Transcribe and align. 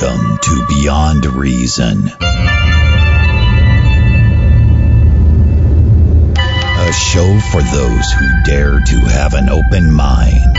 Welcome 0.00 0.38
to 0.42 0.66
Beyond 0.68 1.26
Reason. 1.26 2.08
A 6.78 6.92
show 6.92 7.38
for 7.52 7.62
those 7.62 8.12
who 8.12 8.42
dare 8.44 8.80
to 8.80 8.96
have 8.96 9.34
an 9.34 9.48
open 9.48 9.92
mind. 9.92 10.54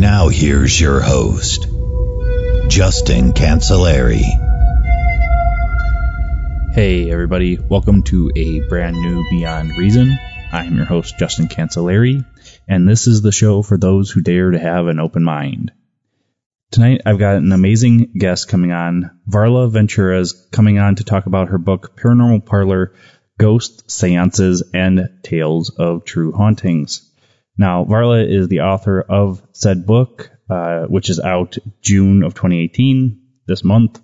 Now 0.00 0.28
here's 0.28 0.78
your 0.80 1.00
host, 1.00 1.68
Justin 2.68 3.32
Cancellari. 3.32 4.24
Hey, 6.72 7.10
everybody, 7.10 7.58
welcome 7.58 8.02
to 8.04 8.30
a 8.36 8.60
brand 8.68 8.96
new 8.96 9.24
Beyond 9.30 9.70
Reason. 9.78 10.18
I'm 10.52 10.76
your 10.76 10.86
host, 10.86 11.18
Justin 11.18 11.48
Cancellari, 11.48 12.24
and 12.68 12.88
this 12.88 13.06
is 13.06 13.22
the 13.22 13.32
show 13.32 13.62
for 13.62 13.78
those 13.78 14.10
who 14.10 14.20
dare 14.20 14.50
to 14.50 14.58
have 14.58 14.86
an 14.86 15.00
open 15.00 15.24
mind. 15.24 15.72
Tonight, 16.70 17.00
I've 17.06 17.18
got 17.18 17.36
an 17.36 17.50
amazing 17.50 18.12
guest 18.18 18.48
coming 18.48 18.72
on. 18.72 19.18
Varla 19.26 19.70
Ventura 19.72 20.20
is 20.20 20.34
coming 20.52 20.78
on 20.78 20.96
to 20.96 21.04
talk 21.04 21.24
about 21.24 21.48
her 21.48 21.56
book, 21.56 21.96
Paranormal 21.96 22.44
Parlor 22.44 22.92
Ghosts, 23.38 23.94
Seances, 23.94 24.62
and 24.74 25.08
Tales 25.22 25.70
of 25.70 26.04
True 26.04 26.32
Hauntings. 26.32 27.10
Now, 27.56 27.84
Varla 27.84 28.28
is 28.28 28.48
the 28.48 28.60
author 28.60 29.00
of 29.00 29.42
said 29.52 29.86
book, 29.86 30.30
uh, 30.50 30.84
which 30.86 31.08
is 31.08 31.20
out 31.20 31.56
June 31.80 32.22
of 32.22 32.34
2018, 32.34 33.18
this 33.46 33.64
month. 33.64 34.02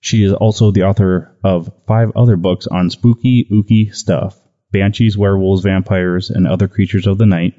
She 0.00 0.22
is 0.22 0.34
also 0.34 0.70
the 0.70 0.82
author 0.82 1.38
of 1.42 1.72
five 1.86 2.12
other 2.14 2.36
books 2.36 2.66
on 2.66 2.90
spooky, 2.90 3.46
ooky 3.50 3.94
stuff 3.94 4.38
banshees, 4.70 5.16
werewolves, 5.16 5.62
vampires, 5.62 6.30
and 6.30 6.46
other 6.46 6.66
creatures 6.66 7.06
of 7.06 7.16
the 7.16 7.26
night, 7.26 7.54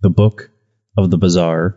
the 0.00 0.10
Book 0.10 0.50
of 0.96 1.10
the 1.10 1.18
Bizarre, 1.18 1.76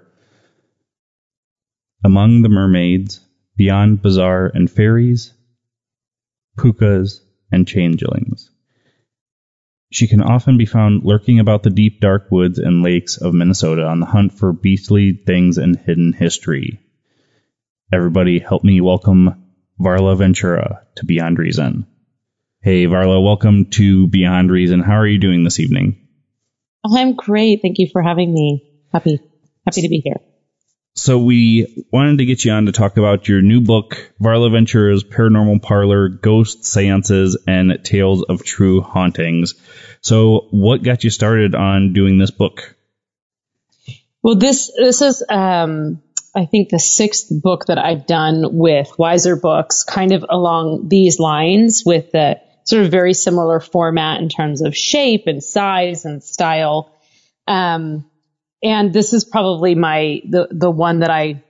Among 2.03 2.43
the 2.43 2.49
Mermaids, 2.49 3.19
Beyond 3.57 4.03
Bizarre 4.03 4.51
and 4.53 4.69
Fairies, 4.69 5.33
Pookas, 6.55 7.21
and 7.51 7.67
Changelings. 7.67 8.51
She 9.91 10.07
can 10.07 10.21
often 10.21 10.59
be 10.59 10.67
found 10.67 11.03
lurking 11.03 11.39
about 11.39 11.63
the 11.63 11.71
deep, 11.71 11.99
dark 11.99 12.29
woods 12.29 12.59
and 12.59 12.83
lakes 12.83 13.17
of 13.17 13.33
Minnesota 13.33 13.87
on 13.87 13.99
the 13.99 14.05
hunt 14.05 14.33
for 14.33 14.53
beastly 14.53 15.13
things 15.13 15.57
and 15.57 15.75
hidden 15.75 16.13
history. 16.13 16.79
Everybody, 17.91 18.37
help 18.37 18.63
me 18.63 18.81
welcome 18.81 19.51
Varla 19.79 20.15
Ventura 20.15 20.85
to 20.97 21.05
Beyond 21.05 21.39
Reason. 21.39 21.87
Hey, 22.61 22.85
Varla, 22.85 23.23
welcome 23.23 23.65
to 23.71 24.05
Beyond 24.07 24.51
Reason. 24.51 24.79
How 24.79 24.97
are 24.97 25.07
you 25.07 25.17
doing 25.17 25.43
this 25.43 25.59
evening? 25.59 26.00
I'm 26.83 27.15
great. 27.15 27.61
Thank 27.61 27.77
you 27.79 27.87
for 27.91 28.01
having 28.01 28.33
me. 28.33 28.67
Happy, 28.91 29.19
happy 29.65 29.81
to 29.81 29.89
be 29.89 30.01
here. 30.03 30.19
So 30.93 31.19
we 31.19 31.85
wanted 31.91 32.17
to 32.17 32.25
get 32.25 32.43
you 32.43 32.51
on 32.51 32.65
to 32.65 32.73
talk 32.73 32.97
about 32.97 33.27
your 33.27 33.41
new 33.41 33.61
book, 33.61 34.11
Varla 34.21 34.51
Ventura's 34.51 35.05
Paranormal 35.05 35.61
Parlor, 35.61 36.09
Ghost 36.09 36.65
Seances, 36.65 37.37
and 37.47 37.79
Tales 37.83 38.23
of 38.23 38.43
True 38.43 38.81
Hauntings. 38.81 39.55
So 40.01 40.47
what 40.51 40.83
got 40.83 41.03
you 41.03 41.09
started 41.09 41.55
on 41.55 41.93
doing 41.93 42.17
this 42.17 42.31
book? 42.31 42.75
Well, 44.21 44.35
this, 44.35 44.71
this 44.77 45.01
is, 45.01 45.23
um, 45.29 46.01
I 46.35 46.45
think 46.45 46.69
the 46.69 46.79
sixth 46.79 47.27
book 47.29 47.67
that 47.67 47.77
I've 47.77 48.05
done 48.05 48.57
with 48.57 48.89
Weiser 48.99 49.39
Books, 49.39 49.83
kind 49.83 50.11
of 50.11 50.25
along 50.29 50.89
these 50.89 51.19
lines 51.19 51.83
with 51.85 52.11
the 52.11 52.41
sort 52.63 52.83
of 52.83 52.91
very 52.91 53.13
similar 53.13 53.59
format 53.59 54.21
in 54.21 54.29
terms 54.29 54.61
of 54.61 54.75
shape 54.75 55.23
and 55.27 55.43
size 55.43 56.05
and 56.05 56.23
style. 56.23 56.95
Um, 57.47 58.09
and 58.63 58.93
this 58.93 59.13
is 59.13 59.25
probably 59.25 59.75
my, 59.75 60.21
the, 60.29 60.47
the 60.51 60.71
one 60.71 60.99
that 60.99 61.09
I, 61.09 61.43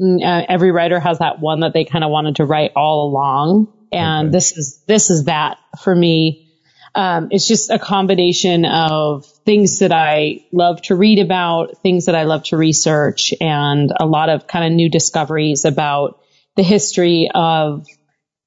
uh, 0.00 0.42
every 0.48 0.70
writer 0.70 1.00
has 1.00 1.18
that 1.18 1.40
one 1.40 1.60
that 1.60 1.72
they 1.72 1.84
kind 1.84 2.04
of 2.04 2.10
wanted 2.10 2.36
to 2.36 2.44
write 2.44 2.72
all 2.76 3.08
along. 3.08 3.72
And 3.92 4.28
okay. 4.28 4.32
this 4.32 4.56
is, 4.56 4.82
this 4.86 5.10
is 5.10 5.24
that 5.24 5.58
for 5.82 5.94
me. 5.94 6.48
Um, 6.94 7.28
it's 7.30 7.48
just 7.48 7.70
a 7.70 7.78
combination 7.78 8.66
of 8.66 9.24
things 9.46 9.78
that 9.78 9.92
I 9.92 10.44
love 10.52 10.82
to 10.82 10.94
read 10.94 11.20
about, 11.20 11.78
things 11.82 12.04
that 12.04 12.14
I 12.14 12.24
love 12.24 12.44
to 12.44 12.58
research, 12.58 13.32
and 13.40 13.90
a 13.98 14.04
lot 14.04 14.28
of 14.28 14.46
kind 14.46 14.66
of 14.66 14.72
new 14.72 14.90
discoveries 14.90 15.64
about 15.64 16.20
the 16.54 16.62
history 16.62 17.30
of 17.34 17.86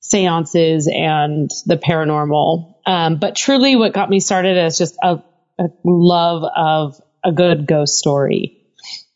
seances 0.10 0.90
and 0.94 1.50
the 1.66 1.78
paranormal. 1.78 2.76
Um, 2.86 3.18
but 3.18 3.36
truly 3.36 3.76
what 3.76 3.94
got 3.94 4.10
me 4.10 4.20
started 4.20 4.58
is 4.66 4.78
just 4.78 4.96
a, 5.02 5.24
a 5.60 5.66
love 5.84 6.44
of 6.56 7.02
a 7.24 7.32
good 7.32 7.66
ghost 7.66 7.98
story. 7.98 8.62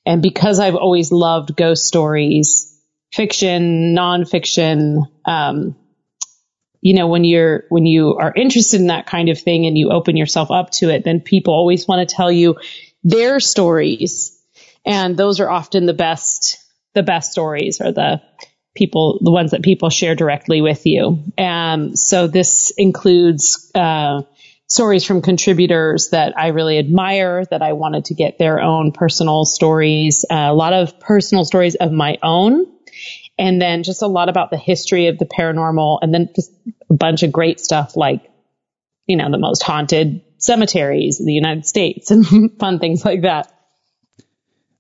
And 0.06 0.22
because 0.22 0.60
I've 0.60 0.76
always 0.76 1.12
loved 1.12 1.56
ghost 1.56 1.86
stories, 1.86 2.76
fiction, 3.14 3.96
nonfiction, 3.96 5.04
um, 5.26 5.76
you 6.82 6.96
know, 6.96 7.08
when 7.08 7.24
you're, 7.24 7.66
when 7.70 7.86
you 7.86 8.16
are 8.16 8.34
interested 8.34 8.80
in 8.80 8.88
that 8.88 9.06
kind 9.06 9.30
of 9.30 9.40
thing 9.40 9.68
and 9.68 9.78
you 9.78 9.92
open 9.92 10.18
yourself 10.18 10.50
up 10.50 10.72
to 10.72 10.90
it, 10.90 11.04
then 11.04 11.20
people 11.20 11.54
always 11.54 11.88
want 11.88 12.08
to 12.08 12.16
tell 12.16 12.32
you 12.32 12.56
their 13.04 13.40
stories. 13.40 14.36
And 14.86 15.16
those 15.18 15.40
are 15.40 15.50
often 15.50 15.86
the 15.86 15.94
best, 15.94 16.58
the 16.96 17.04
best 17.04 17.32
stories 17.32 17.80
or 17.82 17.92
the, 17.92 18.22
people, 18.80 19.20
the 19.22 19.32
ones 19.32 19.52
that 19.52 19.62
people 19.62 19.90
share 19.90 20.16
directly 20.16 20.62
with 20.62 20.86
you. 20.86 21.24
Um, 21.38 21.96
so 21.96 22.26
this 22.28 22.72
includes, 22.78 23.72
uh, 23.76 24.24
stories 24.70 25.04
from 25.04 25.22
contributors 25.22 26.10
that 26.10 26.38
I 26.38 26.50
really 26.50 26.78
admire, 26.78 27.44
that 27.46 27.62
I 27.62 27.74
wanted 27.74 28.06
to 28.06 28.14
get 28.14 28.38
their 28.38 28.62
own 28.62 28.92
personal 28.92 29.46
stories, 29.46 30.26
uh, 30.30 30.36
a 30.36 30.54
lot 30.54 30.74
of 30.74 31.00
personal 31.00 31.44
stories 31.44 31.76
of 31.76 31.92
my 31.92 32.18
own, 32.22 32.68
and 33.38 33.62
then 33.62 33.84
just 33.84 34.02
a 34.04 34.08
lot 34.08 34.30
about 34.30 34.52
the 34.52 34.58
history 34.58 35.08
of 35.08 35.18
the 35.18 35.26
paranormal, 35.26 36.00
and 36.02 36.14
then 36.14 36.30
just 36.36 36.52
a 36.90 36.94
bunch 36.94 37.24
of 37.24 37.32
great 37.32 37.60
stuff 37.60 37.98
like, 37.98 38.30
you 39.08 39.18
know, 39.18 39.32
the 39.32 39.40
most 39.40 39.64
haunted 39.64 40.22
cemeteries 40.38 41.20
in 41.20 41.26
the 41.26 41.34
United 41.34 41.66
States 41.66 42.12
and 42.12 42.52
fun 42.60 42.80
things 42.80 43.04
like 43.04 43.24
that. 43.24 43.52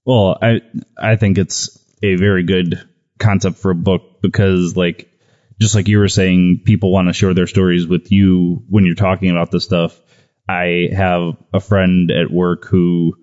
Well, 0.05 0.38
I 0.41 0.61
I 0.97 1.15
think 1.15 1.38
it's 1.38 1.77
a 2.01 2.15
very 2.15 2.43
good 2.43 2.81
concept 3.19 3.57
for 3.57 3.72
a 3.72 3.75
book 3.75 4.22
because 4.22 4.75
like 4.75 5.09
just 5.59 5.75
like 5.75 5.88
you 5.88 6.00
were 6.00 6.07
saying, 6.07 6.62
people 6.66 6.91
want 6.91 7.09
to 7.09 7.13
share 7.13 7.34
their 7.34 7.47
stories 7.47 7.85
with 7.85 8.12
you 8.12 8.63
when 8.69 8.85
you're 8.85 8.96
talking 8.96 9.30
about 9.30 9.52
this 9.52 9.66
stuff. 9.66 10.00
I 10.47 10.90
have 10.94 11.35
a 11.53 11.59
friend 11.59 12.09
at 12.12 12.31
work 12.31 12.66
who 12.66 13.16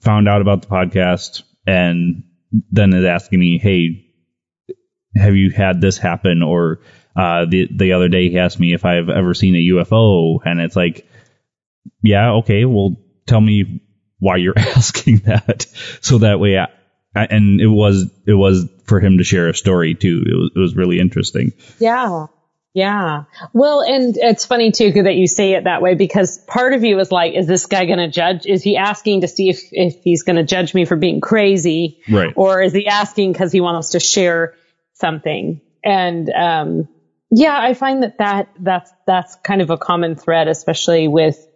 found 0.00 0.28
out 0.28 0.40
about 0.40 0.62
the 0.62 0.68
podcast 0.68 1.42
and 1.66 2.24
then 2.70 2.94
is 2.94 3.04
asking 3.04 3.40
me, 3.40 3.58
Hey, 3.58 4.12
have 5.16 5.34
you 5.34 5.50
had 5.50 5.80
this 5.80 5.98
happen? 5.98 6.42
Or, 6.42 6.80
uh, 7.16 7.46
the, 7.46 7.68
the 7.74 7.92
other 7.92 8.08
day 8.08 8.30
he 8.30 8.38
asked 8.38 8.60
me 8.60 8.74
if 8.74 8.84
I've 8.84 9.08
ever 9.08 9.34
seen 9.34 9.54
a 9.54 9.68
UFO 9.74 10.38
and 10.44 10.60
it's 10.60 10.76
like, 10.76 11.08
yeah, 12.02 12.32
okay, 12.34 12.64
well, 12.64 12.96
tell 13.26 13.40
me 13.40 13.82
why 14.18 14.36
you're 14.36 14.58
asking 14.58 15.18
that. 15.18 15.66
So 16.00 16.18
that 16.18 16.38
way 16.40 16.58
I, 16.58 16.68
and 17.14 17.60
it 17.60 17.66
was 17.66 18.10
it 18.26 18.34
was 18.34 18.68
for 18.84 19.00
him 19.00 19.18
to 19.18 19.24
share 19.24 19.48
a 19.48 19.54
story 19.54 19.94
too. 19.94 20.22
It 20.26 20.34
was 20.34 20.50
it 20.54 20.58
was 20.58 20.76
really 20.76 20.98
interesting. 20.98 21.52
Yeah. 21.78 22.26
Yeah. 22.74 23.24
Well, 23.52 23.82
and 23.82 24.16
it's 24.16 24.44
funny 24.44 24.72
too 24.72 25.04
that 25.04 25.14
you 25.14 25.28
say 25.28 25.52
it 25.52 25.62
that 25.62 25.80
way 25.80 25.94
because 25.94 26.38
part 26.38 26.72
of 26.72 26.82
you 26.82 26.98
is 26.98 27.12
like, 27.12 27.34
is 27.34 27.46
this 27.46 27.66
guy 27.66 27.86
going 27.86 28.00
to 28.00 28.08
judge? 28.08 28.46
Is 28.46 28.64
he 28.64 28.76
asking 28.76 29.20
to 29.20 29.28
see 29.28 29.48
if, 29.48 29.60
if 29.70 30.02
he's 30.02 30.24
going 30.24 30.36
to 30.36 30.42
judge 30.42 30.74
me 30.74 30.84
for 30.84 30.96
being 30.96 31.20
crazy? 31.20 32.00
Right. 32.10 32.32
Or 32.34 32.60
is 32.60 32.72
he 32.72 32.88
asking 32.88 33.32
because 33.32 33.52
he 33.52 33.60
wants 33.60 33.90
to 33.90 34.00
share 34.00 34.54
something? 34.94 35.60
And, 35.84 36.28
um, 36.30 36.88
yeah, 37.30 37.56
I 37.56 37.74
find 37.74 38.02
that 38.02 38.18
that, 38.18 38.48
that's, 38.58 38.92
that's 39.06 39.36
kind 39.36 39.62
of 39.62 39.70
a 39.70 39.78
common 39.78 40.16
thread, 40.16 40.48
especially 40.48 41.06
with 41.06 41.46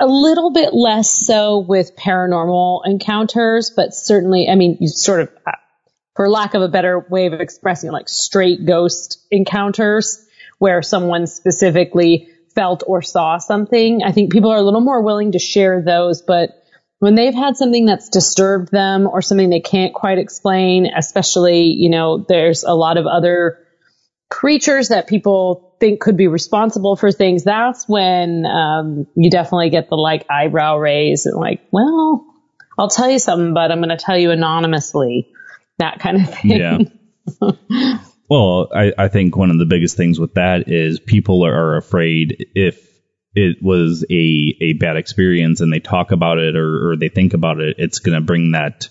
a 0.00 0.06
little 0.06 0.52
bit 0.52 0.74
less 0.74 1.10
so 1.10 1.58
with 1.58 1.96
paranormal 1.96 2.82
encounters, 2.84 3.70
but 3.74 3.94
certainly, 3.94 4.48
I 4.50 4.54
mean, 4.54 4.78
you 4.80 4.88
sort 4.88 5.20
of, 5.20 5.28
uh, 5.46 5.52
for 6.14 6.28
lack 6.28 6.54
of 6.54 6.62
a 6.62 6.68
better 6.68 6.98
way 6.98 7.26
of 7.26 7.34
expressing 7.34 7.88
it, 7.88 7.92
like 7.92 8.08
straight 8.08 8.66
ghost 8.66 9.24
encounters 9.30 10.24
where 10.58 10.82
someone 10.82 11.26
specifically 11.26 12.28
felt 12.54 12.82
or 12.86 13.02
saw 13.02 13.38
something. 13.38 14.02
I 14.04 14.12
think 14.12 14.32
people 14.32 14.50
are 14.50 14.58
a 14.58 14.62
little 14.62 14.80
more 14.80 15.02
willing 15.02 15.32
to 15.32 15.38
share 15.38 15.82
those, 15.82 16.22
but 16.22 16.50
when 16.98 17.16
they've 17.16 17.34
had 17.34 17.56
something 17.56 17.84
that's 17.84 18.08
disturbed 18.10 18.70
them 18.70 19.08
or 19.08 19.22
something 19.22 19.50
they 19.50 19.60
can't 19.60 19.92
quite 19.92 20.18
explain, 20.18 20.86
especially, 20.86 21.62
you 21.62 21.90
know, 21.90 22.24
there's 22.28 22.62
a 22.62 22.74
lot 22.74 22.96
of 22.96 23.06
other 23.06 23.58
creatures 24.30 24.88
that 24.88 25.08
people 25.08 25.71
think 25.82 25.98
could 25.98 26.16
be 26.16 26.28
responsible 26.28 26.94
for 26.94 27.10
things, 27.10 27.42
that's 27.42 27.88
when 27.88 28.46
um, 28.46 29.08
you 29.16 29.30
definitely 29.30 29.68
get 29.68 29.88
the 29.88 29.96
like 29.96 30.24
eyebrow 30.30 30.76
raise 30.76 31.26
and 31.26 31.36
like, 31.36 31.60
well, 31.72 32.24
I'll 32.78 32.88
tell 32.88 33.10
you 33.10 33.18
something, 33.18 33.52
but 33.52 33.72
I'm 33.72 33.80
going 33.80 33.88
to 33.88 33.96
tell 33.96 34.16
you 34.16 34.30
anonymously, 34.30 35.32
that 35.78 35.98
kind 35.98 36.22
of 36.22 36.32
thing. 36.32 36.52
Yeah. 36.52 36.78
well, 38.30 38.68
I, 38.72 38.92
I 38.96 39.08
think 39.08 39.36
one 39.36 39.50
of 39.50 39.58
the 39.58 39.66
biggest 39.66 39.96
things 39.96 40.20
with 40.20 40.34
that 40.34 40.70
is 40.70 41.00
people 41.00 41.44
are 41.44 41.76
afraid 41.76 42.46
if 42.54 42.88
it 43.34 43.56
was 43.60 44.04
a, 44.08 44.56
a 44.60 44.74
bad 44.74 44.96
experience 44.96 45.60
and 45.60 45.72
they 45.72 45.80
talk 45.80 46.12
about 46.12 46.38
it 46.38 46.54
or, 46.54 46.90
or 46.90 46.96
they 46.96 47.08
think 47.08 47.34
about 47.34 47.58
it, 47.58 47.74
it's 47.78 47.98
going 47.98 48.14
to 48.14 48.24
bring 48.24 48.52
that 48.52 48.88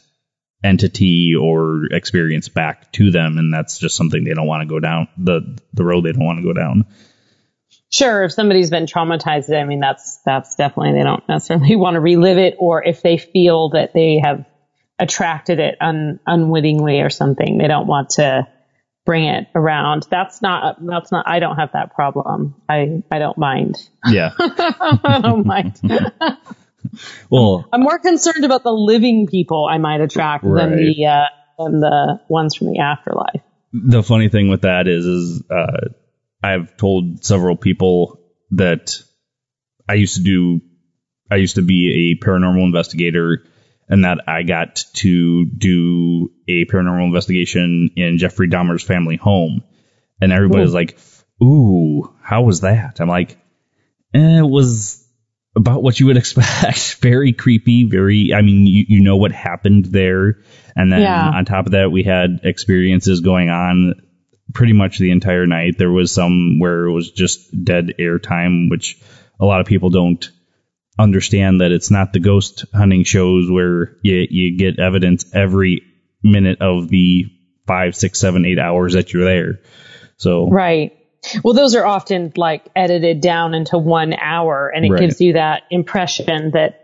entity 0.63 1.36
or 1.36 1.86
experience 1.92 2.50
back 2.50 2.92
to 2.94 3.12
them. 3.12 3.38
And 3.38 3.54
that's 3.54 3.80
just 3.80 3.96
something 3.96 4.24
they 4.24 4.34
don't 4.34 4.48
want 4.48 4.62
to 4.62 4.68
go 4.68 4.80
down 4.80 5.08
the, 5.18 5.60
the 5.74 5.84
road 5.84 6.06
they 6.06 6.12
don't 6.12 6.25
want 6.25 6.40
to 6.40 6.44
go 6.44 6.54
down. 6.54 6.86
Sure. 7.90 8.24
If 8.24 8.31
somebody's 8.31 8.69
been 8.69 8.86
traumatized, 8.86 9.54
I 9.54 9.66
mean, 9.66 9.80
that's, 9.80 10.19
that's 10.25 10.56
definitely, 10.56 10.94
they 10.94 11.04
don't 11.04 11.28
necessarily 11.28 11.75
want 11.78 11.96
to 11.96 12.00
relive 12.00 12.38
it 12.38 12.56
or 12.60 12.84
if 12.84 13.02
they 13.02 13.18
feel 13.18 13.69
that 13.69 13.94
they 13.94 14.19
have 14.24 14.46
attracted 15.00 15.60
it 15.60 15.78
un, 15.81 16.19
unwittingly 16.25 17.02
or 17.02 17.10
something, 17.10 17.58
they 17.58 17.68
don't 17.68 17.88
want 17.88 18.12
to, 18.12 18.48
bring 19.06 19.25
it 19.25 19.48
around. 19.56 20.06
That's 20.10 20.42
not, 20.42 20.78
that's 20.86 21.12
not, 21.12 21.28
I 21.28 21.40
don't 21.40 21.56
have 21.56 21.72
that 21.74 21.94
problem. 21.94 22.56
I, 22.69 23.02
I 23.12 23.19
don't 23.19 23.38
mind. 23.38 23.75
Yeah. 24.08 24.31
I 24.40 25.19
don't 25.22 25.46
mind. 25.46 25.80
well, 27.30 27.68
I'm 27.72 27.82
more 27.82 28.00
concerned 28.00 28.46
about 28.46 28.64
the 28.64 28.72
living 28.72 29.28
people 29.28 29.68
I 29.70 29.78
might 29.78 30.02
attract 30.02 30.44
right. 30.44 30.70
than 30.70 30.78
the, 30.78 31.06
uh, 31.06 31.26
than 31.64 31.80
the 31.80 32.22
ones 32.28 32.56
from 32.56 32.68
the 32.68 32.80
afterlife. 32.80 33.42
The 33.74 34.04
funny 34.04 34.30
thing 34.30 34.50
with 34.50 34.62
that 34.62 34.88
is, 34.88 35.06
is, 35.06 35.44
uh, 35.50 35.90
I've 36.44 36.76
told 36.76 37.24
several 37.24 37.56
people 37.56 38.20
that 38.52 39.02
I 39.88 39.94
used 39.94 40.16
to 40.16 40.24
do, 40.24 40.62
I 41.30 41.36
used 41.36 41.56
to 41.56 41.62
be 41.62 42.12
a 42.12 42.26
paranormal 42.26 42.64
investigator 42.64 43.46
and 43.88 44.06
that 44.06 44.20
I 44.28 44.44
got 44.44 44.86
to 44.94 45.46
do 45.46 46.32
a 46.48 46.66
paranormal 46.66 47.06
investigation 47.06 47.92
in 47.96 48.18
Jeffrey 48.18 48.48
Dahmer's 48.48 48.84
family 48.84 49.18
home. 49.18 49.64
And 50.22 50.32
everybody's 50.32 50.74
like, 50.74 50.98
ooh, 51.44 52.14
how 52.22 52.44
was 52.44 52.62
that? 52.62 53.02
I'm 53.02 53.10
like, 53.10 53.38
eh, 54.14 54.40
it 54.40 54.48
was 54.48 55.00
about 55.56 55.83
what 55.83 56.00
you 56.00 56.06
would 56.07 56.18
expect. 56.18 56.95
very 57.01 57.33
creepy, 57.33 57.83
very, 57.83 58.33
I 58.33 58.42
mean, 58.42 58.65
you, 58.65 58.86
you 58.88 59.00
know 59.01 59.18
what 59.18 59.31
happened 59.31 59.86
there. 59.86 60.38
And 60.75 60.92
then 60.92 61.01
yeah. 61.01 61.30
on 61.30 61.45
top 61.45 61.65
of 61.65 61.74
that, 61.74 61.92
we 61.92 62.03
had 62.03 62.42
experiences 62.44 63.19
going 63.19 63.50
on 63.50 63.95
pretty 64.53 64.74
much 64.74 64.98
the 64.98 65.12
entire 65.12 65.45
night. 65.45 65.77
There 65.77 65.92
was 65.92 66.12
some 66.13 66.59
where 66.59 66.86
it 66.86 66.92
was 66.92 67.12
just 67.12 67.50
dead 67.63 67.95
air 68.00 68.19
time, 68.19 68.69
which 68.69 69.01
a 69.39 69.45
lot 69.45 69.62
of 69.62 69.68
people 69.68 69.89
don't 69.89 70.30
understand 70.98 71.62
that 71.62 71.71
it's 71.71 71.92
not 71.92 72.13
the 72.13 72.19
ghost 72.19 72.65
hunting 72.74 73.03
shows 73.03 73.50
where 73.50 73.98
you, 74.03 74.27
you 74.30 74.57
get 74.57 74.80
evidence 74.80 75.25
every 75.33 75.81
minute 76.24 76.62
of 76.62 76.88
the 76.89 77.25
five, 77.68 77.95
six, 77.95 78.19
seven, 78.19 78.45
eight 78.45 78.59
hours 78.59 78.94
that 78.94 79.12
you're 79.12 79.25
there. 79.25 79.59
So 80.18 80.48
right. 80.50 80.94
Well, 81.44 81.54
those 81.54 81.76
are 81.76 81.86
often 81.86 82.34
like 82.36 82.66
edited 82.76 83.22
down 83.22 83.54
into 83.54 83.78
one 83.78 84.14
hour, 84.14 84.70
and 84.70 84.86
it 84.86 84.92
right. 84.92 85.00
gives 85.00 85.22
you 85.22 85.34
that 85.34 85.64
impression 85.70 86.52
that. 86.52 86.78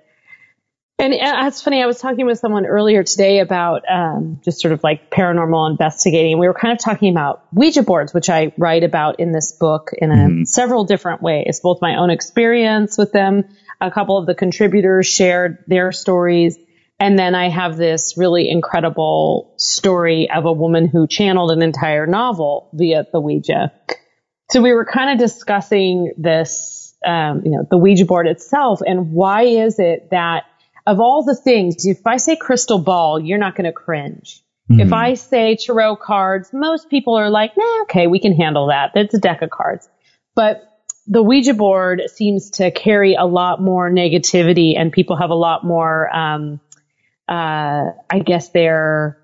And 1.00 1.14
that's 1.14 1.62
funny. 1.62 1.84
I 1.84 1.86
was 1.86 2.00
talking 2.00 2.26
with 2.26 2.40
someone 2.40 2.66
earlier 2.66 3.04
today 3.04 3.40
about 3.40 3.84
um, 3.88 4.42
just 4.44 4.60
sort 4.60 4.72
of 4.72 4.84
like 4.84 5.12
paranormal 5.12 5.70
investigating. 5.70 6.40
We 6.40 6.48
were 6.48 6.56
kind 6.56 6.74
of 6.74 6.80
talking 6.80 7.12
about 7.12 7.46
Ouija 7.54 7.84
boards, 7.84 8.16
which 8.16 8.32
I 8.32 8.52
write 8.58 8.84
about 8.84 9.20
in 9.20 9.32
this 9.32 9.52
book 9.52 9.92
in 9.96 10.10
a, 10.10 10.16
mm-hmm. 10.16 10.44
several 10.46 10.86
different 10.86 11.22
ways, 11.22 11.60
both 11.62 11.84
my 11.84 11.98
own 11.98 12.10
experience 12.10 12.98
with 12.98 13.12
them, 13.12 13.44
a 13.80 13.92
couple 13.92 14.18
of 14.18 14.26
the 14.26 14.34
contributors 14.34 15.06
shared 15.06 15.64
their 15.68 15.92
stories. 15.92 16.58
And 17.00 17.18
then 17.18 17.36
I 17.36 17.50
have 17.50 17.78
this 17.78 18.16
really 18.18 18.50
incredible 18.50 19.54
story 19.58 20.32
of 20.32 20.46
a 20.46 20.52
woman 20.52 20.88
who 20.88 21.06
channeled 21.06 21.52
an 21.52 21.62
entire 21.62 22.08
novel 22.08 22.70
via 22.74 23.06
the 23.12 23.22
Ouija. 23.22 23.72
So 24.50 24.62
we 24.62 24.72
were 24.74 24.86
kind 24.86 25.12
of 25.12 25.18
discussing 25.18 26.14
this, 26.18 26.96
um, 27.06 27.42
you 27.44 27.52
know, 27.52 27.68
the 27.70 27.78
Ouija 27.78 28.06
board 28.06 28.28
itself 28.28 28.80
and 28.86 29.12
why 29.12 29.44
is 29.44 29.78
it 29.80 30.10
that 30.12 30.46
of 30.86 31.02
all 31.02 31.24
the 31.24 31.36
things, 31.36 31.86
if 31.86 32.08
I 32.08 32.18
say 32.18 32.38
crystal 32.38 32.80
ball, 32.80 33.20
you're 33.20 33.38
not 33.38 33.56
going 33.56 33.66
to 33.66 33.74
cringe. 33.74 34.42
Mm-hmm. 34.72 34.82
If 34.82 34.94
I 34.94 35.16
say 35.16 35.56
tarot 35.58 35.98
cards, 35.98 36.52
most 36.54 36.90
people 36.90 37.16
are 37.16 37.30
like, 37.30 37.58
nah, 37.58 37.82
okay, 37.84 38.08
we 38.08 38.20
can 38.20 38.34
handle 38.34 38.68
that. 38.68 38.92
It's 38.96 39.14
a 39.14 39.20
deck 39.20 39.42
of 39.42 39.50
cards. 39.50 39.90
But 40.34 40.64
the 41.08 41.22
Ouija 41.22 41.54
board 41.54 42.04
seems 42.08 42.52
to 42.52 42.72
carry 42.72 43.16
a 43.16 43.26
lot 43.26 43.62
more 43.62 43.90
negativity 43.90 44.78
and 44.78 44.92
people 44.92 45.18
have 45.18 45.30
a 45.30 45.36
lot 45.36 45.66
more, 45.66 46.14
um, 46.16 46.62
uh, 47.28 47.92
I 48.10 48.20
guess 48.26 48.50
they're 48.50 49.18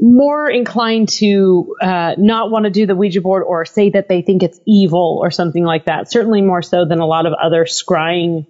more 0.00 0.48
inclined 0.48 1.08
to, 1.10 1.76
uh, 1.80 2.14
not 2.16 2.50
want 2.50 2.64
to 2.64 2.70
do 2.70 2.86
the 2.86 2.96
Ouija 2.96 3.20
board 3.20 3.42
or 3.46 3.64
say 3.66 3.90
that 3.90 4.08
they 4.08 4.22
think 4.22 4.42
it's 4.42 4.58
evil 4.66 5.20
or 5.22 5.30
something 5.30 5.64
like 5.64 5.84
that. 5.84 6.10
Certainly 6.10 6.42
more 6.42 6.62
so 6.62 6.84
than 6.84 7.00
a 7.00 7.06
lot 7.06 7.26
of 7.26 7.34
other 7.34 7.64
scrying 7.64 8.46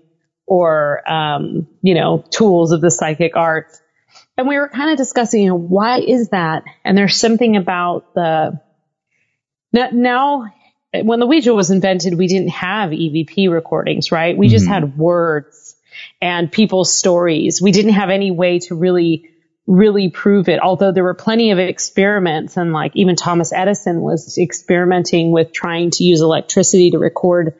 or, 0.46 1.08
um, 1.10 1.66
you 1.82 1.94
know, 1.94 2.24
tools 2.30 2.72
of 2.72 2.80
the 2.80 2.90
psychic 2.90 3.36
arts. 3.36 3.80
And 4.36 4.48
we 4.48 4.56
were 4.56 4.68
kind 4.68 4.90
of 4.90 4.96
discussing, 4.96 5.42
you 5.42 5.48
know, 5.48 5.58
why 5.58 5.98
is 6.00 6.28
that? 6.30 6.62
And 6.84 6.96
there's 6.96 7.16
something 7.16 7.56
about 7.56 8.14
the, 8.14 8.60
now 9.72 10.52
when 10.92 11.20
the 11.20 11.26
Ouija 11.26 11.54
was 11.54 11.70
invented, 11.70 12.14
we 12.14 12.26
didn't 12.26 12.48
have 12.48 12.90
EVP 12.90 13.50
recordings, 13.50 14.10
right? 14.10 14.36
We 14.36 14.46
mm-hmm. 14.46 14.52
just 14.52 14.66
had 14.66 14.98
words 14.98 15.76
and 16.20 16.50
people's 16.50 16.92
stories. 16.92 17.60
We 17.62 17.72
didn't 17.72 17.92
have 17.92 18.10
any 18.10 18.30
way 18.30 18.58
to 18.60 18.74
really, 18.74 19.29
really 19.70 20.10
prove 20.10 20.48
it. 20.48 20.60
Although 20.60 20.90
there 20.90 21.04
were 21.04 21.14
plenty 21.14 21.52
of 21.52 21.58
experiments 21.60 22.56
and 22.56 22.72
like 22.72 22.90
even 22.96 23.14
Thomas 23.14 23.52
Edison 23.52 24.00
was 24.00 24.36
experimenting 24.36 25.30
with 25.30 25.52
trying 25.52 25.90
to 25.92 26.04
use 26.04 26.20
electricity 26.20 26.90
to 26.90 26.98
record 26.98 27.54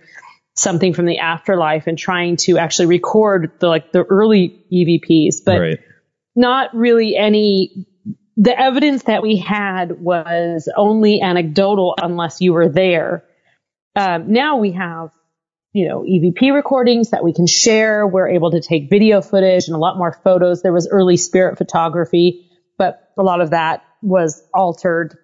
something 0.56 0.93
from 0.93 1.06
the 1.06 1.19
afterlife 1.19 1.86
and 1.86 1.96
trying 1.96 2.36
to 2.36 2.58
actually 2.58 2.86
record 2.86 3.52
the 3.60 3.69
like 3.69 3.93
the 3.93 4.02
early 4.02 4.64
EVPs, 4.72 5.36
but 5.46 5.60
right. 5.60 5.79
not 6.34 6.74
really 6.74 7.17
any 7.17 7.86
the 8.36 8.58
evidence 8.58 9.05
that 9.05 9.22
we 9.22 9.36
had 9.36 10.00
was 10.00 10.69
only 10.76 11.20
anecdotal 11.20 11.94
unless 12.02 12.40
you 12.40 12.52
were 12.52 12.69
there. 12.69 13.24
Um, 13.94 14.32
now 14.32 14.56
we 14.56 14.72
have, 14.72 15.10
you 15.72 15.89
know, 15.89 16.03
EVP 16.03 16.53
recordings 16.53 17.10
that 17.10 17.22
we 17.22 17.32
can 17.32 17.46
share. 17.46 18.06
We're 18.06 18.29
able 18.29 18.50
to 18.53 18.60
take 18.60 18.91
video 18.91 19.20
footage 19.20 19.69
and 19.69 19.77
a 19.77 19.79
lot 19.79 19.96
more 19.96 20.12
photos. 20.24 20.62
There 20.62 20.72
was 20.72 20.89
early 20.89 21.17
spirit 21.17 21.58
photography, 21.58 22.50
but 22.77 23.12
a 23.17 23.22
lot 23.22 23.41
of 23.41 23.50
that 23.50 23.84
was 24.03 24.43
altered. 24.53 25.17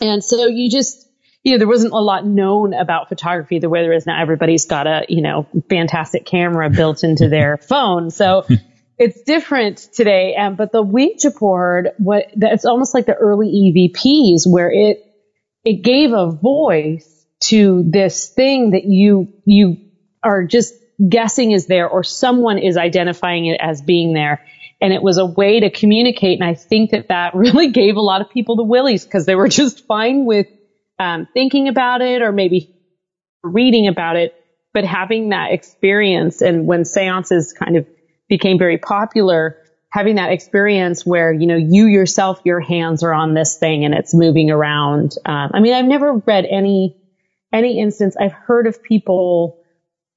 And 0.00 0.22
so 0.22 0.46
you 0.46 0.70
just, 0.70 1.08
you 1.42 1.52
know, 1.52 1.58
there 1.58 1.68
wasn't 1.68 1.94
a 1.94 2.00
lot 2.00 2.26
known 2.26 2.74
about 2.74 3.08
photography 3.08 3.60
the 3.60 3.70
way 3.70 3.82
there 3.82 3.92
is 3.92 4.04
now. 4.04 4.20
Everybody's 4.20 4.66
got 4.66 4.86
a, 4.86 5.06
you 5.08 5.22
know, 5.22 5.46
fantastic 5.70 6.26
camera 6.26 6.68
built 6.68 7.02
into 7.02 7.28
their 7.28 7.56
phone. 7.68 8.10
So 8.10 8.44
it's 8.98 9.22
different 9.22 9.78
today. 9.94 10.36
Um, 10.36 10.56
but 10.56 10.70
the 10.70 10.82
Ouija 10.82 11.30
board, 11.30 11.90
what, 11.96 12.26
it's 12.36 12.66
almost 12.66 12.92
like 12.92 13.06
the 13.06 13.14
early 13.14 13.48
EVPs 13.48 14.42
where 14.44 14.70
it, 14.70 14.98
it 15.64 15.82
gave 15.82 16.12
a 16.12 16.30
voice 16.30 17.11
to 17.42 17.84
this 17.86 18.28
thing 18.28 18.70
that 18.70 18.84
you, 18.84 19.32
you 19.44 19.76
are 20.22 20.44
just 20.44 20.74
guessing 21.08 21.50
is 21.50 21.66
there 21.66 21.88
or 21.88 22.04
someone 22.04 22.58
is 22.58 22.76
identifying 22.76 23.46
it 23.46 23.60
as 23.60 23.82
being 23.82 24.12
there. 24.12 24.44
And 24.80 24.92
it 24.92 25.02
was 25.02 25.18
a 25.18 25.26
way 25.26 25.60
to 25.60 25.70
communicate. 25.70 26.40
And 26.40 26.48
I 26.48 26.54
think 26.54 26.90
that 26.90 27.08
that 27.08 27.34
really 27.34 27.70
gave 27.70 27.96
a 27.96 28.00
lot 28.00 28.20
of 28.20 28.30
people 28.30 28.56
the 28.56 28.64
willies 28.64 29.04
because 29.04 29.26
they 29.26 29.34
were 29.34 29.48
just 29.48 29.86
fine 29.86 30.24
with 30.24 30.46
um, 30.98 31.26
thinking 31.34 31.68
about 31.68 32.00
it 32.00 32.22
or 32.22 32.32
maybe 32.32 32.74
reading 33.42 33.88
about 33.88 34.16
it, 34.16 34.34
but 34.72 34.84
having 34.84 35.30
that 35.30 35.52
experience. 35.52 36.42
And 36.42 36.66
when 36.66 36.84
seances 36.84 37.52
kind 37.52 37.76
of 37.76 37.86
became 38.28 38.58
very 38.58 38.78
popular, 38.78 39.58
having 39.92 40.14
that 40.14 40.32
experience 40.32 41.04
where, 41.04 41.32
you 41.32 41.46
know, 41.46 41.56
you 41.56 41.86
yourself, 41.86 42.40
your 42.44 42.60
hands 42.60 43.02
are 43.02 43.12
on 43.12 43.34
this 43.34 43.58
thing 43.58 43.84
and 43.84 43.94
it's 43.94 44.14
moving 44.14 44.50
around. 44.50 45.12
Um, 45.26 45.50
I 45.52 45.60
mean, 45.60 45.74
I've 45.74 45.84
never 45.84 46.14
read 46.14 46.46
any, 46.50 46.96
any 47.52 47.80
instance. 47.80 48.16
I've 48.18 48.32
heard 48.32 48.66
of 48.66 48.82
people, 48.82 49.58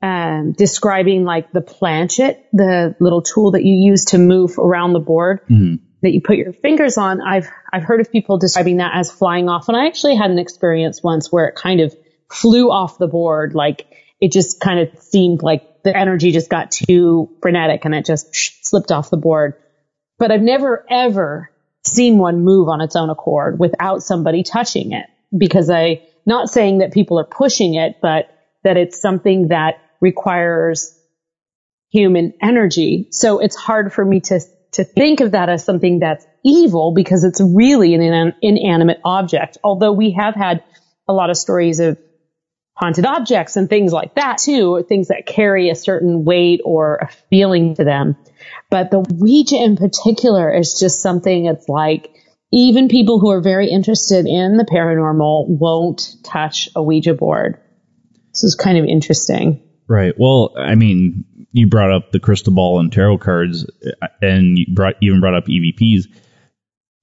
um, 0.02 0.54
describing 0.54 1.24
like 1.24 1.52
the 1.52 1.62
planchette, 1.62 2.48
the 2.54 2.96
little 3.00 3.22
tool 3.22 3.52
that 3.52 3.64
you 3.64 3.76
use 3.76 4.06
to 4.06 4.18
move 4.18 4.58
around 4.58 4.94
the 4.94 5.00
board 5.00 5.42
mm-hmm. 5.50 5.84
that 6.02 6.14
you 6.14 6.22
put 6.22 6.38
your 6.38 6.54
fingers 6.54 6.98
on. 6.98 7.22
I've, 7.22 7.50
I've 7.72 7.84
heard 7.84 8.02
of 8.02 8.12
people 8.12 8.38
describing 8.38 8.78
that 8.78 8.92
as 8.96 9.12
flying 9.12 9.50
off. 9.50 9.68
And 9.68 9.78
I 9.78 9.88
actually 9.88 10.16
had 10.16 10.32
an 10.32 10.40
experience 10.40 11.02
once 11.02 11.32
where 11.32 11.48
it 11.48 11.56
kind 11.56 11.82
of 11.82 11.96
flew 12.32 12.72
off 12.72 12.98
the 12.98 13.08
board. 13.08 13.56
Like 13.56 13.88
it 14.20 14.32
just 14.32 14.60
kind 14.60 14.80
of 14.80 15.00
seemed 15.02 15.44
like 15.44 15.84
the 15.84 15.96
energy 15.96 16.32
just 16.32 16.50
got 16.50 16.72
too 16.72 17.30
frenetic 17.42 17.86
and 17.86 17.94
it 17.94 18.06
just 18.06 18.36
slipped 18.66 18.92
off 18.92 19.10
the 19.10 19.18
board. 19.18 19.56
But 20.18 20.32
I've 20.32 20.42
never 20.42 20.86
ever 20.90 21.52
seen 21.86 22.18
one 22.18 22.44
move 22.44 22.68
on 22.68 22.82
its 22.82 22.96
own 22.96 23.10
accord 23.10 23.60
without 23.60 24.02
somebody 24.02 24.44
touching 24.44 24.92
it 24.92 25.06
because 25.36 25.70
I, 25.70 26.08
not 26.26 26.50
saying 26.50 26.80
that 26.80 26.94
people 26.94 27.20
are 27.20 27.26
pushing 27.26 27.76
it, 27.76 27.98
but 28.02 28.30
that 28.64 28.78
it's 28.78 29.00
something 29.00 29.50
that 29.50 29.80
requires 30.02 30.98
human 31.90 32.34
energy. 32.42 33.08
So 33.12 33.40
it's 33.40 33.56
hard 33.56 33.94
for 33.94 34.04
me 34.04 34.20
to, 34.22 34.40
to 34.74 34.84
think 34.84 35.22
of 35.22 35.32
that 35.32 35.50
as 35.50 35.64
something 35.64 36.00
that's 36.00 36.26
evil 36.44 36.94
because 36.94 37.24
it's 37.24 37.42
really 37.42 37.94
an 37.94 38.34
inanimate 38.42 39.00
object. 39.06 39.58
Although 39.64 39.94
we 39.94 40.12
have 40.12 40.36
had 40.36 40.64
a 41.08 41.14
lot 41.14 41.30
of 41.30 41.38
stories 41.38 41.80
of 41.80 41.98
haunted 42.76 43.06
objects 43.06 43.56
and 43.56 43.70
things 43.70 43.94
like 43.94 44.16
that 44.16 44.38
too, 44.38 44.84
things 44.88 45.08
that 45.08 45.26
carry 45.26 45.70
a 45.70 45.76
certain 45.76 46.26
weight 46.26 46.60
or 46.66 46.98
a 46.98 47.08
feeling 47.30 47.76
to 47.76 47.84
them. 47.86 48.18
But 48.70 48.92
the 48.92 49.00
Ouija 49.00 49.56
in 49.56 49.78
particular 49.78 50.54
is 50.54 50.78
just 50.78 51.02
something 51.02 51.46
it's 51.46 51.70
like 51.70 52.12
even 52.52 52.88
people 52.88 53.20
who 53.20 53.32
are 53.32 53.42
very 53.42 53.70
interested 53.70 54.26
in 54.26 54.58
the 54.58 54.66
paranormal 54.66 55.48
won't 55.48 56.16
touch 56.24 56.70
a 56.76 56.84
Ouija 56.84 57.14
board. 57.14 57.60
This 58.32 58.44
is 58.44 58.56
kind 58.56 58.78
of 58.78 58.86
interesting. 58.86 59.62
Right. 59.88 60.14
Well, 60.18 60.54
I 60.58 60.76
mean, 60.76 61.26
you 61.52 61.68
brought 61.68 61.92
up 61.92 62.12
the 62.12 62.20
crystal 62.20 62.54
ball 62.54 62.80
and 62.80 62.92
tarot 62.92 63.20
cards, 63.20 63.66
and 64.22 64.58
you 64.58 64.66
brought 64.74 64.96
even 65.02 65.22
brought 65.22 65.36
up 65.36 65.46
EVPs. 65.46 66.06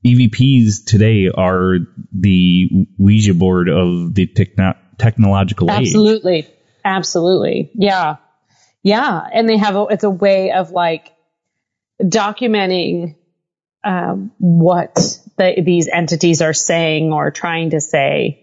EVPs 0.04 0.84
today 0.84 1.30
are 1.32 1.78
the 2.12 2.68
Ouija 2.98 3.34
board 3.34 3.68
of 3.68 4.14
the 4.14 4.26
techno- 4.26 4.76
technological 4.98 5.70
Absolutely. 5.70 6.38
age. 6.38 6.44
Absolutely. 6.44 6.58
Absolutely. 6.84 7.70
Yeah. 7.74 8.16
Yeah. 8.82 9.20
And 9.32 9.48
they 9.48 9.56
have 9.56 9.76
a, 9.76 9.86
it's 9.90 10.04
a 10.04 10.10
way 10.10 10.50
of 10.50 10.72
like 10.72 11.12
documenting 12.02 13.14
um, 13.84 14.32
what 14.38 15.18
the, 15.42 15.62
these 15.62 15.88
entities 15.88 16.42
are 16.42 16.52
saying 16.52 17.12
or 17.12 17.30
trying 17.30 17.70
to 17.70 17.80
say. 17.80 18.42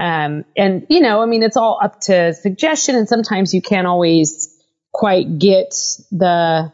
Um, 0.00 0.44
and 0.56 0.86
you 0.88 1.00
know, 1.00 1.20
I 1.20 1.26
mean, 1.26 1.42
it's 1.42 1.56
all 1.56 1.80
up 1.82 2.00
to 2.02 2.32
suggestion, 2.34 2.94
and 2.94 3.08
sometimes 3.08 3.52
you 3.52 3.60
can't 3.60 3.86
always 3.86 4.54
quite 4.92 5.38
get 5.38 5.74
the. 6.10 6.72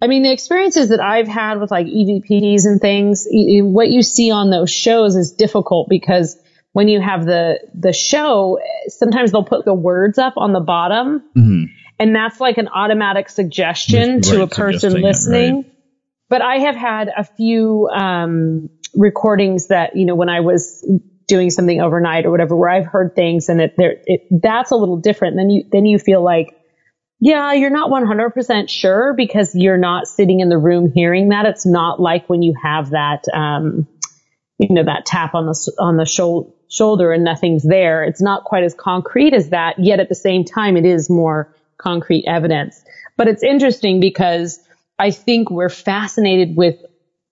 I 0.00 0.06
mean, 0.06 0.22
the 0.22 0.32
experiences 0.32 0.90
that 0.90 1.00
I've 1.00 1.28
had 1.28 1.60
with 1.60 1.70
like 1.70 1.86
EVPs 1.86 2.66
and 2.66 2.80
things, 2.80 3.26
what 3.30 3.88
you 3.88 4.02
see 4.02 4.30
on 4.30 4.50
those 4.50 4.70
shows 4.70 5.16
is 5.16 5.32
difficult 5.32 5.88
because 5.88 6.36
when 6.72 6.88
you 6.88 7.00
have 7.00 7.24
the 7.24 7.60
the 7.74 7.92
show, 7.92 8.58
sometimes 8.88 9.32
they'll 9.32 9.44
put 9.44 9.64
the 9.64 9.74
words 9.74 10.18
up 10.18 10.34
on 10.36 10.52
the 10.52 10.60
bottom, 10.60 11.22
mm-hmm. 11.36 11.64
and 11.98 12.14
that's 12.14 12.40
like 12.40 12.58
an 12.58 12.68
automatic 12.68 13.30
suggestion 13.30 14.20
to 14.22 14.42
a 14.42 14.46
person 14.46 15.00
listening. 15.00 15.50
It, 15.50 15.56
right. 15.56 15.70
But 16.28 16.42
I 16.42 16.58
have 16.58 16.76
had 16.76 17.10
a 17.16 17.24
few 17.24 17.88
um, 17.88 18.70
recordings 18.94 19.68
that 19.68 19.96
you 19.96 20.06
know 20.06 20.14
when 20.14 20.28
I 20.28 20.40
was 20.40 20.84
doing 21.26 21.50
something 21.50 21.80
overnight 21.80 22.26
or 22.26 22.30
whatever, 22.30 22.56
where 22.56 22.70
I've 22.70 22.86
heard 22.86 23.14
things 23.14 23.48
and 23.48 23.60
it, 23.60 23.74
there, 23.76 23.96
it 24.04 24.22
that's 24.30 24.70
a 24.70 24.76
little 24.76 24.98
different. 24.98 25.36
Then 25.36 25.50
you 25.50 25.64
then 25.70 25.86
you 25.86 25.98
feel 25.98 26.22
like, 26.22 26.54
yeah, 27.20 27.52
you're 27.52 27.70
not 27.70 27.90
100% 27.90 28.68
sure 28.68 29.14
because 29.16 29.54
you're 29.54 29.78
not 29.78 30.06
sitting 30.06 30.40
in 30.40 30.48
the 30.48 30.58
room 30.58 30.90
hearing 30.92 31.30
that. 31.30 31.46
It's 31.46 31.66
not 31.66 32.00
like 32.00 32.28
when 32.28 32.42
you 32.42 32.54
have 32.62 32.90
that, 32.90 33.24
um, 33.32 33.86
you 34.58 34.74
know, 34.74 34.84
that 34.84 35.06
tap 35.06 35.34
on 35.34 35.46
the 35.46 35.72
on 35.78 35.96
the 35.96 36.46
shoulder 36.68 37.12
and 37.12 37.24
nothing's 37.24 37.62
there. 37.62 38.04
It's 38.04 38.22
not 38.22 38.44
quite 38.44 38.64
as 38.64 38.74
concrete 38.74 39.34
as 39.34 39.50
that. 39.50 39.76
Yet 39.78 40.00
at 40.00 40.08
the 40.08 40.14
same 40.14 40.44
time, 40.44 40.76
it 40.76 40.84
is 40.84 41.08
more 41.08 41.54
concrete 41.78 42.24
evidence. 42.26 42.82
But 43.16 43.28
it's 43.28 43.42
interesting 43.42 44.00
because 44.00 44.58
I 44.98 45.10
think 45.10 45.50
we're 45.50 45.68
fascinated 45.68 46.56
with 46.56 46.76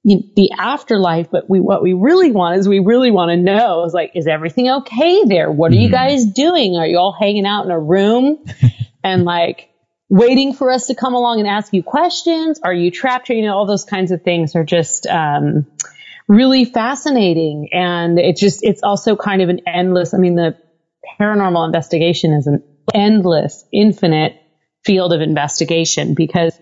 the 0.04 0.50
afterlife, 0.58 1.30
but 1.30 1.48
we, 1.48 1.60
what 1.60 1.82
we 1.82 1.92
really 1.92 2.32
want 2.32 2.58
is 2.58 2.68
we 2.68 2.80
really 2.80 3.10
want 3.10 3.30
to 3.30 3.36
know 3.36 3.84
is 3.84 3.92
like, 3.92 4.12
is 4.14 4.26
everything 4.26 4.68
okay 4.68 5.24
there? 5.24 5.50
What 5.50 5.70
are 5.70 5.74
mm-hmm. 5.74 5.82
you 5.82 5.90
guys 5.90 6.26
doing? 6.26 6.76
Are 6.76 6.86
you 6.86 6.98
all 6.98 7.16
hanging 7.18 7.46
out 7.46 7.64
in 7.64 7.70
a 7.70 7.78
room 7.78 8.44
and 9.04 9.24
like 9.24 9.70
waiting 10.08 10.54
for 10.54 10.70
us 10.70 10.88
to 10.88 10.96
come 10.96 11.14
along 11.14 11.38
and 11.38 11.48
ask 11.48 11.72
you 11.72 11.84
questions? 11.84 12.60
Are 12.64 12.74
you 12.74 12.90
trapped 12.90 13.28
here? 13.28 13.36
You 13.36 13.46
know, 13.46 13.56
all 13.56 13.66
those 13.66 13.84
kinds 13.84 14.10
of 14.10 14.22
things 14.22 14.56
are 14.56 14.64
just, 14.64 15.06
um, 15.06 15.66
really 16.28 16.64
fascinating. 16.64 17.68
And 17.72 18.18
it's 18.18 18.40
just, 18.40 18.60
it's 18.62 18.82
also 18.82 19.16
kind 19.16 19.42
of 19.42 19.48
an 19.50 19.60
endless, 19.66 20.14
I 20.14 20.18
mean, 20.18 20.34
the 20.34 20.56
paranormal 21.20 21.66
investigation 21.66 22.32
is 22.32 22.46
an 22.46 22.62
endless, 22.94 23.64
infinite 23.72 24.36
field 24.84 25.12
of 25.12 25.20
investigation 25.20 26.14
because 26.14 26.58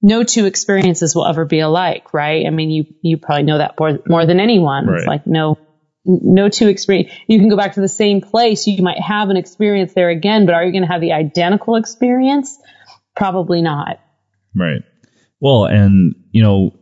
no 0.00 0.22
two 0.22 0.46
experiences 0.46 1.14
will 1.14 1.26
ever 1.26 1.44
be 1.44 1.60
alike, 1.60 2.14
right? 2.14 2.46
I 2.46 2.50
mean, 2.50 2.70
you, 2.70 2.84
you 3.02 3.18
probably 3.18 3.44
know 3.44 3.58
that 3.58 3.78
more, 3.78 3.98
more 4.06 4.26
than 4.26 4.40
anyone. 4.40 4.86
Right. 4.86 4.98
It's 4.98 5.06
like 5.06 5.26
no, 5.26 5.58
no 6.04 6.48
two 6.48 6.68
experience. 6.68 7.12
You 7.26 7.38
can 7.38 7.48
go 7.48 7.56
back 7.56 7.74
to 7.74 7.80
the 7.80 7.88
same 7.88 8.20
place. 8.20 8.66
You 8.66 8.82
might 8.82 9.00
have 9.00 9.30
an 9.30 9.36
experience 9.36 9.92
there 9.94 10.10
again, 10.10 10.46
but 10.46 10.54
are 10.54 10.64
you 10.64 10.72
going 10.72 10.82
to 10.82 10.88
have 10.88 11.00
the 11.00 11.12
identical 11.12 11.76
experience? 11.76 12.58
Probably 13.16 13.62
not. 13.62 14.00
Right. 14.54 14.82
Well, 15.40 15.64
and 15.66 16.14
you 16.30 16.42
know, 16.42 16.74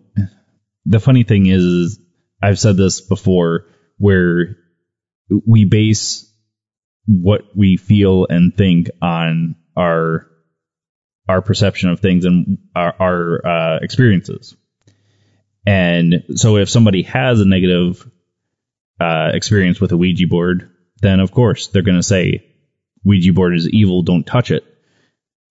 the 0.84 1.00
funny 1.00 1.24
thing 1.24 1.46
is, 1.46 1.98
I've 2.42 2.58
said 2.58 2.76
this 2.76 3.00
before, 3.00 3.66
where 3.98 4.56
we 5.46 5.64
base 5.64 6.30
what 7.06 7.42
we 7.56 7.76
feel 7.76 8.26
and 8.28 8.56
think 8.56 8.90
on 9.00 9.56
our 9.76 10.28
our 11.28 11.42
perception 11.42 11.90
of 11.90 12.00
things 12.00 12.24
and 12.24 12.58
our, 12.74 12.94
our 13.00 13.46
uh, 13.46 13.78
experiences. 13.82 14.56
And 15.66 16.22
so 16.34 16.56
if 16.56 16.70
somebody 16.70 17.02
has 17.02 17.40
a 17.40 17.44
negative 17.44 18.08
uh, 19.00 19.30
experience 19.34 19.80
with 19.80 19.92
a 19.92 19.96
Ouija 19.96 20.28
board, 20.28 20.70
then 21.02 21.20
of 21.20 21.32
course 21.32 21.68
they're 21.68 21.82
going 21.82 21.96
to 21.96 22.02
say 22.02 22.46
Ouija 23.04 23.32
board 23.32 23.56
is 23.56 23.68
evil, 23.68 24.02
don't 24.02 24.26
touch 24.26 24.50
it. 24.50 24.64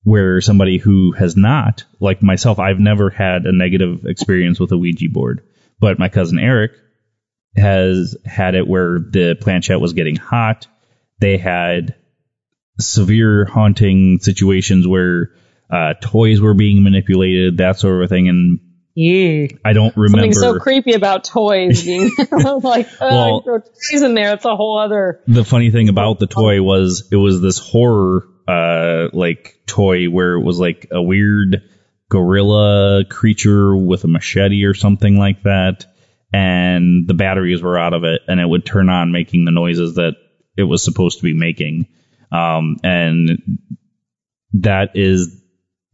Where 0.04 0.40
somebody 0.40 0.78
who 0.78 1.14
has 1.14 1.36
not, 1.36 1.84
like 2.00 2.22
myself, 2.22 2.60
I've 2.60 2.80
never 2.80 3.10
had 3.10 3.46
a 3.46 3.52
negative 3.52 4.06
experience 4.06 4.60
with 4.60 4.72
a 4.72 4.78
Ouija 4.78 5.10
board, 5.10 5.42
but 5.80 5.98
my 5.98 6.10
cousin 6.10 6.38
Eric 6.38 6.74
has 7.56 8.16
had 8.24 8.54
it 8.54 8.68
where 8.68 9.00
the 9.00 9.36
planchette 9.40 9.82
was 9.82 9.94
getting 9.94 10.16
hot. 10.16 10.68
They 11.20 11.38
had 11.38 11.96
severe 12.80 13.46
haunting 13.46 14.20
situations 14.20 14.88
where 14.88 15.32
uh, 15.70 15.94
toys 16.02 16.42
were 16.42 16.54
being 16.54 16.84
manipulated, 16.84 17.58
that 17.58 17.80
sort 17.80 18.04
of 18.04 18.10
thing. 18.10 18.30
And 18.30 18.60
yeah. 18.96 19.48
I 19.64 19.74
don't 19.74 19.96
remember. 19.98 20.34
Something 20.34 20.56
so 20.56 20.60
creepy 20.60 20.94
about 20.94 21.24
toys 21.26 21.84
being 21.84 22.12
like, 22.32 22.88
oh, 23.02 23.10
well, 23.10 23.42
throw 23.42 23.60
toys 23.60 24.02
in 24.02 24.14
there. 24.14 24.34
It's 24.34 24.46
a 24.46 24.56
whole 24.56 24.80
other. 24.80 25.22
The 25.28 25.44
funny 25.44 25.72
thing 25.72 25.90
about 25.90 26.20
the 26.20 26.28
toy 26.28 26.62
was 26.62 27.10
it 27.12 27.18
was 27.18 27.42
this 27.42 27.60
horror, 27.60 28.28
uh, 28.48 29.10
like 29.12 29.62
toy 29.66 30.06
where 30.06 30.36
it 30.36 30.44
was 30.44 30.60
like 30.60 30.88
a 30.92 31.02
weird 31.02 31.64
gorilla 32.10 33.04
creature 33.10 33.76
with 33.76 34.04
a 34.04 34.08
machete 34.08 34.66
or 34.66 34.74
something 34.74 35.18
like 35.18 35.44
that. 35.44 35.86
And 36.32 37.08
the 37.08 37.14
batteries 37.14 37.62
were 37.62 37.78
out 37.78 37.94
of 37.94 38.04
it 38.04 38.22
and 38.28 38.40
it 38.40 38.48
would 38.48 38.66
turn 38.66 38.90
on 38.90 39.12
making 39.12 39.46
the 39.46 39.52
noises 39.52 39.96
that 39.96 40.16
it 40.58 40.64
was 40.64 40.84
supposed 40.84 41.18
to 41.18 41.24
be 41.24 41.34
making. 41.34 41.88
Um, 42.32 42.78
and 42.84 43.60
that 44.54 44.92
is 44.96 45.42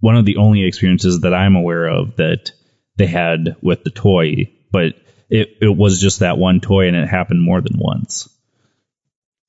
one 0.02 0.18
of 0.18 0.26
the 0.26 0.38
only 0.38 0.66
experiences 0.66 1.22
that 1.22 1.34
I'm 1.34 1.56
aware 1.56 1.86
of 1.86 2.18
that 2.18 2.52
they 2.98 3.06
had 3.06 3.56
with 3.62 3.84
the 3.84 3.90
toy, 3.92 4.52
but 4.72 4.96
it, 5.30 5.58
it 5.62 5.76
was 5.76 6.02
just 6.02 6.20
that 6.20 6.38
one 6.38 6.60
toy 6.60 6.88
and 6.88 6.98
it 6.98 7.08
happened 7.08 7.42
more 7.42 7.62
than 7.62 7.78
once. 7.80 8.28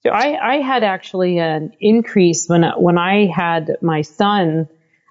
So 0.04 0.10
I, 0.10 0.54
I 0.54 0.56
had 0.60 0.84
actually 0.84 1.38
an 1.38 1.72
increase 1.80 2.46
when, 2.48 2.62
when 2.76 2.98
I 2.98 3.26
had 3.26 3.78
my 3.82 4.02
son, 4.02 4.68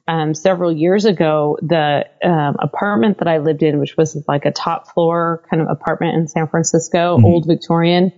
um, 0.08 0.34
several 0.34 0.72
years 0.72 1.06
ago, 1.06 1.58
the 1.62 2.06
um, 2.24 2.58
apartment 2.60 3.20
that 3.20 3.28
I 3.28 3.38
lived 3.38 3.64
in, 3.64 3.80
which 3.80 3.96
was 3.96 4.22
like 4.28 4.46
a 4.46 4.52
top 4.52 4.94
floor 4.94 5.44
kind 5.50 5.62
of 5.62 5.70
apartment 5.70 6.16
in 6.16 6.28
San 6.28 6.48
Francisco, 6.48 7.16
mm-hmm. 7.16 7.26
old 7.26 7.48
Victorian, 7.48 8.12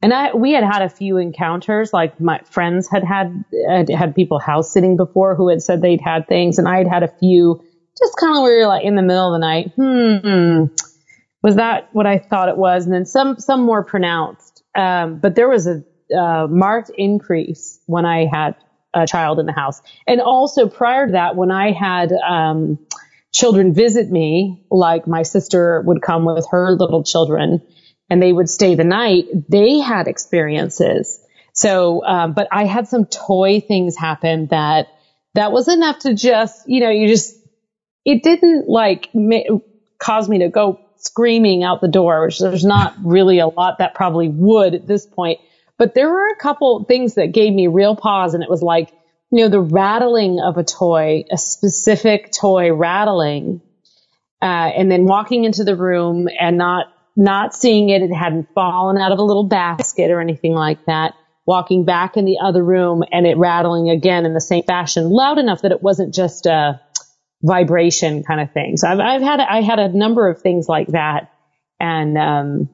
and 0.00 0.12
I, 0.12 0.34
we 0.34 0.52
had 0.52 0.62
had 0.62 0.82
a 0.82 0.88
few 0.88 1.16
encounters, 1.16 1.92
like 1.92 2.20
my 2.20 2.40
friends 2.50 2.88
had 2.88 3.02
had, 3.02 3.44
had, 3.68 3.88
had 3.88 4.14
people 4.14 4.38
house 4.38 4.72
sitting 4.72 4.96
before 4.96 5.34
who 5.34 5.48
had 5.48 5.60
said 5.60 5.82
they'd 5.82 6.00
had 6.00 6.28
things. 6.28 6.58
And 6.58 6.68
I 6.68 6.78
had 6.78 6.86
had 6.86 7.02
a 7.02 7.08
few 7.08 7.62
just 7.98 8.16
kind 8.16 8.36
of 8.36 8.42
where 8.42 8.58
you're 8.58 8.68
like 8.68 8.84
in 8.84 8.94
the 8.94 9.02
middle 9.02 9.34
of 9.34 9.40
the 9.40 9.44
night. 9.44 9.72
Hmm. 9.74 10.66
Was 11.42 11.56
that 11.56 11.88
what 11.92 12.06
I 12.06 12.18
thought 12.18 12.48
it 12.48 12.56
was? 12.56 12.84
And 12.84 12.94
then 12.94 13.06
some, 13.06 13.40
some 13.40 13.62
more 13.62 13.82
pronounced. 13.82 14.62
Um, 14.74 15.18
but 15.18 15.34
there 15.34 15.48
was 15.48 15.66
a, 15.66 15.82
uh, 16.16 16.46
marked 16.48 16.90
increase 16.96 17.80
when 17.86 18.06
I 18.06 18.26
had 18.26 18.54
a 18.94 19.06
child 19.06 19.40
in 19.40 19.46
the 19.46 19.52
house. 19.52 19.82
And 20.06 20.20
also 20.20 20.68
prior 20.68 21.06
to 21.06 21.12
that, 21.12 21.34
when 21.34 21.50
I 21.50 21.72
had, 21.72 22.12
um, 22.12 22.78
children 23.32 23.74
visit 23.74 24.10
me, 24.10 24.64
like 24.70 25.06
my 25.06 25.22
sister 25.22 25.82
would 25.84 26.02
come 26.02 26.24
with 26.24 26.46
her 26.50 26.72
little 26.72 27.02
children 27.02 27.62
and 28.10 28.22
they 28.22 28.32
would 28.32 28.48
stay 28.48 28.74
the 28.74 28.84
night, 28.84 29.26
they 29.48 29.78
had 29.78 30.08
experiences. 30.08 31.20
So, 31.52 32.04
um, 32.04 32.32
but 32.32 32.48
I 32.52 32.64
had 32.64 32.88
some 32.88 33.04
toy 33.04 33.60
things 33.60 33.96
happen 33.96 34.46
that 34.46 34.86
that 35.34 35.52
was 35.52 35.68
enough 35.68 36.00
to 36.00 36.14
just, 36.14 36.68
you 36.68 36.80
know, 36.80 36.90
you 36.90 37.08
just, 37.08 37.36
it 38.04 38.22
didn't 38.22 38.68
like 38.68 39.08
ma- 39.14 39.58
cause 39.98 40.28
me 40.28 40.38
to 40.38 40.48
go 40.48 40.80
screaming 40.96 41.64
out 41.64 41.80
the 41.80 41.88
door, 41.88 42.24
which 42.26 42.38
there's 42.38 42.64
not 42.64 42.94
really 43.04 43.38
a 43.38 43.46
lot 43.46 43.78
that 43.78 43.94
probably 43.94 44.28
would 44.28 44.74
at 44.74 44.86
this 44.86 45.06
point. 45.06 45.38
But 45.76 45.94
there 45.94 46.10
were 46.10 46.28
a 46.28 46.36
couple 46.36 46.84
things 46.84 47.14
that 47.14 47.32
gave 47.32 47.52
me 47.52 47.68
real 47.68 47.94
pause 47.94 48.34
and 48.34 48.42
it 48.42 48.50
was 48.50 48.62
like, 48.62 48.92
you 49.30 49.44
know, 49.44 49.48
the 49.48 49.60
rattling 49.60 50.40
of 50.40 50.56
a 50.56 50.64
toy, 50.64 51.24
a 51.30 51.36
specific 51.36 52.32
toy 52.32 52.72
rattling, 52.72 53.60
uh, 54.40 54.44
and 54.44 54.90
then 54.90 55.04
walking 55.04 55.44
into 55.44 55.64
the 55.64 55.76
room 55.76 56.28
and 56.40 56.56
not, 56.56 56.86
not 57.18 57.54
seeing 57.54 57.90
it. 57.90 58.00
It 58.02 58.14
hadn't 58.14 58.48
fallen 58.54 58.96
out 58.96 59.12
of 59.12 59.18
a 59.18 59.22
little 59.22 59.48
basket 59.48 60.10
or 60.10 60.20
anything 60.20 60.54
like 60.54 60.78
that. 60.86 61.14
Walking 61.46 61.84
back 61.84 62.16
in 62.16 62.24
the 62.24 62.38
other 62.42 62.62
room 62.62 63.02
and 63.10 63.26
it 63.26 63.36
rattling 63.36 63.90
again 63.90 64.24
in 64.24 64.34
the 64.34 64.40
same 64.40 64.62
fashion, 64.64 65.08
loud 65.10 65.38
enough 65.38 65.62
that 65.62 65.72
it 65.72 65.82
wasn't 65.82 66.14
just 66.14 66.46
a 66.46 66.80
vibration 67.42 68.22
kind 68.22 68.40
of 68.40 68.52
thing. 68.52 68.76
So 68.76 68.88
I've, 68.88 69.00
I've 69.00 69.22
had, 69.22 69.40
I 69.40 69.62
had 69.62 69.78
a 69.78 69.88
number 69.88 70.28
of 70.28 70.40
things 70.40 70.66
like 70.68 70.88
that. 70.88 71.28
And, 71.80 72.16
um, 72.18 72.68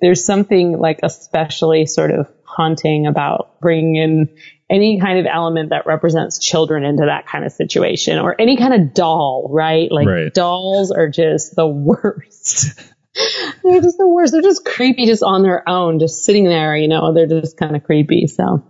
there's 0.00 0.24
something 0.24 0.78
like 0.78 1.00
especially 1.02 1.86
sort 1.86 2.10
of 2.12 2.28
haunting 2.44 3.06
about 3.06 3.50
bringing 3.60 3.96
in 3.96 4.28
any 4.70 5.00
kind 5.00 5.18
of 5.18 5.26
element 5.26 5.70
that 5.70 5.86
represents 5.86 6.38
children 6.38 6.84
into 6.84 7.04
that 7.06 7.26
kind 7.26 7.44
of 7.44 7.52
situation 7.52 8.18
or 8.18 8.40
any 8.40 8.56
kind 8.56 8.72
of 8.72 8.94
doll, 8.94 9.48
right? 9.52 9.90
Like 9.90 10.06
Right. 10.06 10.32
dolls 10.32 10.90
are 10.90 11.08
just 11.08 11.54
the 11.56 11.66
worst. 11.68 12.93
they're 13.62 13.80
just 13.80 13.98
the 13.98 14.08
worst. 14.08 14.32
They're 14.32 14.42
just 14.42 14.64
creepy 14.64 15.06
just 15.06 15.22
on 15.22 15.42
their 15.42 15.68
own, 15.68 15.98
just 15.98 16.24
sitting 16.24 16.44
there, 16.44 16.76
you 16.76 16.88
know, 16.88 17.12
they're 17.12 17.26
just 17.26 17.56
kind 17.56 17.76
of 17.76 17.84
creepy. 17.84 18.26
So 18.26 18.64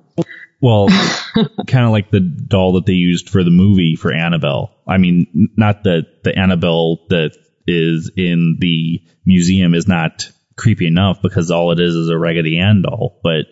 Well, 0.60 0.88
kind 1.66 1.84
of 1.84 1.90
like 1.90 2.10
the 2.10 2.20
doll 2.20 2.72
that 2.74 2.86
they 2.86 2.92
used 2.92 3.30
for 3.30 3.42
the 3.44 3.50
movie 3.50 3.96
for 3.96 4.12
Annabelle. 4.12 4.74
I 4.86 4.98
mean, 4.98 5.50
not 5.56 5.82
the 5.84 6.06
the 6.22 6.38
Annabelle 6.38 7.06
that 7.08 7.36
is 7.66 8.10
in 8.16 8.58
the 8.60 9.02
museum 9.24 9.74
is 9.74 9.88
not 9.88 10.30
creepy 10.56 10.86
enough 10.86 11.22
because 11.22 11.50
all 11.50 11.72
it 11.72 11.80
is 11.80 11.94
is 11.94 12.08
a 12.08 12.18
Raggedy 12.18 12.58
Ann 12.58 12.82
doll, 12.82 13.20
but 13.22 13.46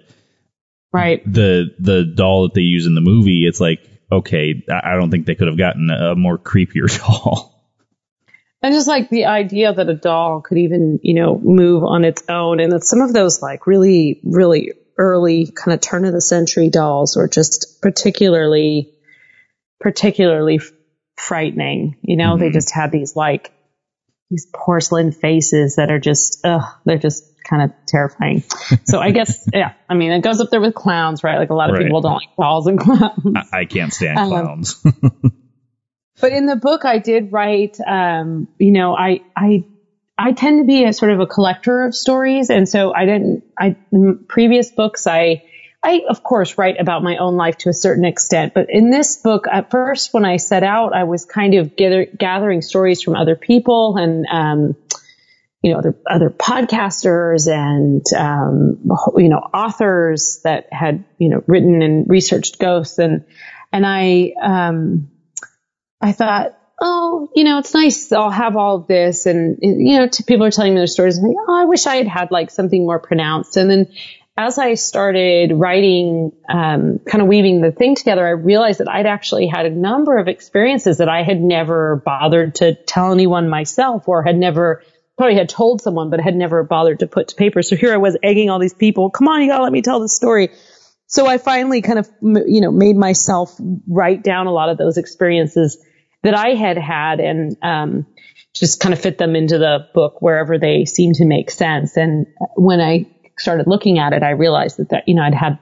right. 0.92 1.22
the 1.30 1.74
the 1.78 2.04
doll 2.04 2.42
that 2.44 2.54
they 2.54 2.60
use 2.60 2.86
in 2.86 2.94
the 2.94 3.00
movie, 3.00 3.46
it's 3.46 3.60
like 3.60 3.88
okay, 4.10 4.62
I 4.70 4.96
don't 4.96 5.10
think 5.10 5.24
they 5.24 5.34
could 5.34 5.48
have 5.48 5.56
gotten 5.56 5.90
a 5.90 6.14
more 6.14 6.38
creepier 6.38 6.86
doll. 6.98 7.51
And 8.62 8.72
just 8.74 8.86
like 8.88 9.08
the 9.08 9.24
idea 9.26 9.72
that 9.72 9.88
a 9.88 9.94
doll 9.94 10.40
could 10.40 10.58
even, 10.58 11.00
you 11.02 11.14
know, 11.14 11.38
move 11.42 11.82
on 11.82 12.04
its 12.04 12.22
own. 12.28 12.60
And 12.60 12.72
that 12.72 12.84
some 12.84 13.00
of 13.00 13.12
those 13.12 13.42
like 13.42 13.66
really, 13.66 14.20
really 14.22 14.72
early 14.96 15.46
kind 15.50 15.74
of 15.74 15.80
turn 15.80 16.04
of 16.04 16.12
the 16.12 16.20
century 16.20 16.70
dolls 16.70 17.16
were 17.16 17.28
just 17.28 17.80
particularly, 17.82 18.92
particularly 19.80 20.60
frightening. 21.16 21.96
You 22.02 22.16
know, 22.16 22.36
they 22.38 22.50
just 22.50 22.70
had 22.70 22.92
these 22.92 23.16
like, 23.16 23.52
these 24.30 24.46
porcelain 24.54 25.12
faces 25.12 25.76
that 25.76 25.90
are 25.90 25.98
just, 25.98 26.40
ugh, 26.44 26.62
they're 26.86 26.98
just 26.98 27.24
kind 27.48 27.62
of 27.64 27.72
terrifying. 27.88 28.44
So 28.86 28.98
I 29.00 29.10
guess, 29.10 29.46
yeah, 29.52 29.72
I 29.90 29.94
mean, 29.94 30.12
it 30.12 30.22
goes 30.22 30.40
up 30.40 30.50
there 30.50 30.60
with 30.60 30.74
clowns, 30.74 31.24
right? 31.24 31.36
Like 31.38 31.50
a 31.50 31.54
lot 31.54 31.68
of 31.68 31.74
Right. 31.76 31.84
people 31.84 32.00
don't 32.00 32.14
like 32.14 32.36
dolls 32.40 32.66
and 32.68 32.78
clowns. 32.78 33.36
I, 33.52 33.60
I 33.60 33.64
can't 33.64 33.92
stand 33.92 34.18
Um, 34.18 34.28
clowns. 34.28 34.82
But 36.22 36.32
in 36.32 36.46
the 36.46 36.54
book, 36.54 36.84
I 36.84 36.98
did 36.98 37.32
write, 37.32 37.78
um, 37.84 38.46
you 38.56 38.70
know, 38.70 38.96
I, 38.96 39.22
I, 39.36 39.64
I 40.16 40.30
tend 40.30 40.60
to 40.60 40.64
be 40.64 40.84
a 40.84 40.92
sort 40.92 41.10
of 41.10 41.18
a 41.18 41.26
collector 41.26 41.84
of 41.84 41.96
stories. 41.96 42.48
And 42.48 42.68
so 42.68 42.94
I 42.94 43.06
didn't, 43.06 43.42
I, 43.58 43.76
previous 44.28 44.70
books, 44.70 45.08
I, 45.08 45.42
I, 45.82 46.02
of 46.08 46.22
course, 46.22 46.56
write 46.56 46.80
about 46.80 47.02
my 47.02 47.16
own 47.16 47.34
life 47.34 47.58
to 47.58 47.70
a 47.70 47.72
certain 47.72 48.04
extent. 48.04 48.54
But 48.54 48.68
in 48.70 48.90
this 48.90 49.16
book, 49.16 49.46
at 49.50 49.72
first, 49.72 50.14
when 50.14 50.24
I 50.24 50.36
set 50.36 50.62
out, 50.62 50.94
I 50.94 51.04
was 51.04 51.24
kind 51.24 51.54
of 51.54 51.74
gather, 51.74 52.06
gathering 52.06 52.62
stories 52.62 53.02
from 53.02 53.16
other 53.16 53.34
people 53.34 53.96
and, 53.96 54.24
um, 54.26 54.76
you 55.60 55.72
know, 55.72 55.78
other, 55.78 55.96
other 56.08 56.30
podcasters 56.30 57.52
and, 57.52 58.04
um, 58.16 58.78
you 59.16 59.28
know, 59.28 59.38
authors 59.38 60.40
that 60.44 60.68
had, 60.72 61.04
you 61.18 61.30
know, 61.30 61.42
written 61.48 61.82
and 61.82 62.08
researched 62.08 62.60
ghosts. 62.60 62.98
And, 62.98 63.24
and 63.72 63.84
I, 63.84 64.34
um, 64.40 65.08
I 66.02 66.12
thought, 66.12 66.58
oh, 66.80 67.30
you 67.34 67.44
know, 67.44 67.58
it's 67.58 67.74
nice. 67.74 68.10
I'll 68.10 68.30
have 68.30 68.56
all 68.56 68.76
of 68.76 68.86
this. 68.88 69.26
And, 69.26 69.58
you 69.62 69.98
know, 69.98 70.08
people 70.26 70.44
are 70.44 70.50
telling 70.50 70.74
me 70.74 70.80
their 70.80 70.88
stories. 70.88 71.20
Oh, 71.22 71.54
I 71.54 71.64
wish 71.64 71.86
I 71.86 71.96
had 71.96 72.08
had 72.08 72.30
like 72.30 72.50
something 72.50 72.84
more 72.84 72.98
pronounced. 72.98 73.56
And 73.56 73.70
then 73.70 73.86
as 74.36 74.58
I 74.58 74.74
started 74.74 75.52
writing, 75.52 76.32
um, 76.48 76.98
kind 77.06 77.22
of 77.22 77.28
weaving 77.28 77.60
the 77.60 77.70
thing 77.70 77.94
together, 77.94 78.26
I 78.26 78.30
realized 78.30 78.80
that 78.80 78.90
I'd 78.90 79.06
actually 79.06 79.46
had 79.46 79.66
a 79.66 79.70
number 79.70 80.18
of 80.18 80.26
experiences 80.26 80.98
that 80.98 81.08
I 81.08 81.22
had 81.22 81.40
never 81.40 82.02
bothered 82.04 82.56
to 82.56 82.74
tell 82.74 83.12
anyone 83.12 83.48
myself 83.48 84.08
or 84.08 84.22
had 84.22 84.36
never 84.36 84.82
probably 85.18 85.36
had 85.36 85.50
told 85.50 85.82
someone, 85.82 86.10
but 86.10 86.20
had 86.20 86.34
never 86.34 86.64
bothered 86.64 87.00
to 87.00 87.06
put 87.06 87.28
to 87.28 87.36
paper. 87.36 87.62
So 87.62 87.76
here 87.76 87.92
I 87.92 87.98
was 87.98 88.16
egging 88.22 88.50
all 88.50 88.58
these 88.58 88.74
people. 88.74 89.10
Come 89.10 89.28
on, 89.28 89.42
you 89.42 89.48
gotta 89.48 89.62
let 89.62 89.72
me 89.72 89.82
tell 89.82 90.00
the 90.00 90.08
story. 90.08 90.50
So 91.06 91.26
I 91.26 91.36
finally 91.36 91.82
kind 91.82 91.98
of, 91.98 92.08
you 92.22 92.62
know, 92.62 92.72
made 92.72 92.96
myself 92.96 93.54
write 93.86 94.24
down 94.24 94.46
a 94.46 94.52
lot 94.52 94.70
of 94.70 94.78
those 94.78 94.96
experiences 94.96 95.78
that 96.22 96.34
I 96.34 96.50
had 96.50 96.78
had 96.78 97.20
and, 97.20 97.56
um, 97.62 98.06
just 98.54 98.80
kind 98.80 98.92
of 98.92 99.00
fit 99.00 99.16
them 99.16 99.34
into 99.34 99.58
the 99.58 99.88
book 99.94 100.20
wherever 100.20 100.58
they 100.58 100.84
seemed 100.84 101.14
to 101.16 101.24
make 101.24 101.50
sense. 101.50 101.96
And 101.96 102.26
when 102.54 102.80
I 102.80 103.06
started 103.38 103.66
looking 103.66 103.98
at 103.98 104.12
it, 104.12 104.22
I 104.22 104.30
realized 104.30 104.76
that, 104.76 104.90
that, 104.90 105.04
you 105.08 105.14
know, 105.14 105.22
I'd 105.22 105.34
had 105.34 105.58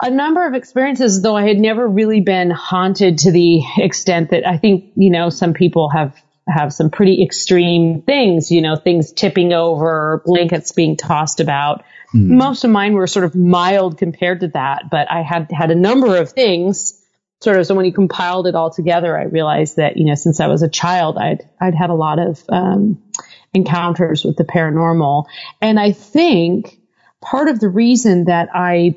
a 0.00 0.10
number 0.10 0.46
of 0.46 0.54
experiences, 0.54 1.20
though 1.22 1.36
I 1.36 1.46
had 1.46 1.58
never 1.58 1.86
really 1.86 2.20
been 2.20 2.50
haunted 2.50 3.18
to 3.18 3.32
the 3.32 3.62
extent 3.76 4.30
that 4.30 4.46
I 4.46 4.56
think, 4.56 4.92
you 4.96 5.10
know, 5.10 5.28
some 5.28 5.52
people 5.52 5.90
have, 5.90 6.16
have 6.48 6.72
some 6.72 6.88
pretty 6.88 7.22
extreme 7.22 8.00
things, 8.02 8.50
you 8.50 8.62
know, 8.62 8.76
things 8.76 9.12
tipping 9.12 9.52
over, 9.52 10.22
blankets 10.24 10.72
being 10.72 10.96
tossed 10.96 11.40
about. 11.40 11.84
Most 12.14 12.64
of 12.64 12.70
mine 12.70 12.94
were 12.94 13.06
sort 13.06 13.26
of 13.26 13.34
mild 13.34 13.98
compared 13.98 14.40
to 14.40 14.48
that, 14.48 14.84
but 14.90 15.10
I 15.10 15.20
had 15.20 15.50
had 15.50 15.70
a 15.70 15.74
number 15.74 16.16
of 16.16 16.32
things 16.32 16.97
sort 17.40 17.58
of. 17.58 17.66
So 17.66 17.74
when 17.74 17.86
you 17.86 17.92
compiled 17.92 18.46
it 18.46 18.54
all 18.54 18.70
together, 18.70 19.18
I 19.18 19.24
realized 19.24 19.76
that, 19.76 19.96
you 19.96 20.04
know, 20.04 20.14
since 20.14 20.40
I 20.40 20.48
was 20.48 20.62
a 20.62 20.68
child, 20.68 21.18
I'd, 21.18 21.48
I'd 21.60 21.74
had 21.74 21.90
a 21.90 21.94
lot 21.94 22.18
of, 22.18 22.42
um, 22.48 23.02
encounters 23.54 24.24
with 24.24 24.36
the 24.36 24.44
paranormal. 24.44 25.24
And 25.60 25.80
I 25.80 25.92
think 25.92 26.78
part 27.20 27.48
of 27.48 27.60
the 27.60 27.68
reason 27.68 28.26
that 28.26 28.48
I 28.54 28.96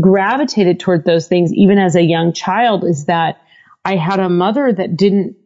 gravitated 0.00 0.80
toward 0.80 1.04
those 1.04 1.28
things, 1.28 1.52
even 1.52 1.78
as 1.78 1.94
a 1.94 2.02
young 2.02 2.32
child, 2.32 2.84
is 2.84 3.06
that 3.06 3.40
I 3.84 3.96
had 3.96 4.20
a 4.20 4.28
mother 4.28 4.72
that 4.72 4.96
didn't 4.96 5.36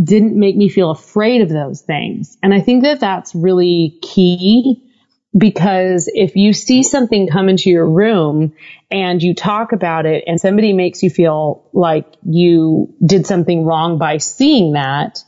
didn't 0.00 0.38
make 0.38 0.56
me 0.56 0.68
feel 0.68 0.90
afraid 0.92 1.42
of 1.42 1.48
those 1.48 1.80
things. 1.80 2.38
And 2.44 2.54
I 2.54 2.60
think 2.60 2.84
that 2.84 3.00
that's 3.00 3.34
really 3.34 3.98
key 4.02 4.88
because 5.36 6.10
if 6.12 6.34
you 6.34 6.52
see 6.52 6.82
something 6.82 7.28
come 7.28 7.48
into 7.48 7.70
your 7.70 7.88
room 7.88 8.52
and 8.90 9.22
you 9.22 9.34
talk 9.34 9.72
about 9.72 10.06
it 10.06 10.24
and 10.26 10.40
somebody 10.40 10.72
makes 10.72 11.02
you 11.02 11.10
feel 11.10 11.68
like 11.72 12.06
you 12.24 12.94
did 13.04 13.26
something 13.26 13.64
wrong 13.64 13.98
by 13.98 14.18
seeing 14.18 14.72
that, 14.72 15.22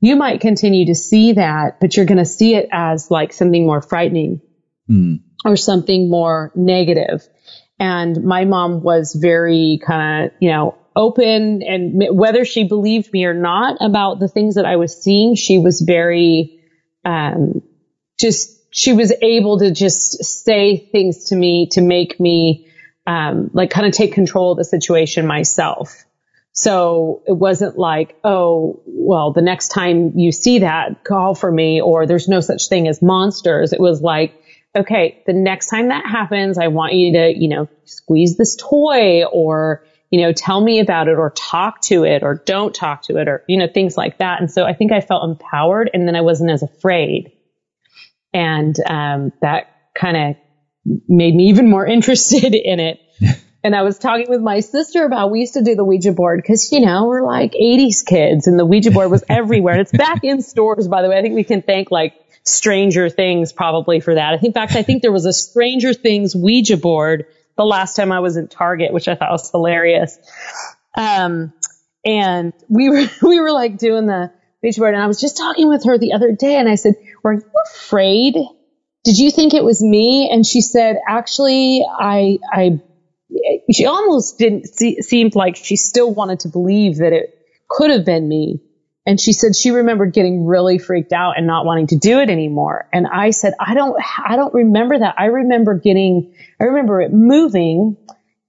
you 0.00 0.16
might 0.16 0.42
continue 0.42 0.86
to 0.86 0.94
see 0.94 1.32
that, 1.32 1.80
but 1.80 1.96
you're 1.96 2.06
going 2.06 2.18
to 2.18 2.24
see 2.26 2.54
it 2.54 2.68
as 2.70 3.10
like 3.10 3.32
something 3.32 3.64
more 3.64 3.80
frightening 3.82 4.40
Hmm. 4.88 5.14
or 5.44 5.56
something 5.56 6.08
more 6.08 6.52
negative. 6.54 7.26
And 7.80 8.22
my 8.24 8.44
mom 8.44 8.82
was 8.82 9.14
very 9.20 9.80
kind 9.84 10.26
of, 10.26 10.32
you 10.38 10.50
know, 10.50 10.76
open 10.94 11.62
and 11.62 12.00
whether 12.16 12.44
she 12.44 12.68
believed 12.68 13.12
me 13.12 13.24
or 13.24 13.34
not 13.34 13.78
about 13.80 14.20
the 14.20 14.28
things 14.28 14.54
that 14.54 14.64
I 14.64 14.76
was 14.76 15.02
seeing, 15.02 15.34
she 15.34 15.58
was 15.58 15.80
very, 15.80 16.60
um, 17.04 17.62
just, 18.18 18.55
she 18.76 18.92
was 18.92 19.10
able 19.22 19.58
to 19.60 19.70
just 19.70 20.22
say 20.22 20.76
things 20.76 21.30
to 21.30 21.34
me 21.34 21.66
to 21.68 21.80
make 21.80 22.20
me, 22.20 22.68
um, 23.06 23.50
like 23.54 23.70
kind 23.70 23.86
of 23.86 23.94
take 23.94 24.12
control 24.12 24.52
of 24.52 24.58
the 24.58 24.64
situation 24.64 25.26
myself. 25.26 26.04
So 26.52 27.22
it 27.26 27.32
wasn't 27.32 27.78
like, 27.78 28.18
oh, 28.22 28.82
well, 28.84 29.32
the 29.32 29.40
next 29.40 29.68
time 29.68 30.12
you 30.18 30.30
see 30.30 30.58
that, 30.58 31.04
call 31.04 31.34
for 31.34 31.50
me, 31.50 31.80
or 31.80 32.06
there's 32.06 32.28
no 32.28 32.40
such 32.40 32.68
thing 32.68 32.86
as 32.86 33.00
monsters. 33.00 33.72
It 33.72 33.80
was 33.80 34.02
like, 34.02 34.34
okay, 34.76 35.22
the 35.26 35.32
next 35.32 35.68
time 35.68 35.88
that 35.88 36.04
happens, 36.04 36.58
I 36.58 36.68
want 36.68 36.92
you 36.92 37.14
to, 37.14 37.32
you 37.34 37.48
know, 37.48 37.68
squeeze 37.86 38.36
this 38.36 38.56
toy 38.56 39.24
or, 39.24 39.86
you 40.10 40.20
know, 40.20 40.32
tell 40.34 40.60
me 40.60 40.80
about 40.80 41.08
it 41.08 41.16
or 41.16 41.30
talk 41.30 41.80
to 41.82 42.04
it 42.04 42.22
or 42.22 42.42
don't 42.44 42.74
talk 42.74 43.04
to 43.04 43.16
it 43.16 43.26
or, 43.26 43.42
you 43.48 43.56
know, 43.56 43.68
things 43.72 43.96
like 43.96 44.18
that. 44.18 44.42
And 44.42 44.50
so 44.50 44.64
I 44.64 44.74
think 44.74 44.92
I 44.92 45.00
felt 45.00 45.24
empowered 45.24 45.90
and 45.94 46.06
then 46.06 46.14
I 46.14 46.20
wasn't 46.20 46.50
as 46.50 46.62
afraid. 46.62 47.32
And, 48.36 48.76
um, 48.86 49.32
that 49.40 49.68
kind 49.94 50.16
of 50.16 50.36
made 51.08 51.34
me 51.34 51.48
even 51.48 51.70
more 51.70 51.86
interested 51.96 52.54
in 52.54 52.80
it. 52.80 53.00
And 53.64 53.74
I 53.74 53.82
was 53.82 53.98
talking 53.98 54.26
with 54.28 54.40
my 54.40 54.60
sister 54.60 55.04
about 55.04 55.32
we 55.32 55.40
used 55.40 55.54
to 55.54 55.60
do 55.60 55.74
the 55.74 55.82
Ouija 55.82 56.12
board 56.12 56.40
because 56.40 56.70
you 56.70 56.78
know 56.78 57.06
we're 57.06 57.26
like 57.26 57.50
80s 57.50 58.06
kids 58.06 58.46
and 58.46 58.56
the 58.56 58.64
Ouija 58.64 58.92
board 58.92 59.10
was 59.10 59.24
everywhere. 59.28 59.72
And 59.72 59.80
it's 59.80 59.90
back 59.90 60.22
in 60.22 60.40
stores, 60.40 60.86
by 60.86 61.02
the 61.02 61.08
way. 61.08 61.18
I 61.18 61.22
think 61.22 61.34
we 61.34 61.42
can 61.42 61.62
thank 61.62 61.90
like 61.90 62.14
Stranger 62.44 63.08
Things 63.08 63.52
probably 63.52 63.98
for 63.98 64.14
that. 64.14 64.34
I 64.34 64.36
think, 64.36 64.50
in 64.50 64.52
fact, 64.52 64.76
I 64.76 64.84
think 64.84 65.02
there 65.02 65.10
was 65.10 65.26
a 65.26 65.32
Stranger 65.32 65.92
Things 65.94 66.36
Ouija 66.36 66.76
board 66.76 67.26
the 67.56 67.64
last 67.64 67.96
time 67.96 68.12
I 68.12 68.20
was 68.20 68.36
in 68.36 68.46
Target, 68.46 68.92
which 68.92 69.08
I 69.08 69.16
thought 69.16 69.32
was 69.32 69.50
hilarious. 69.50 70.16
Um, 70.96 71.52
and 72.04 72.52
we 72.68 72.88
were, 72.88 73.06
we 73.28 73.40
were 73.40 73.50
like 73.50 73.78
doing 73.78 74.06
the 74.06 74.30
Ouija 74.66 74.80
board 74.80 74.94
and 74.94 75.02
I 75.02 75.06
was 75.06 75.20
just 75.20 75.36
talking 75.36 75.68
with 75.68 75.84
her 75.84 75.96
the 75.96 76.12
other 76.12 76.32
day 76.32 76.56
and 76.56 76.68
I 76.68 76.74
said, 76.74 76.94
were 77.22 77.34
you 77.34 77.42
afraid? 77.72 78.34
Did 79.04 79.18
you 79.18 79.30
think 79.30 79.54
it 79.54 79.62
was 79.62 79.80
me? 79.80 80.28
And 80.30 80.44
she 80.44 80.60
said, 80.60 80.96
actually, 81.08 81.84
I, 81.88 82.38
I, 82.52 82.80
she 83.72 83.86
almost 83.86 84.38
didn't 84.38 84.66
see, 84.66 85.00
seemed 85.02 85.36
like 85.36 85.56
she 85.56 85.76
still 85.76 86.12
wanted 86.12 86.40
to 86.40 86.48
believe 86.48 86.98
that 86.98 87.12
it 87.12 87.38
could 87.68 87.90
have 87.90 88.04
been 88.04 88.28
me. 88.28 88.62
And 89.06 89.20
she 89.20 89.32
said 89.32 89.54
she 89.54 89.70
remembered 89.70 90.12
getting 90.12 90.44
really 90.44 90.78
freaked 90.78 91.12
out 91.12 91.34
and 91.36 91.46
not 91.46 91.64
wanting 91.64 91.86
to 91.88 91.96
do 91.96 92.18
it 92.18 92.28
anymore. 92.28 92.88
And 92.92 93.06
I 93.06 93.30
said, 93.30 93.54
I 93.60 93.74
don't, 93.74 93.96
I 94.26 94.34
don't 94.34 94.52
remember 94.52 94.98
that. 94.98 95.14
I 95.16 95.26
remember 95.26 95.78
getting, 95.78 96.34
I 96.60 96.64
remember 96.64 97.00
it 97.00 97.12
moving 97.12 97.96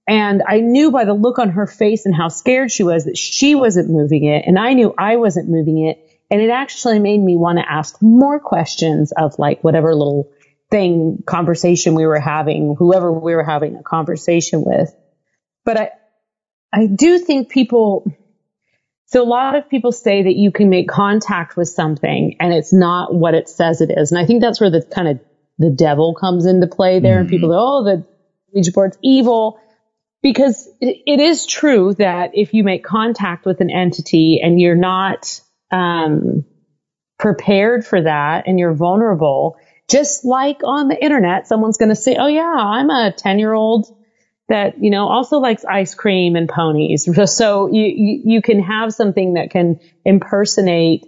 and 0.08 0.42
I 0.44 0.60
knew 0.60 0.90
by 0.90 1.04
the 1.04 1.12
look 1.12 1.38
on 1.38 1.50
her 1.50 1.68
face 1.68 2.06
and 2.06 2.14
how 2.14 2.28
scared 2.28 2.72
she 2.72 2.82
was 2.82 3.04
that 3.04 3.16
she 3.16 3.54
wasn't 3.54 3.90
moving 3.90 4.24
it. 4.24 4.44
And 4.46 4.58
I 4.58 4.72
knew 4.72 4.92
I 4.98 5.16
wasn't 5.16 5.48
moving 5.48 5.86
it. 5.86 6.07
And 6.30 6.40
it 6.40 6.50
actually 6.50 6.98
made 6.98 7.20
me 7.20 7.36
want 7.36 7.58
to 7.58 7.70
ask 7.70 8.00
more 8.02 8.38
questions 8.38 9.12
of 9.12 9.38
like 9.38 9.64
whatever 9.64 9.94
little 9.94 10.30
thing, 10.70 11.22
conversation 11.26 11.94
we 11.94 12.06
were 12.06 12.20
having, 12.20 12.74
whoever 12.78 13.10
we 13.12 13.34
were 13.34 13.44
having 13.44 13.76
a 13.76 13.82
conversation 13.82 14.62
with. 14.64 14.94
But 15.64 15.76
I, 15.78 15.90
I 16.72 16.86
do 16.86 17.18
think 17.18 17.48
people, 17.48 18.12
so 19.06 19.22
a 19.22 19.24
lot 19.24 19.54
of 19.54 19.70
people 19.70 19.92
say 19.92 20.24
that 20.24 20.36
you 20.36 20.52
can 20.52 20.68
make 20.68 20.88
contact 20.88 21.56
with 21.56 21.68
something 21.68 22.36
and 22.40 22.52
it's 22.52 22.72
not 22.74 23.14
what 23.14 23.34
it 23.34 23.48
says 23.48 23.80
it 23.80 23.90
is. 23.96 24.12
And 24.12 24.18
I 24.18 24.26
think 24.26 24.42
that's 24.42 24.60
where 24.60 24.70
the 24.70 24.82
kind 24.82 25.08
of 25.08 25.20
the 25.58 25.70
devil 25.70 26.14
comes 26.14 26.44
into 26.44 26.66
play 26.66 27.00
there 27.00 27.14
mm-hmm. 27.14 27.20
and 27.20 27.28
people 27.30 27.48
go, 27.48 27.56
oh, 27.58 27.84
the 27.84 28.06
Ouija 28.52 28.72
board's 28.72 28.98
evil. 29.02 29.60
Because 30.20 30.68
it 30.80 31.20
is 31.20 31.46
true 31.46 31.94
that 31.94 32.32
if 32.34 32.52
you 32.52 32.64
make 32.64 32.84
contact 32.84 33.46
with 33.46 33.60
an 33.60 33.70
entity 33.70 34.40
and 34.42 34.60
you're 34.60 34.74
not, 34.74 35.40
um, 35.70 36.44
prepared 37.18 37.84
for 37.86 38.02
that 38.02 38.44
and 38.46 38.58
you're 38.58 38.74
vulnerable, 38.74 39.56
just 39.88 40.24
like 40.24 40.58
on 40.64 40.88
the 40.88 41.02
internet, 41.02 41.46
someone's 41.46 41.76
going 41.76 41.88
to 41.88 41.96
say, 41.96 42.16
Oh 42.18 42.26
yeah, 42.26 42.42
I'm 42.42 42.90
a 42.90 43.12
10 43.16 43.38
year 43.38 43.52
old 43.52 43.86
that, 44.48 44.82
you 44.82 44.90
know, 44.90 45.08
also 45.08 45.38
likes 45.38 45.64
ice 45.64 45.94
cream 45.94 46.36
and 46.36 46.48
ponies. 46.48 47.08
So 47.26 47.68
you, 47.70 47.84
you, 47.84 48.22
you 48.24 48.42
can 48.42 48.60
have 48.60 48.92
something 48.92 49.34
that 49.34 49.50
can 49.50 49.78
impersonate, 50.04 51.04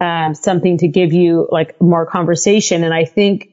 um, 0.00 0.34
something 0.34 0.78
to 0.78 0.88
give 0.88 1.12
you 1.12 1.48
like 1.50 1.80
more 1.80 2.06
conversation. 2.06 2.82
And 2.82 2.92
I 2.92 3.04
think 3.04 3.48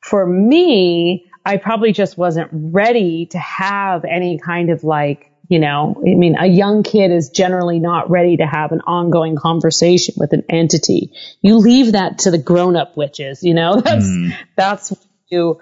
for 0.00 0.26
me, 0.26 1.24
I 1.44 1.56
probably 1.56 1.92
just 1.92 2.18
wasn't 2.18 2.50
ready 2.52 3.26
to 3.30 3.38
have 3.38 4.04
any 4.04 4.38
kind 4.38 4.70
of 4.70 4.84
like, 4.84 5.27
you 5.48 5.58
know, 5.58 5.96
I 5.98 6.14
mean, 6.14 6.36
a 6.38 6.46
young 6.46 6.82
kid 6.82 7.10
is 7.10 7.30
generally 7.30 7.78
not 7.78 8.10
ready 8.10 8.36
to 8.36 8.46
have 8.46 8.70
an 8.72 8.82
ongoing 8.86 9.34
conversation 9.34 10.14
with 10.18 10.34
an 10.34 10.44
entity. 10.50 11.12
You 11.40 11.56
leave 11.56 11.92
that 11.92 12.20
to 12.20 12.30
the 12.30 12.38
grown 12.38 12.76
up 12.76 12.96
witches, 12.96 13.42
you 13.42 13.54
know, 13.54 13.80
that's, 13.80 14.06
mm. 14.06 14.36
that's 14.56 14.90
what 14.90 15.00
you, 15.28 15.60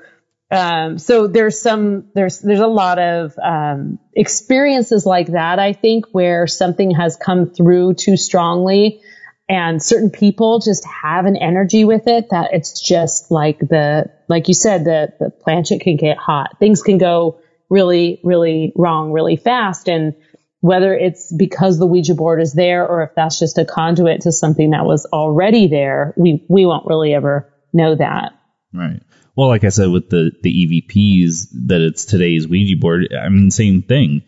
um, 0.51 0.99
so 0.99 1.29
there's 1.29 1.61
some, 1.61 2.09
there's, 2.15 2.41
there's 2.41 2.61
a 2.61 2.67
lot 2.67 2.99
of, 2.99 3.39
um, 3.39 4.01
experiences 4.13 5.07
like 5.07 5.29
that, 5.29 5.61
I 5.61 5.73
think, 5.73 6.07
where 6.11 6.49
something 6.49 6.91
has 6.93 7.17
come 7.17 7.51
through 7.51 7.95
too 7.95 8.17
strongly 8.17 9.01
and 9.49 9.81
certain 9.81 10.11
people 10.11 10.59
just 10.59 10.85
have 10.85 11.27
an 11.27 11.37
energy 11.37 11.85
with 11.85 12.09
it 12.09 12.31
that 12.31 12.53
it's 12.53 12.81
just 12.81 13.31
like 13.31 13.61
the, 13.61 14.11
like 14.27 14.49
you 14.49 14.55
said, 14.55 14.85
the, 14.85 15.13
the 15.21 15.31
planchette 15.31 15.81
can 15.81 15.97
get 15.97 16.17
hot. 16.17 16.59
Things 16.59 16.83
can 16.83 16.99
go 16.99 17.39
really, 17.71 18.21
really 18.23 18.73
wrong 18.77 19.13
really 19.13 19.37
fast. 19.37 19.89
And 19.89 20.15
whether 20.61 20.95
it's 20.95 21.33
because 21.33 21.79
the 21.79 21.87
Ouija 21.87 22.15
board 22.15 22.41
is 22.41 22.53
there 22.53 22.87
or 22.87 23.03
if 23.03 23.11
that's 23.15 23.39
just 23.39 23.59
a 23.59 23.65
conduit 23.65 24.23
to 24.23 24.33
something 24.33 24.71
that 24.71 24.85
was 24.85 25.07
already 25.07 25.69
there, 25.69 26.15
we, 26.17 26.45
we 26.49 26.67
won't 26.67 26.87
really 26.87 27.15
ever 27.15 27.53
know 27.73 27.95
that. 27.95 28.33
Right. 28.73 29.01
Well, 29.37 29.49
like 29.49 29.65
I 29.65 29.69
said, 29.69 29.91
with 29.91 30.09
the, 30.09 30.33
the 30.43 30.51
EVPs, 30.51 31.49
that 31.69 31.81
it's 31.83 32.07
today's 32.07 32.49
Ouija 32.49 32.77
board, 32.81 33.15
I 33.15 33.29
mean, 33.29 33.51
same 33.51 33.83
thing. 33.83 34.23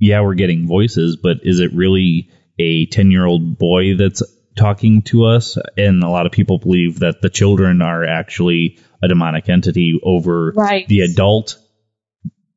Yeah, 0.00 0.22
we're 0.22 0.34
getting 0.34 0.66
voices, 0.66 1.16
but 1.16 1.38
is 1.42 1.60
it 1.60 1.74
really 1.74 2.30
a 2.58 2.86
10 2.86 3.10
year 3.10 3.26
old 3.26 3.58
boy 3.58 3.96
that's 3.96 4.22
talking 4.56 5.02
to 5.02 5.26
us? 5.26 5.58
And 5.76 6.02
a 6.02 6.08
lot 6.08 6.26
of 6.26 6.32
people 6.32 6.58
believe 6.58 7.00
that 7.00 7.20
the 7.20 7.30
children 7.30 7.82
are 7.82 8.04
actually 8.04 8.78
a 9.02 9.08
demonic 9.08 9.48
entity 9.48 10.00
over 10.02 10.52
right. 10.56 10.88
the 10.88 11.00
adult 11.00 11.58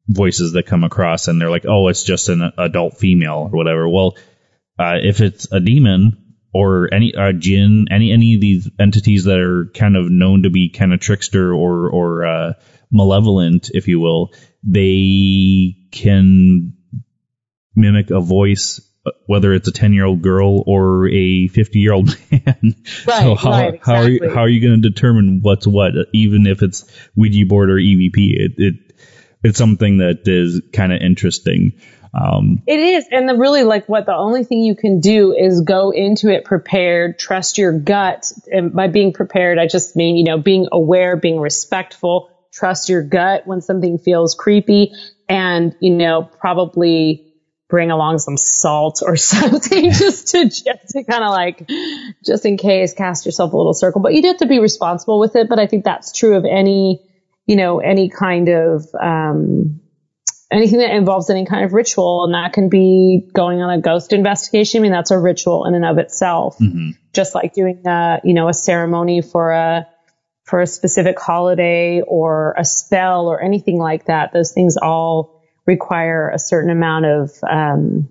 voices 0.08 0.54
that 0.54 0.66
come 0.66 0.84
across 0.84 1.28
and 1.28 1.40
they're 1.40 1.50
like, 1.50 1.66
oh, 1.68 1.88
it's 1.88 2.04
just 2.04 2.30
an 2.30 2.52
adult 2.58 2.98
female 2.98 3.50
or 3.52 3.58
whatever. 3.58 3.88
Well, 3.90 4.16
uh, 4.78 4.98
if 5.02 5.22
it's 5.22 5.52
a 5.52 5.60
demon, 5.60 6.26
or 6.56 6.88
any 6.94 7.14
uh, 7.14 7.34
jinn, 7.34 7.88
any 7.92 8.14
any 8.14 8.36
of 8.36 8.42
these 8.42 8.70
entities 8.80 9.26
that 9.26 9.40
are 9.40 9.70
kind 9.74 9.98
of 9.98 10.10
known 10.10 10.44
to 10.44 10.50
be 10.50 10.70
kind 10.70 10.94
of 10.94 11.02
trickster 11.02 11.54
or 11.54 11.90
or 11.90 12.26
uh, 12.26 12.54
malevolent, 12.90 13.70
if 13.74 13.90
you 13.90 14.00
will, 14.00 14.32
they 14.64 15.76
can 15.92 16.74
mimic 17.76 18.10
a 18.10 18.22
voice, 18.22 18.80
uh, 19.06 19.12
whether 19.26 19.54
it's 19.54 19.68
a 19.68 19.72
ten 19.74 19.92
year 19.92 20.06
old 20.06 20.22
girl 20.22 20.64
or 20.66 21.10
a 21.10 21.50
fifty 21.50 21.80
year 21.80 21.92
old 21.92 22.18
man. 22.32 22.76
Right. 23.06 23.24
so 23.24 23.36
how 23.36 23.52
right, 23.52 23.74
exactly. 23.74 23.80
how 23.82 23.96
are 23.96 24.10
you 24.10 24.20
how 24.30 24.42
are 24.44 24.50
you 24.50 24.62
going 24.66 24.82
to 24.82 24.90
determine 24.90 25.42
what's 25.42 25.68
what, 25.68 25.92
even 26.14 26.48
if 26.48 26.64
it's 26.64 26.86
Ouija 27.18 27.46
board 27.46 27.70
or 27.70 27.76
EVP? 27.76 28.16
It, 28.16 28.52
it 28.58 28.76
it's 29.46 29.60
something 29.60 30.00
that 30.00 30.28
is 30.28 30.62
kind 30.74 30.92
of 30.92 31.02
interesting. 31.02 31.74
Um, 32.16 32.64
it 32.66 32.80
is. 32.80 33.08
And 33.12 33.30
the 33.30 33.36
really 33.36 33.64
like 33.64 33.88
what 33.88 34.06
the 34.06 34.16
only 34.16 34.44
thing 34.44 34.62
you 34.62 34.76
can 34.76 35.02
do 35.02 35.34
is 35.34 35.62
go 35.62 35.92
into 35.92 36.30
it 36.30 36.46
prepared, 36.46 37.20
trust 37.20 37.58
your 37.58 37.78
gut. 37.78 38.32
And 38.52 38.74
by 38.74 38.88
being 38.88 39.14
prepared, 39.14 39.60
I 39.60 39.68
just 39.68 39.96
mean, 39.96 40.16
you 40.18 40.24
know, 40.24 40.40
being 40.40 40.68
aware, 40.72 41.16
being 41.16 41.40
respectful, 41.40 42.32
trust 42.52 42.90
your 42.90 43.04
gut 43.04 43.46
when 43.46 43.62
something 43.62 44.00
feels 44.00 44.34
creepy 44.34 44.94
and, 45.30 45.76
you 45.80 45.92
know, 45.92 46.24
probably 46.24 47.34
bring 47.68 47.92
along 47.92 48.20
some 48.20 48.38
salt 48.38 49.02
or 49.06 49.16
something 49.18 49.92
just 49.92 50.30
to, 50.30 50.46
just 50.46 50.90
to 50.90 51.04
kind 51.04 51.24
of 51.24 51.32
like, 51.32 51.70
just 52.26 52.46
in 52.46 52.58
case, 52.58 52.94
cast 52.94 53.26
yourself 53.26 53.54
a 53.54 53.58
little 53.58 53.74
circle. 53.74 54.02
But 54.02 54.14
you 54.14 54.24
do 54.24 54.30
have 54.30 54.38
to 54.38 54.48
be 54.48 54.60
responsible 54.60 55.20
with 55.20 55.36
it. 55.36 55.50
But 55.50 55.60
I 55.60 55.68
think 55.68 55.84
that's 55.84 56.14
true 56.14 56.36
of 56.36 56.46
any, 56.46 57.06
you 57.46 57.56
know, 57.56 57.80
any 57.80 58.10
kind 58.10 58.50
of, 58.50 58.86
um, 59.00 59.82
anything 60.52 60.80
that 60.80 60.96
involves 60.96 61.30
any 61.30 61.46
kind 61.46 61.66
of 61.66 61.74
ritual, 61.74 62.24
and 62.24 62.34
that 62.34 62.54
can 62.54 62.70
be 62.70 63.28
going 63.34 63.62
on 63.62 63.70
a 63.72 63.82
ghost 63.82 64.14
investigation. 64.14 64.80
I 64.80 64.84
mean, 64.84 64.92
that's 64.92 65.12
a 65.12 65.20
ritual 65.20 65.66
in 65.66 65.76
and 65.76 65.86
of 65.86 65.98
itself. 65.98 66.58
Mm-hmm. 66.60 66.92
Just 67.14 67.36
like 67.36 67.54
doing 67.54 67.82
a, 67.86 68.20
you 68.24 68.34
know, 68.34 68.48
a 68.48 68.54
ceremony 68.54 69.22
for 69.22 69.52
a, 69.52 69.88
for 70.44 70.62
a 70.62 70.68
specific 70.68 71.20
holiday 71.20 72.02
or 72.02 72.56
a 72.58 72.64
spell 72.64 73.28
or 73.28 73.42
anything 73.42 73.80
like 73.80 74.06
that. 74.06 74.34
Those 74.34 74.52
things 74.54 74.78
all 74.78 75.42
require 75.66 76.30
a 76.30 76.40
certain 76.40 76.70
amount 76.70 77.06
of, 77.06 77.32
um, 77.50 78.10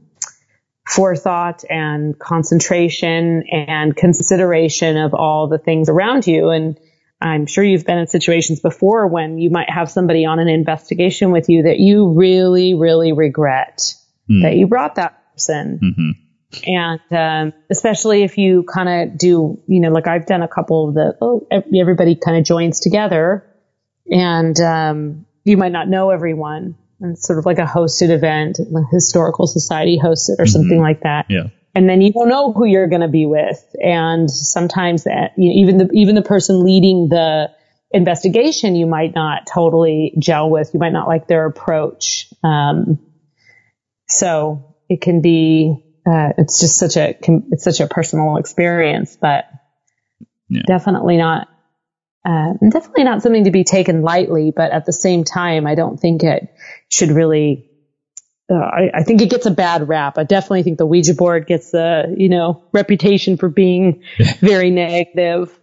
forethought 0.87 1.65
and 1.71 2.19
concentration 2.19 3.45
and 3.51 3.97
consideration 3.97 4.97
of 4.97 5.15
all 5.15 5.49
the 5.49 5.59
things 5.59 5.89
around 5.89 6.27
you. 6.27 6.51
And, 6.51 6.79
I'm 7.21 7.47
sure 7.47 7.65
you've 7.65 7.87
been 7.87 7.99
in 7.99 8.07
situations 8.07 8.61
before 8.61 9.07
when 9.07 9.39
you 9.39 9.51
might 9.51 9.71
have 9.71 9.91
somebody 9.91 10.27
on 10.27 10.39
an 10.39 10.49
investigation 10.49 11.31
with 11.31 11.49
you 11.49 11.63
that 11.65 11.79
you 11.79 12.13
really, 12.13 12.75
really 12.75 13.13
regret 13.13 13.95
mm. 14.31 14.43
that 14.43 14.57
you 14.57 14.67
brought 14.67 14.97
that 14.97 15.33
person. 15.33 15.81
Mm-hmm. 15.83 16.11
And 16.67 17.01
um, 17.11 17.53
especially 17.71 18.23
if 18.23 18.39
you 18.39 18.63
kind 18.63 18.89
of 18.89 19.19
do, 19.19 19.61
you 19.67 19.81
know, 19.81 19.91
like 19.91 20.07
I've 20.07 20.27
done 20.27 20.43
a 20.43 20.49
couple 20.49 20.89
of 20.89 20.95
the, 20.95 21.17
oh, 21.21 21.47
everybody 21.51 22.15
kind 22.15 22.37
of 22.37 22.45
joins 22.45 22.81
together 22.81 23.45
and 24.07 24.59
um, 24.61 25.27
you 25.45 25.57
might 25.57 25.73
not 25.73 25.89
know 25.89 26.11
everyone. 26.11 26.77
And 27.01 27.15
it's 27.15 27.27
sort 27.27 27.39
of 27.39 27.47
like 27.47 27.59
a 27.59 27.65
hosted 27.65 28.11
event, 28.11 28.61
like 28.71 28.85
historical 28.93 29.47
society 29.47 29.99
hosted 29.99 30.39
or 30.39 30.45
mm-hmm. 30.45 30.47
something 30.47 30.81
like 30.81 31.01
that. 31.03 31.27
Yeah 31.29 31.49
and 31.75 31.89
then 31.89 32.01
you 32.01 32.13
don't 32.13 32.29
know 32.29 32.53
who 32.53 32.65
you're 32.65 32.87
going 32.87 33.01
to 33.01 33.09
be 33.09 33.27
with. 33.27 33.75
And 33.83 34.31
sometimes 34.31 35.05
that, 35.05 35.33
you 35.37 35.49
know, 35.49 35.61
even 35.61 35.79
the, 35.79 35.91
even 35.93 36.15
the 36.15 36.23
person 36.23 36.65
leading 36.65 37.09
the 37.09 37.51
investigation, 37.91 38.77
you 38.77 38.87
might 38.87 39.15
not 39.15 39.47
totally 39.47 40.15
gel 40.19 40.51
with. 40.51 40.71
You 40.73 40.81
might 40.81 40.93
not 40.93 41.09
like 41.09 41.27
their 41.27 41.47
approach. 41.47 42.33
Um, 42.45 43.01
so 44.09 44.77
it 44.89 45.01
can 45.01 45.21
be, 45.21 45.85
uh, 46.07 46.31
it's 46.39 46.61
just 46.61 46.79
such 46.79 46.97
a, 46.97 47.17
it's 47.51 47.65
such 47.65 47.81
a 47.81 47.89
personal 47.89 48.37
experience, 48.37 49.17
but 49.21 49.47
yeah. 50.49 50.63
definitely 50.67 51.17
not, 51.17 51.49
uh, 52.25 52.53
definitely 52.71 53.05
not 53.05 53.23
something 53.23 53.45
to 53.45 53.51
be 53.51 53.65
taken 53.65 54.03
lightly, 54.03 54.53
but 54.55 54.71
at 54.71 54.87
the 54.87 54.93
same 54.93 55.25
time, 55.25 55.67
I 55.67 55.75
don't 55.75 55.99
think 55.99 56.23
it 56.23 56.55
should 56.89 57.11
really 57.11 57.69
uh, 58.51 58.55
I, 58.55 58.91
I, 58.95 59.03
think 59.05 59.23
it 59.23 59.31
gets 59.31 59.47
a 59.47 59.51
bad 59.51 59.89
rap. 59.89 60.19
I 60.19 60.25
definitely 60.25 60.65
think 60.65 60.77
the 60.79 60.87
Ouija 60.87 61.15
board 61.15 61.47
gets 61.47 61.71
the, 61.71 62.15
you 62.17 62.29
know, 62.29 62.63
reputation 62.73 63.37
for 63.37 63.49
being 63.49 64.03
very 64.41 64.71
negative. 64.71 65.59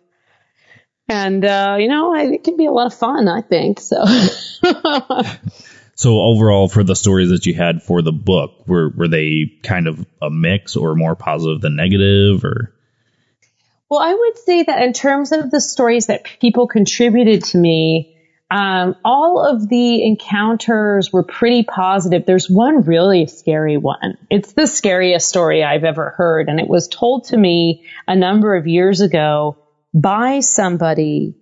And, 1.08 1.44
uh, 1.46 1.78
you 1.80 1.88
know, 1.88 2.16
it 2.16 2.44
can 2.44 2.58
be 2.58 2.66
a 2.66 2.72
lot 2.72 2.88
of 2.88 2.94
fun, 2.94 3.28
I 3.28 3.42
think. 3.42 3.80
So. 3.80 4.04
so 5.96 6.20
overall, 6.22 6.70
for 6.70 6.84
the 6.84 6.96
stories 6.96 7.30
that 7.30 7.46
you 7.46 7.54
had 7.54 7.84
for 7.84 8.02
the 8.02 8.14
book, 8.14 8.68
were, 8.68 8.90
were 8.90 9.08
they 9.08 9.52
kind 9.62 9.88
of 9.88 10.04
a 10.22 10.30
mix 10.32 10.76
or 10.76 10.96
more 10.96 11.16
positive 11.16 11.62
than 11.62 11.76
negative 11.76 12.44
or? 12.44 12.74
Well, 13.90 14.00
I 14.00 14.14
would 14.14 14.38
say 14.38 14.64
that 14.64 14.82
in 14.84 14.94
terms 14.94 15.34
of 15.34 15.52
the 15.52 15.60
stories 15.60 16.08
that 16.08 16.24
people 16.40 16.66
contributed 16.66 17.44
to 17.46 17.58
me, 17.58 18.16
um, 18.52 18.98
all 19.06 19.48
of 19.48 19.70
the 19.70 20.04
encounters 20.04 21.12
were 21.14 21.24
pretty 21.24 21.64
positive. 21.64 22.26
There's 22.26 22.50
one 22.50 22.82
really 22.82 23.28
scary 23.28 23.78
one. 23.78 24.18
It's 24.30 24.52
the 24.52 24.68
scariest 24.68 25.30
story 25.30 25.64
I've 25.64 25.86
ever 25.86 26.10
heard, 26.10 26.50
and 26.50 26.60
it 26.60 26.68
was 26.68 26.90
told 26.90 27.26
to 27.26 27.38
me 27.38 27.86
a 28.10 28.16
number 28.16 28.54
of 28.54 28.68
years 28.68 29.00
ago 29.00 29.58
by 29.94 30.42
somebody. 30.42 31.38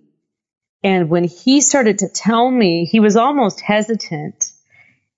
And 0.84 1.10
when 1.10 1.24
he 1.24 1.60
started 1.60 1.98
to 1.98 2.08
tell 2.08 2.48
me, 2.48 2.84
he 2.84 3.00
was 3.00 3.16
almost 3.16 3.60
hesitant. 3.60 4.52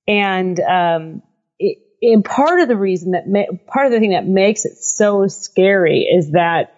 And 0.09 0.59
um, 0.61 1.23
it, 1.59 1.77
and 2.01 2.25
part 2.25 2.61
of 2.61 2.69
the 2.69 2.77
reason 2.77 3.13
that 3.13 3.29
ma- 3.29 3.55
part 3.67 3.85
of 3.85 3.93
the 3.93 4.01
thing 4.01 4.13
that 4.13 4.27
makes 4.27 4.65
it 4.65 4.79
so 4.79 5.27
scary 5.27 6.09
is 6.11 6.31
that 6.31 6.75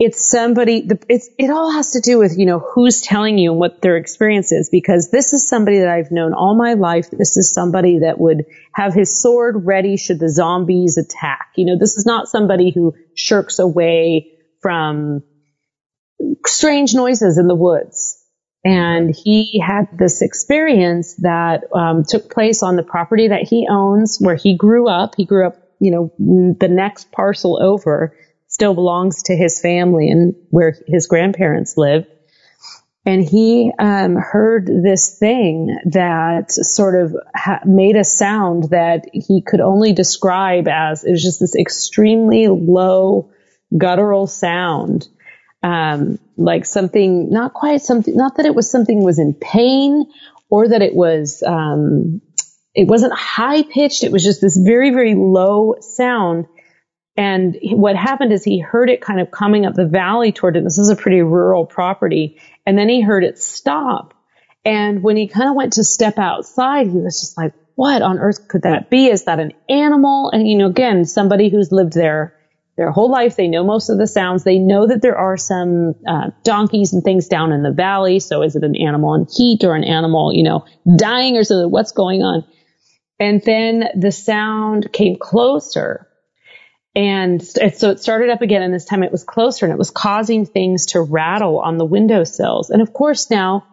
it's 0.00 0.24
somebody, 0.24 0.80
the, 0.80 0.98
it's, 1.10 1.28
it 1.38 1.50
all 1.50 1.70
has 1.70 1.90
to 1.90 2.00
do 2.00 2.18
with, 2.18 2.38
you 2.38 2.46
know, 2.46 2.58
who's 2.58 3.02
telling 3.02 3.36
you 3.36 3.50
and 3.50 3.60
what 3.60 3.82
their 3.82 3.98
experience 3.98 4.50
is 4.50 4.70
because 4.72 5.10
this 5.10 5.34
is 5.34 5.46
somebody 5.46 5.80
that 5.80 5.90
I've 5.90 6.10
known 6.10 6.32
all 6.32 6.56
my 6.56 6.72
life. 6.72 7.10
This 7.10 7.36
is 7.36 7.52
somebody 7.52 7.98
that 7.98 8.18
would 8.18 8.46
have 8.72 8.94
his 8.94 9.20
sword 9.20 9.66
ready 9.66 9.98
should 9.98 10.18
the 10.18 10.30
zombies 10.30 10.96
attack. 10.96 11.50
You 11.54 11.66
know, 11.66 11.78
this 11.78 11.98
is 11.98 12.06
not 12.06 12.28
somebody 12.28 12.70
who 12.70 12.94
shirks 13.14 13.58
away 13.58 14.38
from 14.62 15.22
strange 16.46 16.94
noises 16.94 17.36
in 17.36 17.46
the 17.46 17.54
woods. 17.54 18.16
And 18.64 19.14
he 19.14 19.60
had 19.60 19.98
this 19.98 20.22
experience 20.22 21.16
that 21.16 21.64
um, 21.74 22.04
took 22.08 22.32
place 22.32 22.62
on 22.62 22.76
the 22.76 22.82
property 22.82 23.28
that 23.28 23.42
he 23.42 23.66
owns 23.70 24.16
where 24.18 24.36
he 24.36 24.56
grew 24.56 24.88
up. 24.88 25.14
He 25.18 25.26
grew 25.26 25.46
up, 25.46 25.58
you 25.78 25.90
know, 25.90 26.10
the 26.58 26.68
next 26.68 27.12
parcel 27.12 27.62
over 27.62 28.14
still 28.60 28.74
belongs 28.74 29.22
to 29.22 29.34
his 29.34 29.58
family 29.58 30.10
and 30.10 30.34
where 30.50 30.76
his 30.86 31.06
grandparents 31.06 31.78
live. 31.78 32.06
And 33.06 33.24
he 33.24 33.72
um, 33.78 34.16
heard 34.16 34.66
this 34.66 35.18
thing 35.18 35.78
that 35.86 36.52
sort 36.52 37.02
of 37.02 37.16
ha- 37.34 37.62
made 37.64 37.96
a 37.96 38.04
sound 38.04 38.64
that 38.64 39.06
he 39.14 39.40
could 39.40 39.62
only 39.62 39.94
describe 39.94 40.68
as 40.68 41.04
it 41.04 41.10
was 41.10 41.22
just 41.22 41.40
this 41.40 41.56
extremely 41.56 42.48
low 42.48 43.30
guttural 43.74 44.26
sound, 44.26 45.08
um, 45.62 46.18
like 46.36 46.66
something 46.66 47.30
not 47.30 47.54
quite 47.54 47.80
something, 47.80 48.14
not 48.14 48.36
that 48.36 48.44
it 48.44 48.54
was 48.54 48.70
something 48.70 49.02
was 49.02 49.18
in 49.18 49.32
pain 49.32 50.04
or 50.50 50.68
that 50.68 50.82
it 50.82 50.94
was 50.94 51.42
um, 51.46 52.20
it 52.74 52.86
wasn't 52.86 53.14
high 53.14 53.62
pitched. 53.62 54.04
It 54.04 54.12
was 54.12 54.22
just 54.22 54.42
this 54.42 54.58
very 54.58 54.90
very 54.90 55.14
low 55.14 55.76
sound 55.80 56.46
and 57.20 57.58
what 57.62 57.96
happened 57.96 58.32
is 58.32 58.42
he 58.42 58.60
heard 58.60 58.88
it 58.88 59.02
kind 59.02 59.20
of 59.20 59.30
coming 59.30 59.66
up 59.66 59.74
the 59.74 59.84
valley 59.84 60.32
toward 60.32 60.56
him. 60.56 60.64
This 60.64 60.78
is 60.78 60.88
a 60.88 60.96
pretty 60.96 61.20
rural 61.20 61.66
property. 61.66 62.40
And 62.64 62.78
then 62.78 62.88
he 62.88 63.02
heard 63.02 63.24
it 63.24 63.38
stop. 63.38 64.14
And 64.64 65.02
when 65.02 65.18
he 65.18 65.28
kind 65.28 65.50
of 65.50 65.54
went 65.54 65.74
to 65.74 65.84
step 65.84 66.18
outside, 66.18 66.86
he 66.86 66.96
was 66.96 67.20
just 67.20 67.36
like, 67.36 67.52
what 67.74 68.00
on 68.00 68.18
earth 68.18 68.48
could 68.48 68.62
that 68.62 68.88
be? 68.88 69.08
Is 69.08 69.24
that 69.24 69.38
an 69.38 69.52
animal? 69.68 70.30
And, 70.30 70.48
you 70.48 70.56
know, 70.56 70.68
again, 70.68 71.04
somebody 71.04 71.50
who's 71.50 71.70
lived 71.70 71.92
there 71.92 72.38
their 72.78 72.90
whole 72.90 73.10
life, 73.10 73.36
they 73.36 73.48
know 73.48 73.64
most 73.64 73.90
of 73.90 73.98
the 73.98 74.06
sounds. 74.06 74.42
They 74.42 74.58
know 74.58 74.86
that 74.86 75.02
there 75.02 75.18
are 75.18 75.36
some 75.36 75.96
uh, 76.08 76.30
donkeys 76.42 76.94
and 76.94 77.04
things 77.04 77.28
down 77.28 77.52
in 77.52 77.62
the 77.62 77.70
valley. 77.70 78.20
So 78.20 78.40
is 78.40 78.56
it 78.56 78.64
an 78.64 78.76
animal 78.76 79.12
in 79.12 79.26
heat 79.30 79.62
or 79.62 79.74
an 79.74 79.84
animal, 79.84 80.32
you 80.32 80.44
know, 80.44 80.64
dying 80.96 81.36
or 81.36 81.44
something? 81.44 81.70
What's 81.70 81.92
going 81.92 82.22
on? 82.22 82.46
And 83.18 83.42
then 83.44 83.90
the 83.94 84.10
sound 84.10 84.90
came 84.90 85.18
closer 85.20 86.06
and 86.94 87.42
so 87.42 87.90
it 87.90 88.00
started 88.00 88.30
up 88.30 88.42
again, 88.42 88.62
and 88.62 88.74
this 88.74 88.84
time 88.84 89.02
it 89.02 89.12
was 89.12 89.24
closer 89.24 89.64
and 89.64 89.72
it 89.72 89.78
was 89.78 89.90
causing 89.90 90.44
things 90.44 90.86
to 90.86 91.00
rattle 91.00 91.60
on 91.60 91.78
the 91.78 91.84
windowsills. 91.84 92.70
And 92.70 92.82
of 92.82 92.92
course, 92.92 93.30
now, 93.30 93.66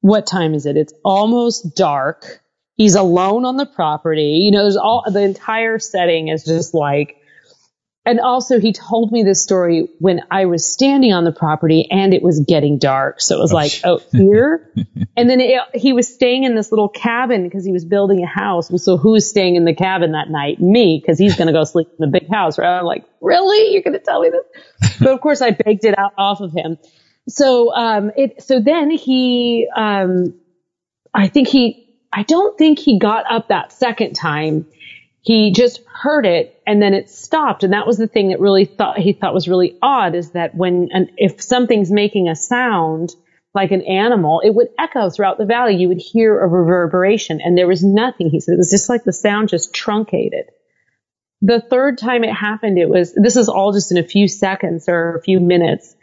what 0.00 0.26
time 0.26 0.54
is 0.54 0.66
it? 0.66 0.76
It's 0.76 0.94
almost 1.04 1.76
dark. 1.76 2.42
He's 2.74 2.94
alone 2.94 3.44
on 3.44 3.56
the 3.56 3.66
property. 3.66 4.40
You 4.42 4.50
know, 4.50 4.62
there's 4.62 4.76
all, 4.76 5.04
the 5.06 5.20
entire 5.20 5.78
setting 5.78 6.28
is 6.28 6.44
just 6.44 6.72
like 6.74 7.16
and 8.04 8.18
also 8.18 8.58
he 8.58 8.72
told 8.72 9.12
me 9.12 9.22
this 9.22 9.42
story 9.42 9.88
when 10.00 10.22
I 10.28 10.46
was 10.46 10.66
standing 10.66 11.12
on 11.12 11.22
the 11.22 11.30
property 11.30 11.86
and 11.88 12.12
it 12.12 12.20
was 12.20 12.40
getting 12.40 12.78
dark. 12.78 13.20
So 13.20 13.36
it 13.36 13.40
was 13.40 13.52
oh, 13.52 13.56
like, 13.56 13.80
oh, 13.84 14.00
here. 14.12 14.72
and 15.16 15.30
then 15.30 15.40
it, 15.40 15.60
he 15.74 15.92
was 15.92 16.12
staying 16.12 16.42
in 16.42 16.56
this 16.56 16.72
little 16.72 16.88
cabin 16.88 17.44
because 17.44 17.64
he 17.64 17.70
was 17.70 17.84
building 17.84 18.24
a 18.24 18.26
house. 18.26 18.70
So 18.82 18.96
who's 18.96 19.28
staying 19.28 19.54
in 19.54 19.64
the 19.64 19.74
cabin 19.74 20.12
that 20.12 20.30
night? 20.30 20.60
Me, 20.60 21.00
because 21.00 21.16
he's 21.16 21.36
going 21.36 21.46
to 21.46 21.52
go 21.52 21.62
sleep 21.62 21.88
in 21.90 22.10
the 22.10 22.18
big 22.18 22.28
house. 22.28 22.58
Right? 22.58 22.76
I'm 22.76 22.84
like, 22.84 23.04
really? 23.20 23.72
You're 23.72 23.82
going 23.82 23.92
to 23.92 24.00
tell 24.00 24.20
me 24.20 24.30
this? 24.30 24.96
but 24.98 25.12
of 25.12 25.20
course 25.20 25.40
I 25.40 25.52
begged 25.52 25.84
it 25.84 25.96
out 25.96 26.12
off 26.18 26.40
of 26.40 26.52
him. 26.52 26.78
So, 27.28 27.72
um, 27.72 28.10
it, 28.16 28.42
so 28.42 28.58
then 28.58 28.90
he, 28.90 29.68
um, 29.76 30.34
I 31.14 31.28
think 31.28 31.46
he, 31.46 31.88
I 32.12 32.24
don't 32.24 32.58
think 32.58 32.80
he 32.80 32.98
got 32.98 33.30
up 33.30 33.48
that 33.48 33.70
second 33.70 34.14
time 34.14 34.66
he 35.22 35.52
just 35.52 35.80
heard 35.86 36.26
it 36.26 36.60
and 36.66 36.82
then 36.82 36.94
it 36.94 37.08
stopped. 37.08 37.62
And 37.62 37.72
that 37.72 37.86
was 37.86 37.96
the 37.96 38.08
thing 38.08 38.28
that 38.28 38.40
really 38.40 38.64
thought 38.64 38.98
he 38.98 39.12
thought 39.12 39.32
was 39.32 39.48
really 39.48 39.78
odd 39.80 40.16
is 40.16 40.32
that 40.32 40.54
when 40.54 40.88
an, 40.90 41.10
if 41.16 41.40
something's 41.40 41.92
making 41.92 42.28
a 42.28 42.34
sound 42.34 43.14
like 43.54 43.70
an 43.70 43.82
animal, 43.82 44.40
it 44.44 44.52
would 44.52 44.68
echo 44.78 45.10
throughout 45.10 45.38
the 45.38 45.46
valley. 45.46 45.76
You 45.76 45.88
would 45.88 46.00
hear 46.00 46.40
a 46.40 46.48
reverberation 46.48 47.40
and 47.40 47.56
there 47.56 47.68
was 47.68 47.84
nothing. 47.84 48.30
He 48.30 48.40
said 48.40 48.54
it 48.54 48.58
was 48.58 48.70
just 48.70 48.88
like 48.88 49.04
the 49.04 49.12
sound 49.12 49.48
just 49.48 49.72
truncated. 49.72 50.46
The 51.40 51.60
third 51.60 51.98
time 51.98 52.24
it 52.24 52.32
happened, 52.32 52.78
it 52.78 52.88
was, 52.88 53.14
this 53.14 53.36
is 53.36 53.48
all 53.48 53.72
just 53.72 53.92
in 53.92 53.98
a 53.98 54.04
few 54.04 54.26
seconds 54.26 54.88
or 54.88 55.16
a 55.16 55.22
few 55.22 55.38
minutes. 55.38 55.94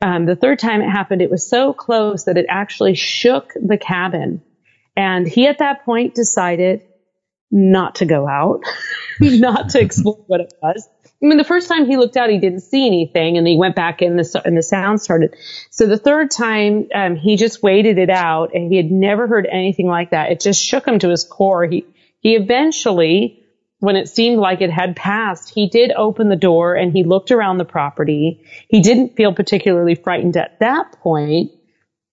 Um, 0.00 0.26
the 0.26 0.36
third 0.36 0.60
time 0.60 0.82
it 0.82 0.90
happened, 0.90 1.20
it 1.20 1.30
was 1.30 1.48
so 1.48 1.72
close 1.72 2.24
that 2.24 2.36
it 2.36 2.46
actually 2.48 2.94
shook 2.94 3.54
the 3.54 3.78
cabin. 3.78 4.42
And 4.96 5.26
he 5.26 5.48
at 5.48 5.58
that 5.58 5.84
point 5.84 6.14
decided 6.14 6.82
not 7.50 7.96
to 7.96 8.06
go 8.06 8.28
out, 8.28 8.62
not 9.20 9.70
to 9.70 9.80
explore 9.80 10.22
what 10.26 10.40
it 10.40 10.52
was. 10.62 10.88
I 11.20 11.26
mean, 11.26 11.38
the 11.38 11.44
first 11.44 11.68
time 11.68 11.86
he 11.86 11.96
looked 11.96 12.16
out, 12.16 12.30
he 12.30 12.38
didn't 12.38 12.60
see 12.60 12.86
anything, 12.86 13.36
and 13.38 13.46
he 13.46 13.56
went 13.56 13.74
back 13.74 14.02
in 14.02 14.16
the 14.16 14.42
and 14.44 14.56
the 14.56 14.62
sound 14.62 15.00
started. 15.00 15.34
So 15.70 15.86
the 15.86 15.96
third 15.96 16.30
time, 16.30 16.88
um, 16.94 17.16
he 17.16 17.36
just 17.36 17.60
waited 17.60 17.98
it 17.98 18.10
out, 18.10 18.54
and 18.54 18.70
he 18.70 18.76
had 18.76 18.92
never 18.92 19.26
heard 19.26 19.48
anything 19.50 19.88
like 19.88 20.10
that. 20.10 20.30
It 20.30 20.40
just 20.40 20.64
shook 20.64 20.86
him 20.86 21.00
to 21.00 21.08
his 21.08 21.24
core. 21.24 21.64
He 21.64 21.86
he 22.20 22.36
eventually, 22.36 23.42
when 23.80 23.96
it 23.96 24.08
seemed 24.08 24.38
like 24.38 24.60
it 24.60 24.70
had 24.70 24.94
passed, 24.94 25.52
he 25.52 25.68
did 25.68 25.90
open 25.90 26.28
the 26.28 26.36
door 26.36 26.76
and 26.76 26.92
he 26.92 27.02
looked 27.02 27.32
around 27.32 27.58
the 27.58 27.64
property. 27.64 28.44
He 28.68 28.80
didn't 28.80 29.16
feel 29.16 29.34
particularly 29.34 29.96
frightened 29.96 30.36
at 30.36 30.60
that 30.60 30.92
point. 31.00 31.50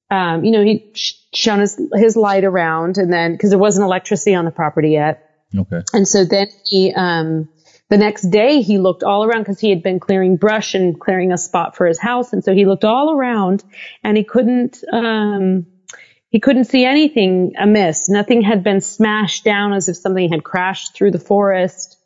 Um, 0.09 0.43
you 0.43 0.51
know, 0.51 0.63
he 0.63 0.91
shone 1.33 1.59
his 1.59 1.79
his 1.93 2.15
light 2.15 2.43
around, 2.43 2.97
and 2.97 3.13
then 3.13 3.33
because 3.33 3.51
there 3.51 3.59
wasn't 3.59 3.85
electricity 3.85 4.33
on 4.33 4.45
the 4.45 4.51
property 4.51 4.91
yet 4.91 5.24
Okay. 5.57 5.81
And 5.93 6.07
so 6.07 6.25
then 6.25 6.47
he, 6.65 6.93
um, 6.93 7.49
the 7.89 7.97
next 7.97 8.29
day 8.31 8.61
he 8.61 8.77
looked 8.77 9.03
all 9.03 9.23
around 9.23 9.41
because 9.41 9.59
he 9.59 9.69
had 9.69 9.83
been 9.83 9.99
clearing 9.99 10.37
brush 10.37 10.73
and 10.73 10.99
clearing 10.99 11.31
a 11.31 11.37
spot 11.37 11.75
for 11.75 11.85
his 11.85 11.99
house. 11.99 12.33
And 12.33 12.43
so 12.43 12.53
he 12.53 12.65
looked 12.65 12.83
all 12.83 13.11
around 13.11 13.63
and 14.03 14.17
he 14.17 14.23
couldn't, 14.23 14.83
um, 14.91 15.67
he 16.29 16.39
couldn't 16.39 16.65
see 16.65 16.83
anything 16.83 17.53
amiss. 17.57 18.09
Nothing 18.09 18.41
had 18.41 18.63
been 18.63 18.81
smashed 18.81 19.43
down 19.43 19.73
as 19.73 19.87
if 19.87 19.97
something 19.97 20.29
had 20.29 20.43
crashed 20.43 20.95
through 20.95 21.11
the 21.11 21.19
forest. 21.19 21.97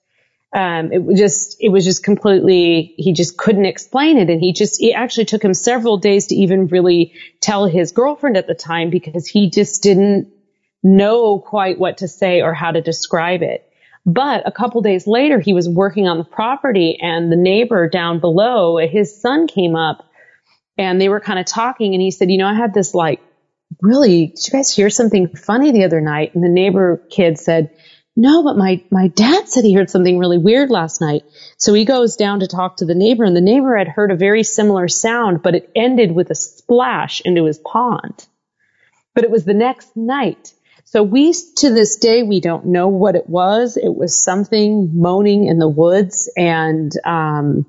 Um, 0.52 0.92
it 0.92 1.04
was 1.04 1.18
just, 1.18 1.58
it 1.60 1.70
was 1.70 1.86
just 1.86 2.04
completely, 2.04 2.94
he 2.98 3.14
just 3.14 3.38
couldn't 3.38 3.66
explain 3.66 4.18
it. 4.18 4.30
And 4.30 4.42
he 4.42 4.52
just, 4.52 4.82
it 4.82 4.92
actually 4.92 5.26
took 5.26 5.44
him 5.44 5.54
several 5.54 5.98
days 5.98 6.28
to 6.28 6.36
even 6.36 6.68
really 6.68 7.14
tell 7.40 7.66
his 7.66 7.92
girlfriend 7.92 8.36
at 8.36 8.48
the 8.48 8.56
time 8.56 8.90
because 8.90 9.28
he 9.28 9.50
just 9.50 9.82
didn't, 9.82 10.28
know 10.84 11.40
quite 11.40 11.80
what 11.80 11.98
to 11.98 12.08
say 12.08 12.42
or 12.42 12.54
how 12.54 12.72
to 12.72 12.82
describe 12.82 13.42
it. 13.42 13.66
But 14.06 14.48
a 14.48 14.52
couple 14.52 14.82
days 14.82 15.06
later, 15.06 15.40
he 15.40 15.54
was 15.54 15.68
working 15.68 16.08
on 16.08 16.18
the 16.18 16.24
property 16.24 16.98
and 17.02 17.32
the 17.32 17.36
neighbor 17.36 17.90
down 17.90 18.20
below, 18.20 18.78
his 18.78 19.22
son 19.22 19.48
came 19.48 19.76
up 19.76 20.06
and 20.78 21.00
they 21.00 21.10
were 21.10 21.20
kind 21.20 21.40
of 21.40 21.46
talking 21.46 21.94
and 21.94 22.02
he 22.02 22.12
said, 22.12 22.32
you 22.32 22.38
know, 22.38 22.48
I 22.48 22.54
had 22.54 22.74
this 22.74 22.94
like, 22.94 23.22
really, 23.82 24.28
did 24.28 24.48
you 24.48 24.52
guys 24.52 24.74
hear 24.74 24.90
something 24.90 25.28
funny 25.36 25.72
the 25.72 25.84
other 25.84 26.02
night? 26.02 26.34
And 26.34 26.44
the 26.44 26.50
neighbor 26.50 27.02
kid 27.10 27.38
said, 27.38 27.72
no, 28.16 28.44
but 28.44 28.58
my, 28.58 28.84
my 28.90 29.08
dad 29.08 29.48
said 29.48 29.64
he 29.64 29.74
heard 29.74 29.90
something 29.90 30.18
really 30.18 30.38
weird 30.38 30.70
last 30.70 31.02
night. 31.02 31.24
So 31.58 31.74
he 31.74 31.86
goes 31.86 32.16
down 32.16 32.40
to 32.40 32.48
talk 32.48 32.78
to 32.78 32.86
the 32.86 32.96
neighbor 32.96 33.24
and 33.24 33.36
the 33.36 33.42
neighbor 33.42 33.78
had 33.78 33.88
heard 33.88 34.12
a 34.12 34.18
very 34.18 34.44
similar 34.44 34.88
sound, 34.88 35.44
but 35.44 35.56
it 35.56 35.72
ended 35.76 36.12
with 36.14 36.30
a 36.30 36.36
splash 36.36 37.22
into 37.24 37.46
his 37.46 37.60
pond. 37.60 38.26
But 39.14 39.24
it 39.24 39.32
was 39.32 39.46
the 39.46 39.54
next 39.54 39.96
night 39.96 40.54
so 40.92 41.04
we, 41.04 41.34
to 41.58 41.72
this 41.72 41.98
day, 41.98 42.24
we 42.24 42.40
don't 42.40 42.66
know 42.66 42.88
what 42.88 43.16
it 43.16 43.30
was. 43.30 43.78
It 43.78 43.94
was 43.94 44.18
something 44.18 44.90
moaning 45.00 45.46
in 45.46 45.60
the 45.60 45.70
woods 45.70 46.32
and, 46.36 46.92
um, 47.06 47.68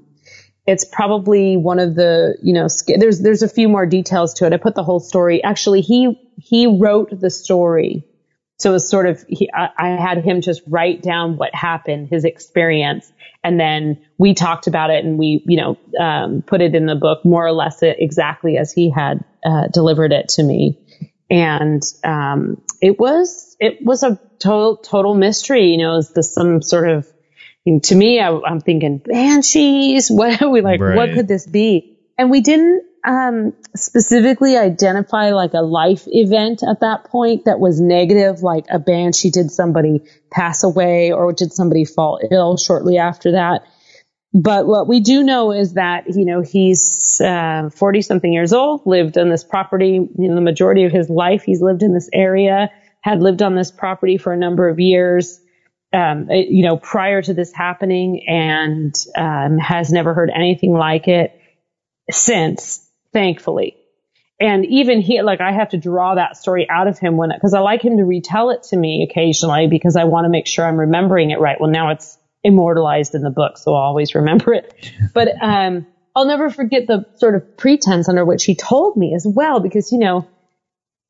it's 0.66 0.86
probably 0.86 1.58
one 1.58 1.80
of 1.80 1.94
the, 1.94 2.38
you 2.42 2.54
know, 2.54 2.66
there's, 2.86 3.20
there's 3.20 3.42
a 3.42 3.48
few 3.48 3.68
more 3.68 3.84
details 3.84 4.32
to 4.34 4.46
it. 4.46 4.54
I 4.54 4.56
put 4.56 4.74
the 4.74 4.82
whole 4.82 5.00
story. 5.00 5.44
Actually, 5.44 5.82
he, 5.82 6.32
he 6.38 6.66
wrote 6.66 7.10
the 7.10 7.28
story. 7.28 8.06
So 8.58 8.70
it 8.70 8.72
was 8.72 8.88
sort 8.88 9.06
of, 9.06 9.22
he, 9.28 9.50
I, 9.52 9.68
I 9.76 9.88
had 10.00 10.24
him 10.24 10.40
just 10.40 10.62
write 10.66 11.02
down 11.02 11.36
what 11.36 11.54
happened, 11.54 12.08
his 12.08 12.24
experience. 12.24 13.12
And 13.44 13.60
then 13.60 14.00
we 14.16 14.32
talked 14.32 14.66
about 14.66 14.88
it 14.88 15.04
and 15.04 15.18
we, 15.18 15.44
you 15.46 15.58
know, 15.58 15.78
um, 16.02 16.40
put 16.40 16.62
it 16.62 16.74
in 16.74 16.86
the 16.86 16.96
book 16.96 17.22
more 17.26 17.44
or 17.44 17.52
less 17.52 17.80
exactly 17.82 18.56
as 18.56 18.72
he 18.72 18.88
had, 18.88 19.22
uh, 19.44 19.68
delivered 19.68 20.12
it 20.12 20.30
to 20.30 20.42
me. 20.42 20.78
And, 21.30 21.82
um, 22.02 22.62
it 22.80 22.98
was, 22.98 23.56
it 23.60 23.78
was 23.84 24.02
a 24.02 24.18
total, 24.38 24.76
total 24.76 25.14
mystery. 25.14 25.66
You 25.66 25.78
know, 25.78 25.96
is 25.96 26.10
this 26.10 26.34
some 26.34 26.62
sort 26.62 26.88
of, 26.88 27.06
to 27.82 27.94
me, 27.94 28.20
I, 28.20 28.30
am 28.30 28.60
thinking 28.60 28.98
banshees. 28.98 30.10
What 30.14 30.42
are 30.42 30.48
we 30.48 30.60
like? 30.60 30.80
Right. 30.80 30.96
What 30.96 31.12
could 31.12 31.28
this 31.28 31.46
be? 31.46 31.98
And 32.18 32.30
we 32.30 32.40
didn't 32.40 32.84
um, 33.04 33.54
specifically 33.74 34.56
identify 34.56 35.30
like 35.30 35.54
a 35.54 35.62
life 35.62 36.04
event 36.06 36.62
at 36.62 36.80
that 36.80 37.04
point 37.04 37.44
that 37.46 37.60
was 37.60 37.80
negative, 37.80 38.42
like 38.42 38.66
a 38.70 38.78
banshee. 38.78 39.30
Did 39.30 39.50
somebody 39.50 40.02
pass 40.30 40.64
away, 40.64 41.12
or 41.12 41.32
did 41.32 41.52
somebody 41.52 41.84
fall 41.84 42.20
ill 42.30 42.56
shortly 42.56 42.98
after 42.98 43.32
that? 43.32 43.64
But 44.32 44.66
what 44.66 44.86
we 44.86 45.00
do 45.00 45.24
know 45.24 45.50
is 45.52 45.74
that, 45.74 46.04
you 46.14 46.24
know, 46.24 46.40
he's 46.40 47.18
40 47.18 47.24
uh, 47.24 48.02
something 48.02 48.32
years 48.32 48.52
old, 48.52 48.82
lived 48.86 49.18
on 49.18 49.28
this 49.28 49.42
property, 49.42 49.92
you 49.94 50.28
know, 50.28 50.36
the 50.36 50.40
majority 50.40 50.84
of 50.84 50.92
his 50.92 51.10
life. 51.10 51.42
He's 51.42 51.60
lived 51.60 51.82
in 51.82 51.92
this 51.92 52.08
area, 52.12 52.70
had 53.00 53.20
lived 53.20 53.42
on 53.42 53.56
this 53.56 53.72
property 53.72 54.18
for 54.18 54.32
a 54.32 54.36
number 54.36 54.68
of 54.68 54.78
years 54.78 55.40
um, 55.92 56.28
you 56.30 56.64
know, 56.64 56.76
prior 56.76 57.20
to 57.20 57.34
this 57.34 57.52
happening 57.52 58.24
and 58.28 58.94
um, 59.16 59.58
has 59.58 59.92
never 59.92 60.14
heard 60.14 60.30
anything 60.34 60.72
like 60.72 61.08
it 61.08 61.38
since, 62.10 62.88
thankfully. 63.12 63.76
And 64.38 64.64
even 64.66 65.00
he, 65.00 65.20
like, 65.20 65.40
I 65.40 65.52
have 65.52 65.70
to 65.70 65.76
draw 65.76 66.14
that 66.14 66.36
story 66.36 66.66
out 66.70 66.86
of 66.86 66.98
him 66.98 67.16
when, 67.16 67.30
because 67.34 67.54
I 67.54 67.60
like 67.60 67.82
him 67.82 67.98
to 67.98 68.04
retell 68.04 68.50
it 68.50 68.62
to 68.64 68.76
me 68.76 69.06
occasionally 69.10 69.66
because 69.66 69.96
I 69.96 70.04
want 70.04 70.24
to 70.26 70.30
make 70.30 70.46
sure 70.46 70.64
I'm 70.64 70.78
remembering 70.78 71.30
it 71.30 71.40
right. 71.40 71.60
Well, 71.60 71.70
now 71.70 71.90
it's 71.90 72.16
immortalized 72.42 73.14
in 73.14 73.22
the 73.22 73.30
book, 73.30 73.58
so 73.58 73.74
I'll 73.74 73.82
always 73.82 74.14
remember 74.14 74.54
it. 74.54 74.72
But 75.12 75.28
um, 75.40 75.86
I'll 76.14 76.26
never 76.26 76.50
forget 76.50 76.86
the 76.86 77.06
sort 77.16 77.34
of 77.34 77.56
pretense 77.56 78.08
under 78.08 78.24
which 78.24 78.44
he 78.44 78.54
told 78.54 78.96
me 78.96 79.14
as 79.14 79.26
well, 79.26 79.60
because 79.60 79.92
you 79.92 79.98
know 79.98 80.26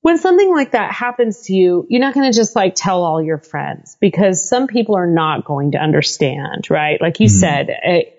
when 0.02 0.18
something 0.18 0.50
like 0.50 0.72
that 0.72 0.92
happens 0.92 1.42
to 1.42 1.54
you, 1.54 1.86
you're 1.88 2.00
not 2.00 2.14
going 2.14 2.30
to 2.30 2.36
just 2.36 2.56
like 2.56 2.74
tell 2.74 3.04
all 3.04 3.22
your 3.22 3.38
friends 3.38 3.96
because 4.00 4.46
some 4.48 4.66
people 4.66 4.96
are 4.96 5.06
not 5.06 5.44
going 5.44 5.72
to 5.72 5.78
understand, 5.78 6.68
right? 6.70 7.00
Like 7.00 7.20
you 7.20 7.26
mm-hmm. 7.26 7.38
said, 7.38 7.68
hey, 7.82 8.14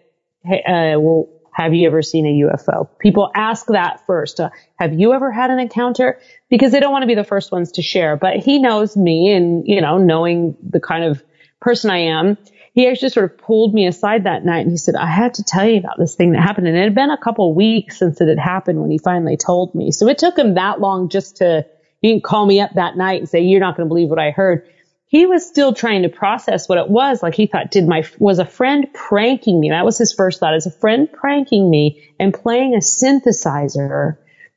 uh, 0.46 1.00
well, 1.00 1.28
have 1.54 1.74
you 1.74 1.88
ever 1.88 2.02
seen 2.02 2.26
a 2.26 2.46
UFO? 2.46 2.88
People 3.00 3.30
ask 3.36 3.66
that 3.68 4.06
first. 4.06 4.40
Uh, 4.40 4.52
have 4.78 4.94
you 4.94 5.14
ever 5.14 5.32
had 5.32 5.50
an 5.50 5.60
encounter? 5.60 6.20
Because 6.50 6.72
they 6.72 6.80
don't 6.80 6.92
want 6.92 7.04
to 7.04 7.08
be 7.08 7.16
the 7.16 7.24
first 7.24 7.52
ones 7.52 7.74
to 7.74 7.82
share. 7.82 8.16
But 8.16 8.38
he 8.38 8.60
knows 8.60 8.96
me 8.96 9.34
and, 9.34 9.64
you 9.68 9.82
know, 9.82 9.98
knowing 9.98 10.56
the 10.62 10.80
kind 10.80 11.04
of 11.04 11.24
person 11.60 11.90
I 11.90 11.98
am, 11.98 12.38
he 12.74 12.88
actually 12.88 13.10
sort 13.10 13.32
of 13.32 13.38
pulled 13.38 13.74
me 13.74 13.86
aside 13.86 14.24
that 14.24 14.46
night 14.46 14.62
and 14.62 14.72
he 14.72 14.78
said, 14.78 14.96
I 14.96 15.08
had 15.08 15.34
to 15.36 15.44
tell 15.44 15.68
you 15.68 15.78
about 15.78 15.98
this 15.98 16.16
thing 16.16 16.32
that 16.32 16.42
happened. 16.42 16.68
And 16.68 16.78
it 16.78 16.84
had 16.84 16.96
been 16.96 17.12
a 17.12 17.18
couple 17.18 17.54
weeks 17.54 18.00
since 18.00 18.22
it 18.22 18.30
had 18.30 18.40
happened 18.40 18.80
when 18.82 18.92
he 18.92 18.98
finally 18.98 19.36
told 19.36 19.76
me. 19.76 19.92
So 19.92 20.08
it 20.08 20.18
took 20.18 20.38
him 20.38 20.54
that 20.54 20.80
long 20.80 21.10
just 21.10 21.38
to, 21.38 21.66
he 22.02 22.12
didn't 22.12 22.24
call 22.24 22.46
me 22.46 22.62
up 22.62 22.72
that 22.76 22.96
night 22.96 23.20
and 23.20 23.30
say, 23.30 23.42
you're 23.42 23.60
not 23.60 23.76
going 23.76 23.88
to 23.88 23.90
believe 23.90 24.10
what 24.10 24.20
I 24.20 24.32
heard. 24.32 24.68
He 25.08 25.26
was 25.26 25.46
still 25.46 25.74
trying 25.74 26.04
to 26.04 26.10
process 26.10 26.70
what 26.70 26.78
it 26.78 26.90
was. 26.90 27.22
Like 27.22 27.36
he 27.36 27.46
thought, 27.46 27.72
did 27.72 27.86
my, 27.86 28.06
was 28.18 28.40
a 28.40 28.46
friend 28.46 28.88
pranking 28.94 29.60
me? 29.60 29.72
That 29.72 29.84
was 29.84 29.98
his 29.98 30.14
first 30.14 30.40
thought. 30.40 30.56
Is 30.56 30.66
a 30.66 30.72
friend 30.72 31.12
pranking 31.12 31.70
me 31.70 32.08
and 32.18 32.34
playing 32.34 32.76
a 32.76 32.78
synthesizer 32.78 34.16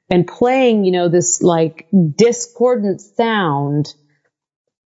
and 0.09 0.25
playing, 0.25 0.85
you 0.85 0.93
know, 0.93 1.09
this 1.09 1.43
like 1.43 1.89
discordant 2.15 3.01
sound 3.01 3.93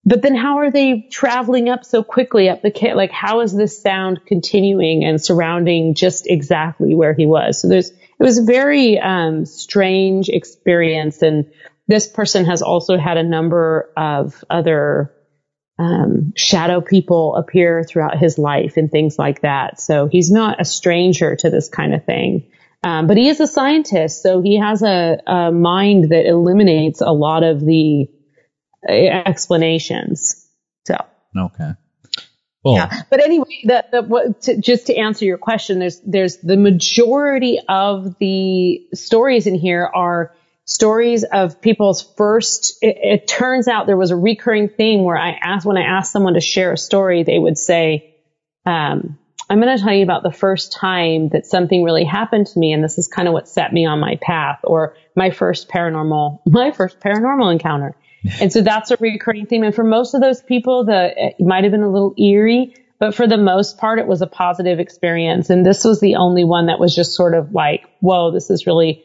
but 0.09 0.23
then 0.23 0.35
how 0.35 0.59
are 0.59 0.71
they 0.71 1.07
traveling 1.11 1.68
up 1.68 1.85
so 1.85 2.03
quickly 2.03 2.49
up 2.49 2.62
the 2.62 2.71
kit? 2.71 2.97
Like 2.97 3.11
how 3.11 3.40
is 3.40 3.55
this 3.55 3.83
sound 3.83 4.25
continuing 4.25 5.05
and 5.05 5.23
surrounding 5.23 5.94
just 5.94 6.27
exactly 6.27 6.94
where 6.94 7.12
he 7.12 7.27
was? 7.27 7.61
So 7.61 7.68
there's, 7.68 7.90
it 7.90 7.99
was 8.18 8.38
a 8.38 8.44
very, 8.44 8.99
um, 8.99 9.44
strange 9.44 10.31
experience. 10.31 11.21
And 11.21 11.53
this 11.88 12.09
person 12.09 12.47
has 12.47 12.62
also 12.62 12.97
had 12.97 13.18
a 13.18 13.23
number 13.23 13.92
of 13.99 14.42
other, 14.49 15.14
um, 15.79 16.33
shadow 16.35 16.81
people 16.81 17.37
appear 17.37 17.85
throughout 17.85 18.16
his 18.16 18.38
life 18.38 18.79
and 18.79 18.90
things 18.90 19.18
like 19.18 19.42
that. 19.42 19.79
So 19.79 20.07
he's 20.07 20.31
not 20.31 20.59
a 20.59 20.64
stranger 20.64 21.37
to 21.37 21.51
this 21.51 21.68
kind 21.68 21.94
of 21.94 22.07
thing. 22.07 22.51
Um, 22.83 23.09
but 23.09 23.18
he 23.18 23.29
is 23.29 23.40
a 23.40 23.47
scientist, 23.47 24.23
so 24.23 24.40
he 24.40 24.57
has 24.57 24.83
a, 24.83 25.21
a 25.27 25.53
mind 25.53 26.11
that 26.12 26.27
eliminates 26.27 27.01
a 27.01 27.11
lot 27.11 27.42
of 27.42 27.61
the 27.61 28.09
explanations. 28.87 30.47
So. 30.87 30.97
Okay. 31.37 31.73
Well, 32.64 32.75
yeah. 32.75 33.03
But 33.09 33.23
anyway, 33.23 33.61
the, 33.64 33.85
the, 33.91 34.03
what, 34.03 34.43
to, 34.43 34.61
just 34.61 34.87
to 34.88 34.97
answer 34.97 35.25
your 35.25 35.38
question, 35.38 35.79
there's, 35.79 36.01
there's 36.01 36.38
the 36.38 36.57
majority 36.57 37.61
of 37.69 38.19
the 38.19 38.87
stories 38.95 39.47
in 39.47 39.55
here 39.55 39.85
are 39.85 40.35
stories 40.64 41.25
of 41.25 41.61
people's 41.61 42.03
first, 42.17 42.79
it, 42.83 42.97
it 43.01 43.29
turns 43.29 43.69
out 43.69 43.87
there 43.87 43.97
was 43.97 44.11
a 44.11 44.17
recurring 44.17 44.69
theme 44.69 45.03
where 45.03 45.17
I 45.17 45.31
asked, 45.31 45.64
when 45.64 45.77
I 45.77 45.83
asked 45.83 46.12
someone 46.12 46.35
to 46.35 46.41
share 46.41 46.73
a 46.73 46.77
story, 46.77 47.23
they 47.23 47.38
would 47.38 47.57
say, 47.57 48.14
um, 48.67 49.19
I'm 49.49 49.61
going 49.61 49.75
to 49.75 49.83
tell 49.83 49.95
you 49.95 50.03
about 50.03 50.23
the 50.23 50.33
first 50.33 50.73
time 50.73 51.31
that 51.31 51.47
something 51.47 51.83
really 51.83 52.05
happened 52.05 52.49
to 52.49 52.59
me. 52.59 52.73
And 52.73 52.85
this 52.85 52.99
is 52.99 53.09
kind 53.09 53.29
of 53.29 53.33
what 53.33 53.49
set 53.49 53.73
me 53.73 53.87
on 53.87 53.99
my 53.99 54.19
path 54.21 54.61
or 54.64 54.95
my 55.17 55.31
first 55.31 55.69
paranormal, 55.71 56.41
my 56.47 56.71
first 56.71 57.01
paranormal 57.01 57.51
encounter. 57.51 57.95
And 58.41 58.53
so 58.53 58.63
that's 58.63 58.91
a 58.91 58.97
recurring 58.99 59.47
theme. 59.47 59.63
And 59.63 59.75
for 59.75 59.85
most 59.85 60.15
of 60.15 60.21
those 60.21 60.43
people, 60.43 60.85
the 60.85 61.13
it 61.17 61.41
might 61.41 61.65
have 61.65 61.71
been 61.71 61.83
a 61.83 61.91
little 61.91 62.15
eerie, 62.19 62.75
but 62.99 63.15
for 63.15 63.27
the 63.27 63.39
most 63.39 63.79
part, 63.79 63.99
it 63.99 64.07
was 64.07 64.23
a 64.23 64.27
positive 64.27 64.81
experience. 64.81 65.51
And 65.51 65.65
this 65.65 65.85
was 65.85 66.01
the 66.01 66.17
only 66.17 66.45
one 66.45 66.67
that 66.67 66.81
was 66.81 66.95
just 66.95 67.15
sort 67.15 67.35
of 67.35 67.53
like, 67.53 67.87
whoa, 68.01 68.33
this 68.33 68.51
is 68.51 68.67
really 68.67 69.05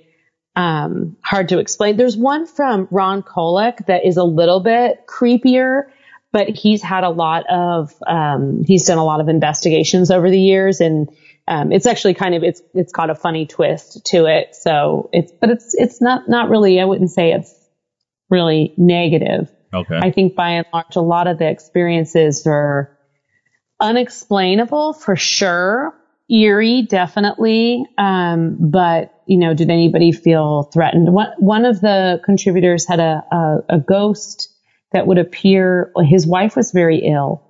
um, 0.56 1.18
hard 1.22 1.50
to 1.50 1.60
explain. 1.60 1.98
There's 1.98 2.18
one 2.18 2.46
from 2.48 2.88
Ron 2.92 3.24
Kolek 3.24 3.86
that 3.88 4.06
is 4.06 4.18
a 4.18 4.24
little 4.24 4.60
bit 4.60 5.06
creepier, 5.08 5.84
but 6.32 6.50
he's 6.50 6.82
had 6.82 7.04
a 7.04 7.10
lot 7.10 7.46
of 7.50 7.94
um, 8.06 8.64
he's 8.66 8.86
done 8.86 8.98
a 8.98 9.06
lot 9.06 9.22
of 9.22 9.30
investigations 9.30 10.12
over 10.12 10.30
the 10.30 10.40
years, 10.40 10.82
and 10.82 11.10
um, 11.48 11.72
it's 11.72 11.86
actually 11.86 12.16
kind 12.16 12.36
of 12.36 12.44
it's 12.44 12.62
it's 12.74 12.92
got 12.92 13.10
a 13.10 13.16
funny 13.16 13.46
twist 13.46 14.06
to 14.08 14.26
it. 14.26 14.56
So 14.56 15.10
it's 15.14 15.32
but 15.32 15.52
it's 15.52 15.76
it's 15.76 16.02
not 16.02 16.28
not 16.28 16.50
really 16.50 16.80
I 16.80 16.86
wouldn't 16.86 17.12
say 17.12 17.34
it's 17.34 17.54
really 18.34 18.74
negative. 18.78 19.54
Okay. 19.72 20.00
I 20.02 20.12
think 20.12 20.36
by 20.36 20.50
and 20.50 20.66
large, 20.74 20.96
a 20.96 21.02
lot 21.02 21.28
of 21.28 21.38
the 21.38 21.48
experiences 21.48 22.46
are 22.48 22.98
unexplainable 23.80 24.94
for 24.94 25.16
sure. 25.16 25.94
Eerie, 26.30 26.82
definitely. 26.82 27.86
Um, 27.98 28.58
but, 28.60 29.14
you 29.28 29.38
know, 29.38 29.54
did 29.54 29.70
anybody 29.70 30.12
feel 30.12 30.64
threatened? 30.74 31.14
One, 31.14 31.30
one 31.38 31.66
of 31.66 31.80
the 31.80 32.20
contributors 32.26 32.88
had 32.88 33.00
a, 33.00 33.24
a, 33.32 33.58
a 33.70 33.80
ghost 33.80 34.50
that 34.94 35.06
would 35.06 35.20
appear. 35.20 35.92
His 36.04 36.26
wife 36.26 36.56
was 36.56 36.72
very 36.72 37.00
ill 37.00 37.44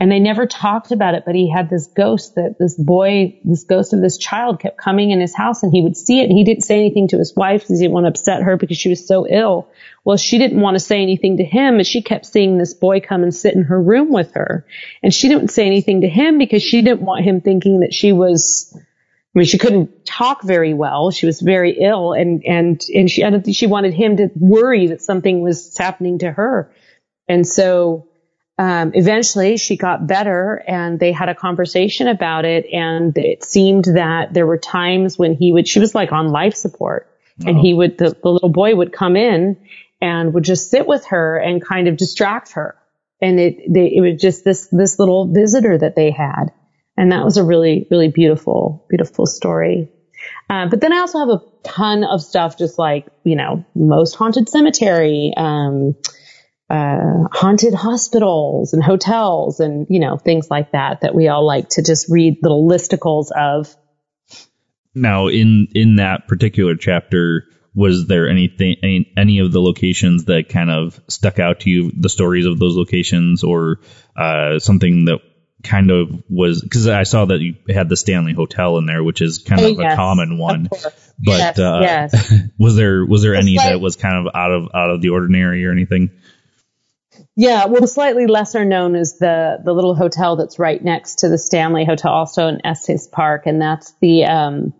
and 0.00 0.10
they 0.10 0.18
never 0.18 0.44
talked 0.46 0.90
about 0.90 1.14
it, 1.14 1.22
but 1.24 1.36
he 1.36 1.48
had 1.48 1.70
this 1.70 1.86
ghost 1.86 2.34
that 2.34 2.56
this 2.58 2.74
boy, 2.74 3.38
this 3.44 3.62
ghost 3.62 3.92
of 3.92 4.00
this 4.00 4.18
child 4.18 4.58
kept 4.58 4.76
coming 4.76 5.12
in 5.12 5.20
his 5.20 5.34
house 5.34 5.62
and 5.62 5.72
he 5.72 5.80
would 5.80 5.96
see 5.96 6.20
it 6.20 6.24
and 6.24 6.36
he 6.36 6.42
didn't 6.42 6.64
say 6.64 6.76
anything 6.76 7.06
to 7.08 7.18
his 7.18 7.34
wife 7.36 7.62
because 7.62 7.78
he 7.78 7.84
didn't 7.84 7.94
want 7.94 8.04
to 8.04 8.08
upset 8.08 8.42
her 8.42 8.56
because 8.56 8.76
she 8.76 8.88
was 8.88 9.06
so 9.06 9.24
ill. 9.28 9.68
Well, 10.04 10.16
she 10.16 10.38
didn't 10.38 10.60
want 10.60 10.74
to 10.74 10.80
say 10.80 11.00
anything 11.00 11.36
to 11.36 11.44
him 11.44 11.76
and 11.76 11.86
she 11.86 12.02
kept 12.02 12.26
seeing 12.26 12.58
this 12.58 12.74
boy 12.74 13.00
come 13.00 13.22
and 13.22 13.32
sit 13.32 13.54
in 13.54 13.62
her 13.62 13.80
room 13.80 14.10
with 14.10 14.32
her. 14.34 14.66
And 15.00 15.14
she 15.14 15.28
didn't 15.28 15.52
say 15.52 15.64
anything 15.64 16.00
to 16.00 16.08
him 16.08 16.38
because 16.38 16.62
she 16.62 16.82
didn't 16.82 17.02
want 17.02 17.24
him 17.24 17.40
thinking 17.40 17.80
that 17.80 17.94
she 17.94 18.12
was, 18.12 18.76
I 18.76 19.38
mean, 19.38 19.46
she 19.46 19.58
couldn't 19.58 20.04
talk 20.04 20.42
very 20.42 20.74
well. 20.74 21.12
She 21.12 21.26
was 21.26 21.40
very 21.40 21.78
ill 21.80 22.14
and, 22.14 22.44
and, 22.44 22.84
and 22.92 23.08
she, 23.08 23.52
she 23.52 23.68
wanted 23.68 23.94
him 23.94 24.16
to 24.16 24.28
worry 24.34 24.88
that 24.88 25.02
something 25.02 25.40
was 25.40 25.78
happening 25.78 26.18
to 26.18 26.32
her. 26.32 26.74
And 27.28 27.46
so, 27.46 28.08
um, 28.56 28.92
eventually 28.94 29.56
she 29.56 29.76
got 29.76 30.06
better 30.06 30.62
and 30.66 31.00
they 31.00 31.12
had 31.12 31.28
a 31.28 31.34
conversation 31.34 32.06
about 32.06 32.44
it 32.44 32.66
and 32.72 33.16
it 33.18 33.44
seemed 33.44 33.84
that 33.86 34.32
there 34.32 34.46
were 34.46 34.58
times 34.58 35.18
when 35.18 35.34
he 35.34 35.52
would 35.52 35.66
she 35.66 35.80
was 35.80 35.94
like 35.94 36.12
on 36.12 36.28
life 36.28 36.54
support 36.54 37.08
oh. 37.42 37.48
and 37.48 37.58
he 37.58 37.74
would 37.74 37.98
the, 37.98 38.16
the 38.22 38.28
little 38.28 38.48
boy 38.48 38.74
would 38.74 38.92
come 38.92 39.16
in 39.16 39.56
and 40.04 40.34
would 40.34 40.44
just 40.44 40.70
sit 40.70 40.86
with 40.86 41.06
her 41.06 41.38
and 41.38 41.64
kind 41.64 41.88
of 41.88 41.96
distract 41.96 42.52
her. 42.52 42.76
And 43.22 43.40
it 43.40 43.72
they, 43.72 43.86
it 43.86 44.00
was 44.02 44.20
just 44.20 44.44
this 44.44 44.68
this 44.70 44.98
little 44.98 45.32
visitor 45.32 45.78
that 45.78 45.96
they 45.96 46.10
had. 46.10 46.52
And 46.96 47.10
that 47.10 47.24
was 47.24 47.38
a 47.38 47.44
really 47.44 47.86
really 47.90 48.08
beautiful 48.08 48.84
beautiful 48.90 49.26
story. 49.26 49.88
Uh, 50.48 50.68
but 50.68 50.80
then 50.80 50.92
I 50.92 50.98
also 50.98 51.18
have 51.20 51.28
a 51.28 51.42
ton 51.62 52.04
of 52.04 52.22
stuff 52.22 52.58
just 52.58 52.78
like 52.78 53.06
you 53.24 53.36
know 53.36 53.64
most 53.74 54.14
haunted 54.14 54.48
cemetery 54.48 55.32
um, 55.36 55.96
uh, 56.70 57.24
haunted 57.30 57.74
hospitals 57.74 58.72
and 58.72 58.82
hotels 58.82 59.60
and 59.60 59.86
you 59.90 60.00
know 60.00 60.16
things 60.16 60.48
like 60.50 60.72
that 60.72 61.02
that 61.02 61.14
we 61.14 61.28
all 61.28 61.46
like 61.46 61.68
to 61.70 61.82
just 61.82 62.08
read 62.08 62.38
little 62.42 62.66
listicles 62.68 63.28
of. 63.36 63.74
Now, 64.94 65.26
in 65.28 65.68
in 65.74 65.96
that 65.96 66.28
particular 66.28 66.76
chapter, 66.76 67.44
was 67.74 68.06
there 68.06 68.28
anything 68.28 68.76
any, 68.82 69.12
any 69.16 69.38
of 69.40 69.52
the 69.52 69.60
locations 69.60 70.26
that 70.26 70.48
kind 70.48 70.70
of 70.70 71.00
stuck 71.08 71.38
out 71.38 71.60
to 71.60 71.70
you? 71.70 71.90
The 71.96 72.08
stories 72.08 72.46
of 72.46 72.58
those 72.58 72.76
locations, 72.76 73.42
or 73.42 73.80
uh, 74.16 74.58
something 74.60 75.06
that 75.06 75.18
kind 75.64 75.90
of 75.90 76.22
was 76.28 76.62
because 76.62 76.86
I 76.88 77.02
saw 77.04 77.24
that 77.24 77.40
you 77.40 77.56
had 77.68 77.88
the 77.88 77.96
Stanley 77.96 78.34
Hotel 78.34 78.78
in 78.78 78.86
there, 78.86 79.02
which 79.02 79.20
is 79.20 79.38
kind 79.38 79.60
Oh, 79.62 79.72
of 79.72 79.78
yes, 79.78 79.94
a 79.94 79.96
common 79.96 80.38
one. 80.38 80.68
But 80.70 80.92
Yes, 81.20 81.58
uh, 81.58 81.78
yes. 81.80 82.32
was 82.58 82.76
there 82.76 83.04
was 83.04 83.22
there 83.22 83.34
It's 83.34 83.42
any 83.44 83.56
like- 83.56 83.70
that 83.70 83.80
was 83.80 83.96
kind 83.96 84.26
of 84.26 84.34
out 84.34 84.50
of 84.52 84.68
out 84.74 84.90
of 84.90 85.00
the 85.00 85.08
ordinary 85.10 85.64
or 85.66 85.72
anything? 85.72 86.10
Yeah, 87.36 87.66
well, 87.66 87.86
slightly 87.86 88.26
lesser 88.26 88.64
known 88.64 88.94
is 88.94 89.18
the 89.18 89.58
the 89.64 89.72
little 89.72 89.94
hotel 89.94 90.36
that's 90.36 90.58
right 90.58 90.82
next 90.82 91.20
to 91.20 91.28
the 91.28 91.38
Stanley 91.38 91.84
Hotel, 91.84 92.12
also 92.12 92.46
in 92.46 92.64
Estes 92.64 93.08
Park, 93.08 93.46
and 93.46 93.60
that's 93.60 93.92
the 94.00 94.24
um, 94.24 94.72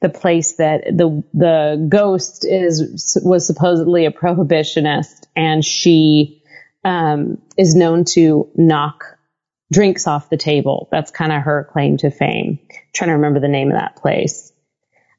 the 0.00 0.08
place 0.08 0.56
that 0.56 0.84
the 0.84 1.22
the 1.32 1.86
ghost 1.88 2.44
is 2.44 3.16
was 3.22 3.46
supposedly 3.46 4.06
a 4.06 4.10
prohibitionist, 4.10 5.26
and 5.36 5.64
she 5.64 6.42
um, 6.84 7.40
is 7.56 7.76
known 7.76 8.04
to 8.04 8.50
knock 8.56 9.04
drinks 9.72 10.08
off 10.08 10.28
the 10.28 10.36
table. 10.36 10.88
That's 10.90 11.12
kind 11.12 11.32
of 11.32 11.42
her 11.42 11.68
claim 11.72 11.98
to 11.98 12.10
fame. 12.10 12.58
trying 12.92 13.08
to 13.08 13.14
remember 13.14 13.40
the 13.40 13.48
name 13.48 13.68
of 13.70 13.78
that 13.78 13.96
place. 13.96 14.52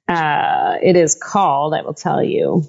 Uh, 0.08 0.78
it 0.82 0.96
is 0.96 1.16
called, 1.16 1.74
I 1.74 1.82
will 1.82 1.94
tell 1.94 2.22
you, 2.22 2.64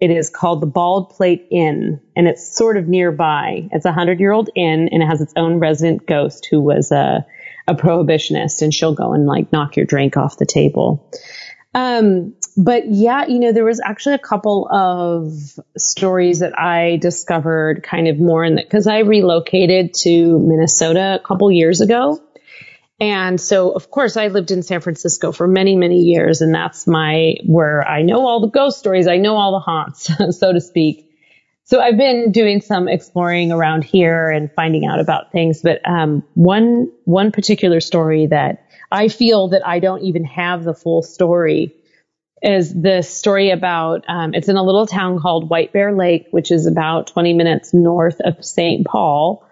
it 0.00 0.10
is 0.10 0.30
called 0.30 0.60
the 0.60 0.66
Baldpate 0.66 1.48
Inn, 1.50 2.00
and 2.14 2.28
it's 2.28 2.56
sort 2.56 2.76
of 2.76 2.86
nearby. 2.86 3.68
It's 3.72 3.84
a 3.84 3.92
hundred 3.92 4.20
year 4.20 4.32
old 4.32 4.50
inn, 4.54 4.88
and 4.92 5.02
it 5.02 5.06
has 5.06 5.20
its 5.20 5.32
own 5.36 5.58
resident 5.58 6.06
ghost 6.06 6.46
who 6.50 6.60
was 6.60 6.92
a, 6.92 7.26
a 7.66 7.74
prohibitionist, 7.74 8.62
and 8.62 8.72
she'll 8.72 8.94
go 8.94 9.12
and 9.12 9.26
like 9.26 9.52
knock 9.52 9.76
your 9.76 9.86
drink 9.86 10.16
off 10.16 10.38
the 10.38 10.46
table. 10.46 11.10
Um, 11.74 12.34
but 12.56 12.88
yeah, 12.88 13.26
you 13.26 13.38
know, 13.38 13.52
there 13.52 13.64
was 13.64 13.80
actually 13.84 14.14
a 14.14 14.18
couple 14.18 14.68
of 14.72 15.32
stories 15.76 16.40
that 16.40 16.58
I 16.58 16.96
discovered 16.96 17.82
kind 17.82 18.08
of 18.08 18.18
more 18.18 18.44
in 18.44 18.56
that 18.56 18.64
because 18.64 18.86
I 18.86 19.00
relocated 19.00 19.94
to 20.02 20.38
Minnesota 20.38 21.20
a 21.22 21.24
couple 21.24 21.50
years 21.52 21.80
ago. 21.80 22.20
And 23.00 23.40
so, 23.40 23.70
of 23.70 23.90
course, 23.90 24.16
I 24.16 24.26
lived 24.28 24.50
in 24.50 24.62
San 24.62 24.80
Francisco 24.80 25.30
for 25.30 25.46
many, 25.46 25.76
many 25.76 26.00
years, 26.00 26.40
and 26.40 26.52
that's 26.52 26.86
my 26.86 27.34
where 27.46 27.86
I 27.86 28.02
know 28.02 28.26
all 28.26 28.40
the 28.40 28.50
ghost 28.50 28.78
stories. 28.78 29.06
I 29.06 29.18
know 29.18 29.36
all 29.36 29.52
the 29.52 29.60
haunts, 29.60 30.10
so 30.38 30.52
to 30.52 30.60
speak. 30.60 31.08
So 31.64 31.80
I've 31.80 31.98
been 31.98 32.32
doing 32.32 32.60
some 32.60 32.88
exploring 32.88 33.52
around 33.52 33.84
here 33.84 34.30
and 34.30 34.50
finding 34.50 34.86
out 34.86 35.00
about 35.00 35.32
things. 35.32 35.60
But 35.62 35.86
um, 35.88 36.24
one 36.34 36.90
one 37.04 37.30
particular 37.30 37.80
story 37.80 38.26
that 38.26 38.66
I 38.90 39.08
feel 39.08 39.48
that 39.48 39.66
I 39.66 39.78
don't 39.78 40.02
even 40.02 40.24
have 40.24 40.64
the 40.64 40.74
full 40.74 41.02
story 41.02 41.74
is 42.42 42.72
the 42.72 43.02
story 43.02 43.50
about 43.50 44.04
um, 44.08 44.34
it's 44.34 44.48
in 44.48 44.56
a 44.56 44.62
little 44.62 44.86
town 44.86 45.20
called 45.20 45.50
White 45.50 45.72
Bear 45.72 45.94
Lake, 45.94 46.26
which 46.30 46.50
is 46.50 46.66
about 46.66 47.08
20 47.08 47.34
minutes 47.34 47.74
north 47.74 48.20
of 48.24 48.44
St. 48.44 48.86
Paul. 48.86 49.44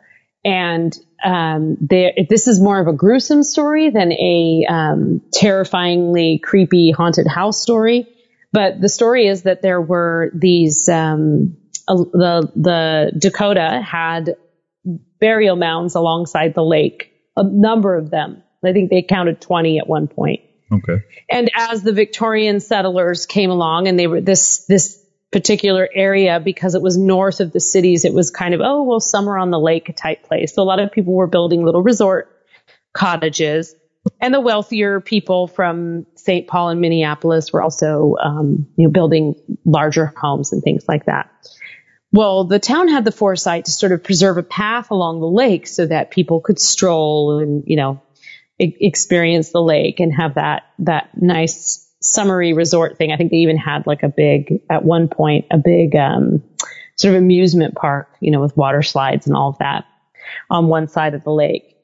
And 0.44 0.96
um, 1.24 1.76
there, 1.80 2.12
this 2.28 2.46
is 2.46 2.60
more 2.60 2.80
of 2.80 2.88
a 2.88 2.92
gruesome 2.92 3.42
story 3.42 3.90
than 3.90 4.12
a 4.12 4.66
um, 4.68 5.22
terrifyingly 5.32 6.40
creepy 6.42 6.90
haunted 6.90 7.26
house 7.26 7.60
story. 7.60 8.06
But 8.52 8.80
the 8.80 8.88
story 8.88 9.26
is 9.26 9.42
that 9.42 9.62
there 9.62 9.80
were 9.80 10.30
these 10.34 10.88
um, 10.88 11.56
uh, 11.88 11.96
the 11.96 12.52
the 12.54 13.12
Dakota 13.18 13.80
had 13.80 14.36
burial 15.20 15.56
mounds 15.56 15.94
alongside 15.94 16.54
the 16.54 16.64
lake, 16.64 17.12
a 17.36 17.44
number 17.44 17.96
of 17.96 18.10
them. 18.10 18.42
I 18.64 18.72
think 18.72 18.90
they 18.90 19.02
counted 19.02 19.40
20 19.40 19.78
at 19.78 19.86
one 19.86 20.08
point. 20.08 20.40
Okay. 20.72 21.04
And 21.30 21.50
as 21.54 21.82
the 21.82 21.92
Victorian 21.92 22.60
settlers 22.60 23.26
came 23.26 23.50
along 23.50 23.86
and 23.86 23.98
they 23.98 24.06
were 24.06 24.20
this, 24.20 24.66
this 24.66 25.00
particular 25.32 25.88
area, 25.92 26.40
because 26.40 26.74
it 26.74 26.82
was 26.82 26.96
north 26.96 27.40
of 27.40 27.52
the 27.52 27.60
cities, 27.60 28.04
it 28.04 28.14
was 28.14 28.30
kind 28.30 28.54
of, 28.54 28.60
oh, 28.62 28.84
well, 28.84 29.00
summer 29.00 29.36
on 29.36 29.50
the 29.50 29.58
lake 29.58 29.94
type 29.96 30.22
place. 30.22 30.54
So 30.54 30.62
a 30.62 30.64
lot 30.64 30.80
of 30.80 30.92
people 30.92 31.14
were 31.14 31.26
building 31.26 31.64
little 31.64 31.82
resort 31.82 32.32
cottages. 32.94 33.74
And 34.20 34.32
the 34.32 34.40
wealthier 34.40 35.00
people 35.00 35.48
from 35.48 36.06
St. 36.14 36.46
Paul 36.46 36.68
and 36.70 36.80
Minneapolis 36.80 37.52
were 37.52 37.60
also, 37.60 38.14
um, 38.22 38.68
you 38.76 38.86
know, 38.86 38.92
building 38.92 39.34
larger 39.64 40.12
homes 40.16 40.52
and 40.52 40.62
things 40.62 40.84
like 40.86 41.06
that. 41.06 41.28
Well, 42.12 42.44
the 42.44 42.60
town 42.60 42.88
had 42.88 43.04
the 43.04 43.12
foresight 43.12 43.64
to 43.64 43.72
sort 43.72 43.90
of 43.92 44.04
preserve 44.04 44.38
a 44.38 44.44
path 44.44 44.92
along 44.92 45.20
the 45.20 45.26
lake 45.26 45.66
so 45.66 45.86
that 45.86 46.12
people 46.12 46.40
could 46.40 46.60
stroll 46.60 47.40
and, 47.40 47.64
you 47.66 47.76
know, 47.76 48.00
experience 48.58 49.50
the 49.50 49.60
lake 49.60 50.00
and 50.00 50.14
have 50.14 50.36
that 50.36 50.62
that 50.78 51.10
nice 51.14 51.85
summery 52.06 52.52
resort 52.52 52.98
thing. 52.98 53.12
I 53.12 53.16
think 53.16 53.30
they 53.30 53.38
even 53.38 53.56
had 53.56 53.86
like 53.86 54.02
a 54.02 54.08
big 54.08 54.62
at 54.70 54.84
one 54.84 55.08
point 55.08 55.46
a 55.50 55.58
big 55.58 55.94
um, 55.96 56.42
sort 56.96 57.14
of 57.14 57.22
amusement 57.22 57.74
park, 57.74 58.08
you 58.20 58.30
know, 58.30 58.40
with 58.40 58.56
water 58.56 58.82
slides 58.82 59.26
and 59.26 59.36
all 59.36 59.50
of 59.50 59.58
that 59.58 59.84
on 60.50 60.68
one 60.68 60.88
side 60.88 61.14
of 61.14 61.24
the 61.24 61.30
lake. 61.30 61.76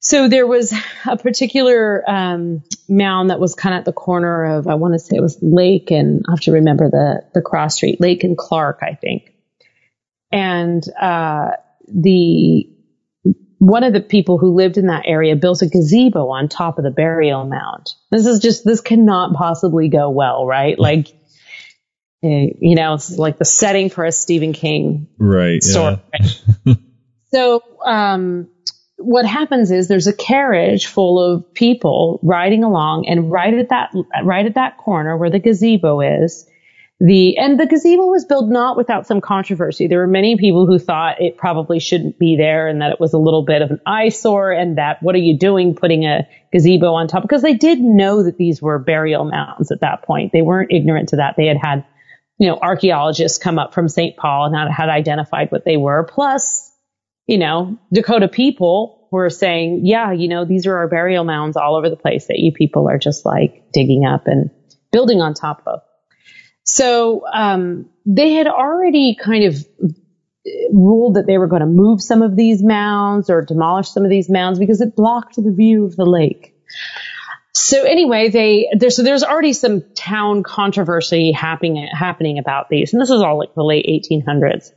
So 0.00 0.28
there 0.28 0.46
was 0.46 0.72
a 1.06 1.16
particular 1.16 2.02
um, 2.08 2.62
mound 2.88 3.30
that 3.30 3.38
was 3.38 3.54
kind 3.54 3.74
of 3.74 3.80
at 3.80 3.84
the 3.84 3.92
corner 3.92 4.56
of 4.56 4.66
I 4.66 4.74
want 4.74 4.94
to 4.94 4.98
say 4.98 5.16
it 5.16 5.22
was 5.22 5.38
Lake 5.42 5.90
and 5.90 6.24
I 6.26 6.32
have 6.32 6.40
to 6.40 6.52
remember 6.52 6.90
the 6.90 7.22
the 7.34 7.42
cross 7.42 7.76
street 7.76 8.00
Lake 8.00 8.24
and 8.24 8.36
Clark 8.36 8.78
I 8.82 8.94
think, 8.94 9.34
and 10.32 10.82
uh, 10.98 11.50
the 11.86 12.68
one 13.60 13.84
of 13.84 13.92
the 13.92 14.00
people 14.00 14.38
who 14.38 14.54
lived 14.54 14.78
in 14.78 14.86
that 14.86 15.02
area 15.04 15.36
built 15.36 15.60
a 15.60 15.68
gazebo 15.68 16.30
on 16.30 16.48
top 16.48 16.78
of 16.78 16.84
the 16.84 16.90
burial 16.90 17.44
mound. 17.44 17.92
This 18.10 18.24
is 18.24 18.40
just, 18.40 18.64
this 18.64 18.80
cannot 18.80 19.34
possibly 19.34 19.90
go 19.90 20.08
well, 20.08 20.46
right? 20.46 20.78
Like, 20.78 21.08
eh, 22.24 22.46
you 22.58 22.74
know, 22.74 22.94
it's 22.94 23.18
like 23.18 23.36
the 23.36 23.44
setting 23.44 23.90
for 23.90 24.06
a 24.06 24.12
Stephen 24.12 24.54
King 24.54 25.08
Right. 25.18 25.62
story. 25.62 25.98
so, 27.34 27.60
um, 27.84 28.48
what 28.96 29.26
happens 29.26 29.70
is 29.70 29.88
there's 29.88 30.06
a 30.06 30.14
carriage 30.14 30.86
full 30.86 31.20
of 31.22 31.44
people 31.52 32.18
riding 32.22 32.64
along 32.64 33.06
and 33.08 33.30
right 33.30 33.52
at 33.52 33.68
that, 33.68 33.90
right 34.24 34.46
at 34.46 34.54
that 34.54 34.78
corner 34.78 35.18
where 35.18 35.30
the 35.30 35.38
gazebo 35.38 36.00
is, 36.00 36.46
the, 37.00 37.38
and 37.38 37.58
the 37.58 37.66
gazebo 37.66 38.06
was 38.06 38.26
built 38.26 38.50
not 38.50 38.76
without 38.76 39.06
some 39.06 39.22
controversy. 39.22 39.86
There 39.86 40.00
were 40.00 40.06
many 40.06 40.36
people 40.36 40.66
who 40.66 40.78
thought 40.78 41.20
it 41.20 41.38
probably 41.38 41.80
shouldn't 41.80 42.18
be 42.18 42.36
there 42.36 42.68
and 42.68 42.82
that 42.82 42.92
it 42.92 43.00
was 43.00 43.14
a 43.14 43.18
little 43.18 43.42
bit 43.42 43.62
of 43.62 43.70
an 43.70 43.80
eyesore 43.86 44.52
and 44.52 44.76
that 44.76 45.02
what 45.02 45.14
are 45.14 45.18
you 45.18 45.38
doing 45.38 45.74
putting 45.74 46.04
a 46.04 46.28
gazebo 46.52 46.92
on 46.92 47.08
top? 47.08 47.22
Because 47.22 47.40
they 47.40 47.54
did 47.54 47.80
know 47.80 48.22
that 48.24 48.36
these 48.36 48.60
were 48.60 48.78
burial 48.78 49.24
mounds 49.24 49.72
at 49.72 49.80
that 49.80 50.02
point. 50.02 50.32
They 50.32 50.42
weren't 50.42 50.72
ignorant 50.72 51.08
to 51.10 51.16
that. 51.16 51.36
They 51.38 51.46
had 51.46 51.56
had, 51.56 51.86
you 52.38 52.48
know, 52.48 52.58
archaeologists 52.60 53.38
come 53.38 53.58
up 53.58 53.72
from 53.72 53.88
St. 53.88 54.14
Paul 54.18 54.46
and 54.46 54.54
had, 54.54 54.70
had 54.70 54.88
identified 54.90 55.50
what 55.50 55.64
they 55.64 55.78
were. 55.78 56.04
Plus, 56.04 56.70
you 57.26 57.38
know, 57.38 57.78
Dakota 57.90 58.28
people 58.28 59.08
were 59.10 59.30
saying, 59.30 59.86
yeah, 59.86 60.12
you 60.12 60.28
know, 60.28 60.44
these 60.44 60.66
are 60.66 60.76
our 60.76 60.88
burial 60.88 61.24
mounds 61.24 61.56
all 61.56 61.76
over 61.76 61.88
the 61.88 61.96
place 61.96 62.26
that 62.26 62.38
you 62.38 62.52
people 62.52 62.90
are 62.90 62.98
just 62.98 63.24
like 63.24 63.72
digging 63.72 64.04
up 64.04 64.26
and 64.26 64.50
building 64.92 65.22
on 65.22 65.32
top 65.32 65.62
of. 65.66 65.80
So 66.64 67.24
um, 67.32 67.90
they 68.06 68.32
had 68.32 68.46
already 68.46 69.16
kind 69.20 69.44
of 69.44 69.66
ruled 70.72 71.16
that 71.16 71.26
they 71.26 71.38
were 71.38 71.46
going 71.46 71.60
to 71.60 71.66
move 71.66 72.00
some 72.00 72.22
of 72.22 72.36
these 72.36 72.62
mounds 72.62 73.30
or 73.30 73.42
demolish 73.42 73.88
some 73.90 74.04
of 74.04 74.10
these 74.10 74.30
mounds 74.30 74.58
because 74.58 74.80
it 74.80 74.96
blocked 74.96 75.36
the 75.36 75.52
view 75.52 75.84
of 75.84 75.96
the 75.96 76.06
lake. 76.06 76.54
So 77.52 77.84
anyway, 77.84 78.28
they 78.30 78.88
so 78.88 79.02
there's 79.02 79.24
already 79.24 79.52
some 79.52 79.82
town 79.94 80.42
controversy 80.42 81.32
happening 81.32 81.88
happening 81.92 82.38
about 82.38 82.68
these, 82.68 82.92
and 82.92 83.02
this 83.02 83.10
is 83.10 83.22
all 83.22 83.38
like 83.38 83.54
the 83.54 83.64
late 83.64 83.86
1800s. 83.86 84.70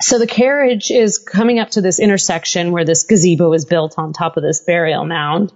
So 0.00 0.18
the 0.18 0.26
carriage 0.26 0.90
is 0.90 1.18
coming 1.18 1.58
up 1.58 1.70
to 1.70 1.80
this 1.80 1.98
intersection 1.98 2.70
where 2.70 2.84
this 2.84 3.04
gazebo 3.04 3.52
is 3.54 3.64
built 3.64 3.94
on 3.98 4.12
top 4.12 4.36
of 4.36 4.42
this 4.42 4.60
burial 4.60 5.04
mound, 5.04 5.52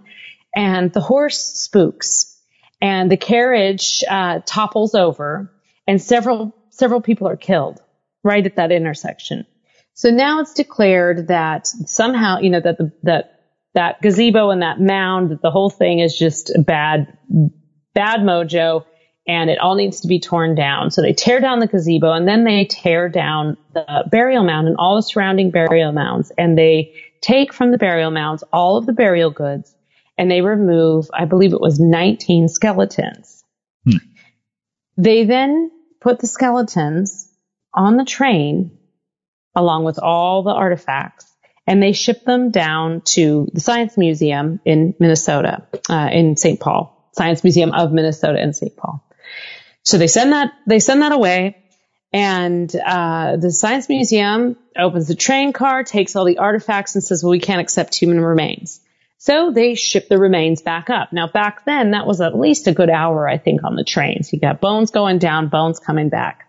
and 0.56 0.92
the 0.92 1.00
horse 1.00 1.38
spooks, 1.38 2.31
and 2.82 3.10
the 3.10 3.16
carriage 3.16 4.02
uh, 4.10 4.40
topples 4.44 4.94
over, 4.94 5.50
and 5.86 6.02
several 6.02 6.54
several 6.70 7.00
people 7.00 7.28
are 7.28 7.36
killed 7.36 7.80
right 8.24 8.44
at 8.44 8.56
that 8.56 8.72
intersection. 8.72 9.46
So 9.94 10.10
now 10.10 10.40
it's 10.40 10.52
declared 10.52 11.28
that 11.28 11.66
somehow, 11.66 12.40
you 12.40 12.50
know, 12.50 12.60
that 12.60 12.78
the 12.78 12.92
that 13.04 13.40
that 13.74 14.02
gazebo 14.02 14.50
and 14.50 14.62
that 14.62 14.80
mound, 14.80 15.30
that 15.30 15.42
the 15.42 15.50
whole 15.50 15.70
thing 15.70 16.00
is 16.00 16.18
just 16.18 16.50
bad 16.66 17.16
bad 17.94 18.20
mojo 18.20 18.84
and 19.28 19.48
it 19.48 19.58
all 19.60 19.76
needs 19.76 20.00
to 20.00 20.08
be 20.08 20.18
torn 20.18 20.56
down. 20.56 20.90
So 20.90 21.00
they 21.02 21.12
tear 21.12 21.38
down 21.38 21.60
the 21.60 21.68
gazebo 21.68 22.12
and 22.12 22.26
then 22.26 22.42
they 22.42 22.64
tear 22.64 23.08
down 23.08 23.56
the 23.74 24.04
burial 24.10 24.42
mound 24.42 24.66
and 24.66 24.76
all 24.76 24.96
the 24.96 25.02
surrounding 25.02 25.52
burial 25.52 25.92
mounds 25.92 26.32
and 26.36 26.58
they 26.58 26.94
take 27.20 27.52
from 27.52 27.70
the 27.70 27.78
burial 27.78 28.10
mounds 28.10 28.42
all 28.52 28.76
of 28.76 28.86
the 28.86 28.92
burial 28.92 29.30
goods 29.30 29.72
and 30.18 30.30
they 30.30 30.40
remove, 30.40 31.08
I 31.12 31.24
believe 31.24 31.52
it 31.52 31.60
was 31.60 31.80
19 31.80 32.48
skeletons. 32.48 33.44
They 34.96 35.24
then 35.24 35.70
put 36.00 36.20
the 36.20 36.26
skeletons 36.26 37.28
on 37.74 37.96
the 37.96 38.04
train 38.04 38.78
along 39.56 39.84
with 39.84 39.98
all 39.98 40.42
the 40.42 40.52
artifacts 40.52 41.32
and 41.66 41.82
they 41.82 41.92
ship 41.92 42.24
them 42.24 42.50
down 42.50 43.02
to 43.02 43.48
the 43.52 43.60
Science 43.60 43.96
Museum 43.96 44.60
in 44.64 44.94
Minnesota, 44.98 45.66
uh, 45.88 46.08
in 46.12 46.36
St. 46.36 46.58
Paul. 46.60 47.10
Science 47.12 47.44
Museum 47.44 47.72
of 47.72 47.92
Minnesota 47.92 48.42
in 48.42 48.52
St. 48.52 48.76
Paul. 48.76 49.06
So 49.84 49.98
they 49.98 50.06
send 50.06 50.32
that, 50.32 50.52
they 50.66 50.80
send 50.80 51.02
that 51.02 51.12
away. 51.12 51.56
And 52.12 52.74
uh, 52.74 53.36
the 53.36 53.50
Science 53.50 53.88
Museum 53.88 54.56
opens 54.76 55.08
the 55.08 55.14
train 55.14 55.52
car, 55.52 55.82
takes 55.82 56.14
all 56.14 56.26
the 56.26 56.38
artifacts, 56.38 56.94
and 56.94 57.02
says, 57.02 57.22
well, 57.22 57.30
we 57.30 57.40
can't 57.40 57.60
accept 57.60 57.94
human 57.94 58.20
remains. 58.20 58.81
So 59.24 59.52
they 59.52 59.76
ship 59.76 60.08
the 60.08 60.18
remains 60.18 60.62
back 60.62 60.90
up. 60.90 61.12
Now, 61.12 61.28
back 61.28 61.64
then, 61.64 61.92
that 61.92 62.08
was 62.08 62.20
at 62.20 62.36
least 62.36 62.66
a 62.66 62.72
good 62.72 62.90
hour, 62.90 63.28
I 63.28 63.38
think, 63.38 63.62
on 63.62 63.76
the 63.76 63.84
train. 63.84 64.24
So 64.24 64.30
you 64.32 64.40
got 64.40 64.60
bones 64.60 64.90
going 64.90 65.18
down, 65.18 65.46
bones 65.46 65.78
coming 65.78 66.08
back. 66.08 66.48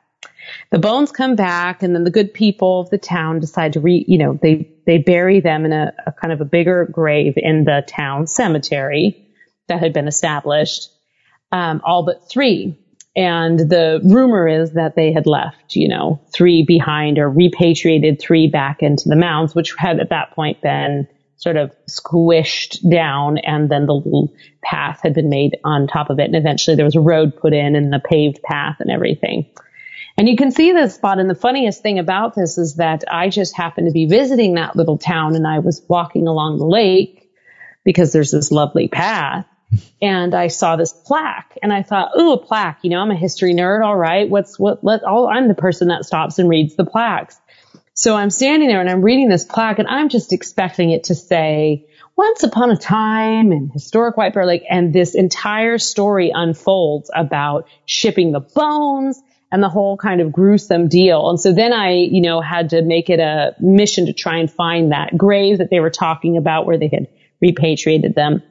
The 0.71 0.79
bones 0.79 1.11
come 1.11 1.35
back, 1.35 1.83
and 1.83 1.93
then 1.93 2.03
the 2.03 2.09
good 2.09 2.33
people 2.33 2.79
of 2.79 2.89
the 2.89 2.97
town 2.97 3.39
decide 3.41 3.73
to 3.73 3.79
re, 3.79 4.03
you 4.07 4.17
know, 4.17 4.39
they, 4.41 4.71
they 4.87 4.97
bury 4.97 5.39
them 5.39 5.65
in 5.65 5.71
a, 5.71 5.93
a 6.07 6.11
kind 6.13 6.33
of 6.33 6.41
a 6.41 6.45
bigger 6.45 6.89
grave 6.91 7.35
in 7.37 7.63
the 7.63 7.83
town 7.87 8.25
cemetery 8.25 9.23
that 9.67 9.79
had 9.79 9.93
been 9.93 10.07
established. 10.07 10.89
Um, 11.51 11.79
all 11.85 12.03
but 12.03 12.27
three. 12.27 12.75
And 13.15 13.59
the 13.59 14.01
rumor 14.03 14.47
is 14.47 14.71
that 14.71 14.95
they 14.95 15.13
had 15.13 15.27
left, 15.27 15.75
you 15.75 15.89
know, 15.89 16.19
three 16.33 16.63
behind 16.63 17.19
or 17.19 17.29
repatriated 17.29 18.19
three 18.19 18.47
back 18.47 18.81
into 18.81 19.09
the 19.09 19.15
mounds, 19.15 19.53
which 19.53 19.75
had 19.77 19.99
at 19.99 20.09
that 20.09 20.31
point 20.31 20.59
been 20.61 21.07
sort 21.43 21.57
of 21.57 21.75
squished 21.89 22.89
down 22.89 23.37
and 23.37 23.69
then 23.69 23.85
the 23.85 23.93
little 23.93 24.33
path 24.63 25.01
had 25.03 25.13
been 25.13 25.27
made 25.27 25.57
on 25.65 25.87
top 25.87 26.09
of 26.09 26.17
it. 26.17 26.23
And 26.23 26.37
eventually 26.37 26.77
there 26.77 26.85
was 26.85 26.95
a 26.95 27.01
road 27.01 27.35
put 27.35 27.51
in 27.51 27.75
and 27.75 27.91
the 27.91 27.99
paved 27.99 28.41
path 28.41 28.77
and 28.79 28.89
everything. 28.89 29.47
And 30.17 30.29
you 30.29 30.37
can 30.37 30.51
see 30.51 30.71
this 30.71 30.95
spot. 30.95 31.19
And 31.19 31.29
the 31.29 31.35
funniest 31.35 31.81
thing 31.81 31.99
about 31.99 32.33
this 32.33 32.57
is 32.57 32.75
that 32.75 33.03
I 33.11 33.27
just 33.27 33.57
happened 33.57 33.87
to 33.87 33.91
be 33.91 34.05
visiting 34.05 34.53
that 34.53 34.77
little 34.77 34.97
town 34.97 35.35
and 35.35 35.45
I 35.45 35.59
was 35.59 35.83
walking 35.89 36.27
along 36.27 36.59
the 36.59 36.65
lake 36.65 37.29
because 37.83 38.13
there's 38.13 38.31
this 38.31 38.49
lovely 38.49 38.87
path 38.87 39.45
and 40.01 40.33
I 40.33 40.47
saw 40.47 40.77
this 40.77 40.93
plaque 40.93 41.57
and 41.61 41.73
I 41.73 41.83
thought, 41.83 42.11
ooh, 42.17 42.31
a 42.31 42.37
plaque. 42.37 42.79
You 42.83 42.91
know, 42.91 43.01
I'm 43.01 43.11
a 43.11 43.17
history 43.17 43.53
nerd. 43.53 43.83
All 43.83 43.97
right. 43.97 44.29
What's 44.29 44.57
what, 44.57 44.81
let, 44.81 45.03
all, 45.03 45.27
I'm 45.27 45.49
the 45.49 45.55
person 45.55 45.89
that 45.89 46.05
stops 46.05 46.39
and 46.39 46.47
reads 46.47 46.77
the 46.77 46.85
plaques. 46.85 47.37
So 47.95 48.15
I'm 48.15 48.31
standing 48.31 48.67
there 48.67 48.81
and 48.81 48.89
I'm 48.89 49.03
reading 49.03 49.29
this 49.29 49.45
plaque 49.45 49.79
and 49.79 49.87
I'm 49.87 50.09
just 50.09 50.33
expecting 50.33 50.91
it 50.91 51.05
to 51.05 51.15
say, 51.15 51.85
once 52.15 52.43
upon 52.43 52.71
a 52.71 52.77
time 52.77 53.51
in 53.51 53.69
historic 53.69 54.17
White 54.17 54.33
Bear 54.33 54.45
Lake. 54.45 54.63
And 54.69 54.93
this 54.93 55.15
entire 55.15 55.77
story 55.77 56.31
unfolds 56.33 57.09
about 57.13 57.67
shipping 57.85 58.31
the 58.31 58.39
bones 58.39 59.21
and 59.51 59.61
the 59.61 59.69
whole 59.69 59.97
kind 59.97 60.21
of 60.21 60.31
gruesome 60.31 60.87
deal. 60.87 61.29
And 61.29 61.39
so 61.39 61.53
then 61.53 61.73
I, 61.73 61.93
you 61.93 62.21
know, 62.21 62.41
had 62.41 62.71
to 62.71 62.81
make 62.81 63.09
it 63.11 63.19
a 63.19 63.55
mission 63.59 64.07
to 64.07 64.13
try 64.13 64.37
and 64.37 64.51
find 64.51 64.91
that 64.91 65.15
grave 65.15 65.59
that 65.59 65.69
they 65.69 65.79
were 65.79 65.91
talking 65.91 66.37
about 66.37 66.65
where 66.65 66.79
they 66.79 66.89
had 66.91 67.07
repatriated 67.41 68.15
them. 68.15 68.41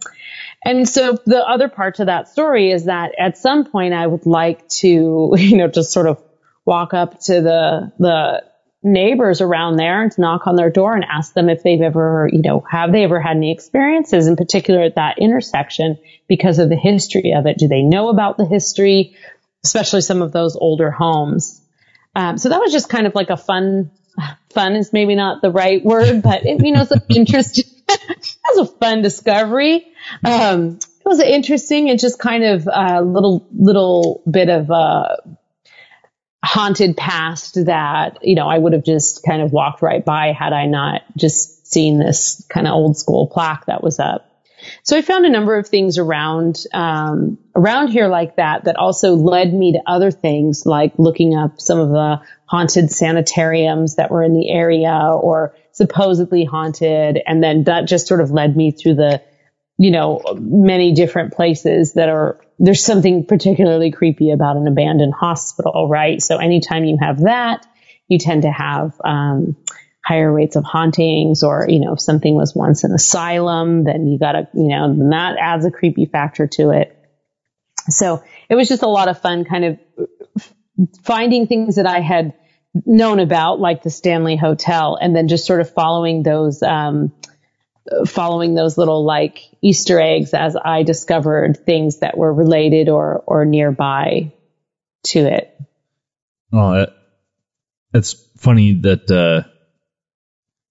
And 0.64 0.88
so 0.88 1.18
the 1.26 1.44
other 1.44 1.68
part 1.68 1.96
to 1.96 2.04
that 2.04 2.28
story 2.28 2.70
is 2.70 2.84
that 2.84 3.12
at 3.18 3.36
some 3.36 3.64
point 3.64 3.94
I 3.94 4.06
would 4.06 4.26
like 4.26 4.68
to, 4.68 5.32
you 5.36 5.56
know, 5.56 5.66
just 5.66 5.90
sort 5.90 6.06
of 6.06 6.22
walk 6.64 6.94
up 6.94 7.18
to 7.22 7.40
the, 7.40 7.92
the 7.98 8.44
neighbors 8.82 9.40
around 9.40 9.76
there 9.76 10.02
and 10.02 10.10
to 10.10 10.20
knock 10.20 10.46
on 10.46 10.56
their 10.56 10.70
door 10.70 10.94
and 10.94 11.04
ask 11.04 11.34
them 11.34 11.48
if 11.48 11.62
they've 11.62 11.80
ever, 11.80 12.28
you 12.32 12.42
know, 12.42 12.64
have 12.68 12.92
they 12.92 13.04
ever 13.04 13.20
had 13.20 13.36
any 13.36 13.52
experiences 13.52 14.26
in 14.26 14.36
particular 14.36 14.82
at 14.82 14.96
that 14.96 15.18
intersection 15.18 15.98
because 16.28 16.58
of 16.58 16.68
the 16.68 16.76
history 16.76 17.32
of 17.32 17.46
it? 17.46 17.58
Do 17.58 17.68
they 17.68 17.82
know 17.82 18.08
about 18.08 18.36
the 18.36 18.44
history, 18.44 19.16
especially 19.64 20.00
some 20.00 20.20
of 20.20 20.32
those 20.32 20.56
older 20.56 20.90
homes? 20.90 21.60
Um, 22.16 22.38
so 22.38 22.48
that 22.48 22.60
was 22.60 22.72
just 22.72 22.88
kind 22.88 23.06
of 23.06 23.14
like 23.14 23.30
a 23.30 23.36
fun, 23.36 23.92
fun 24.52 24.74
is 24.74 24.92
maybe 24.92 25.14
not 25.14 25.42
the 25.42 25.50
right 25.50 25.82
word, 25.84 26.22
but 26.22 26.44
it, 26.44 26.64
you 26.64 26.72
know, 26.72 26.82
it's 26.82 26.90
an 26.90 27.02
interesting, 27.08 27.64
that 27.86 28.32
was 28.54 28.68
a 28.68 28.72
fun 28.78 29.02
discovery. 29.02 29.86
Um, 30.24 30.78
it 31.04 31.08
was 31.08 31.20
interesting 31.20 31.88
and 31.88 32.00
just 32.00 32.18
kind 32.18 32.42
of 32.42 32.68
a 32.72 33.00
little, 33.00 33.46
little 33.52 34.22
bit 34.28 34.48
of 34.48 34.70
a 34.70 35.22
haunted 36.44 36.96
past 36.96 37.66
that, 37.66 38.18
you 38.22 38.34
know, 38.34 38.48
I 38.48 38.58
would 38.58 38.72
have 38.72 38.84
just 38.84 39.22
kind 39.24 39.42
of 39.42 39.52
walked 39.52 39.82
right 39.82 40.04
by 40.04 40.32
had 40.32 40.52
I 40.52 40.66
not 40.66 41.02
just 41.16 41.66
seen 41.66 41.98
this 41.98 42.44
kind 42.48 42.66
of 42.66 42.74
old 42.74 42.96
school 42.96 43.28
plaque 43.28 43.66
that 43.66 43.82
was 43.82 43.98
up. 43.98 44.28
So 44.84 44.96
I 44.96 45.02
found 45.02 45.26
a 45.26 45.30
number 45.30 45.56
of 45.56 45.66
things 45.66 45.98
around 45.98 46.64
um, 46.72 47.38
around 47.54 47.88
here 47.88 48.08
like 48.08 48.36
that 48.36 48.64
that 48.64 48.76
also 48.76 49.14
led 49.14 49.52
me 49.52 49.72
to 49.72 49.82
other 49.86 50.10
things 50.10 50.64
like 50.64 50.92
looking 50.98 51.34
up 51.34 51.60
some 51.60 51.80
of 51.80 51.88
the 51.88 52.20
haunted 52.46 52.90
sanitariums 52.90 53.96
that 53.96 54.10
were 54.10 54.22
in 54.22 54.34
the 54.34 54.50
area 54.50 54.92
or 54.92 55.54
supposedly 55.72 56.44
haunted, 56.44 57.20
and 57.26 57.42
then 57.42 57.64
that 57.64 57.86
just 57.86 58.06
sort 58.06 58.20
of 58.20 58.30
led 58.30 58.56
me 58.56 58.70
through 58.70 58.94
the 58.94 59.22
you 59.82 59.90
know, 59.90 60.22
many 60.38 60.92
different 60.92 61.34
places 61.34 61.94
that 61.94 62.08
are, 62.08 62.40
there's 62.60 62.84
something 62.84 63.26
particularly 63.26 63.90
creepy 63.90 64.30
about 64.30 64.56
an 64.56 64.68
abandoned 64.68 65.12
hospital, 65.12 65.88
right? 65.88 66.22
So 66.22 66.36
anytime 66.36 66.84
you 66.84 66.98
have 67.00 67.22
that, 67.22 67.66
you 68.06 68.18
tend 68.18 68.42
to 68.42 68.52
have, 68.52 68.92
um, 69.04 69.56
higher 70.04 70.32
rates 70.32 70.54
of 70.54 70.62
hauntings 70.62 71.42
or, 71.42 71.66
you 71.68 71.80
know, 71.80 71.94
if 71.94 72.00
something 72.00 72.32
was 72.32 72.54
once 72.54 72.84
an 72.84 72.92
asylum, 72.92 73.82
then 73.82 74.06
you 74.06 74.20
gotta, 74.20 74.48
you 74.54 74.68
know, 74.68 75.10
that 75.10 75.36
adds 75.36 75.64
a 75.64 75.72
creepy 75.72 76.06
factor 76.06 76.46
to 76.46 76.70
it. 76.70 76.96
So 77.88 78.22
it 78.48 78.54
was 78.54 78.68
just 78.68 78.84
a 78.84 78.88
lot 78.88 79.08
of 79.08 79.20
fun 79.20 79.44
kind 79.44 79.64
of 79.64 79.78
finding 81.02 81.48
things 81.48 81.74
that 81.74 81.86
I 81.86 81.98
had 81.98 82.34
known 82.86 83.18
about, 83.18 83.58
like 83.58 83.82
the 83.82 83.90
Stanley 83.90 84.36
Hotel, 84.36 84.96
and 85.00 85.14
then 85.16 85.26
just 85.26 85.44
sort 85.44 85.60
of 85.60 85.74
following 85.74 86.22
those, 86.22 86.62
um, 86.62 87.12
following 88.06 88.54
those 88.54 88.78
little 88.78 89.04
like 89.04 89.40
Easter 89.60 90.00
eggs 90.00 90.34
as 90.34 90.56
I 90.56 90.82
discovered 90.82 91.58
things 91.64 91.98
that 91.98 92.16
were 92.16 92.32
related 92.32 92.88
or, 92.88 93.22
or 93.26 93.44
nearby 93.44 94.32
to 95.04 95.18
it. 95.18 95.56
Oh, 96.52 96.86
it's 97.92 98.12
funny 98.36 98.74
that, 98.82 99.10
uh, 99.10 99.48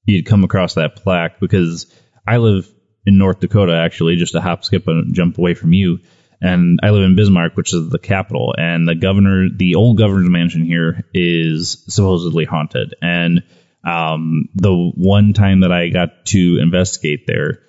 you'd 0.05 0.26
come 0.26 0.43
across 0.43 0.76
that 0.76 0.95
plaque 0.95 1.39
because 1.39 1.93
I 2.26 2.38
live 2.38 2.72
in 3.05 3.18
North 3.18 3.39
Dakota, 3.39 3.76
actually, 3.76 4.16
just 4.16 4.36
a 4.36 4.41
hop, 4.41 4.64
skip, 4.64 4.88
and 4.88 5.14
jump 5.14 5.38
away 5.38 5.53
from 5.53 5.74
you. 5.74 5.99
And 6.41 6.80
I 6.82 6.89
live 6.89 7.03
in 7.03 7.16
Bismarck, 7.16 7.55
which 7.55 7.74
is 7.74 7.89
the 7.89 7.99
capital. 7.99 8.55
And 8.57 8.88
the 8.88 8.95
governor, 8.95 9.47
the 9.55 9.76
old 9.76 9.97
governor's 9.97 10.30
mansion 10.30 10.66
here 10.66 11.03
is 11.14 11.84
supposedly 11.88 12.45
haunted. 12.45 12.95
And 13.01 13.43
um, 13.84 14.50
the 14.56 14.74
one 14.74 15.34
time 15.34 15.62
that 15.62 15.72
I 15.72 15.90
got 15.90 16.26
to 16.28 16.60
investigate 16.62 17.26
there, 17.26 17.64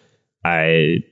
I 0.44 1.04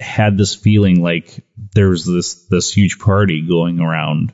had 0.00 0.36
this 0.36 0.54
feeling 0.54 1.00
like 1.02 1.44
there 1.74 1.88
was 1.88 2.04
this 2.04 2.46
this 2.46 2.72
huge 2.72 2.98
party 2.98 3.46
going 3.46 3.80
around 3.80 4.32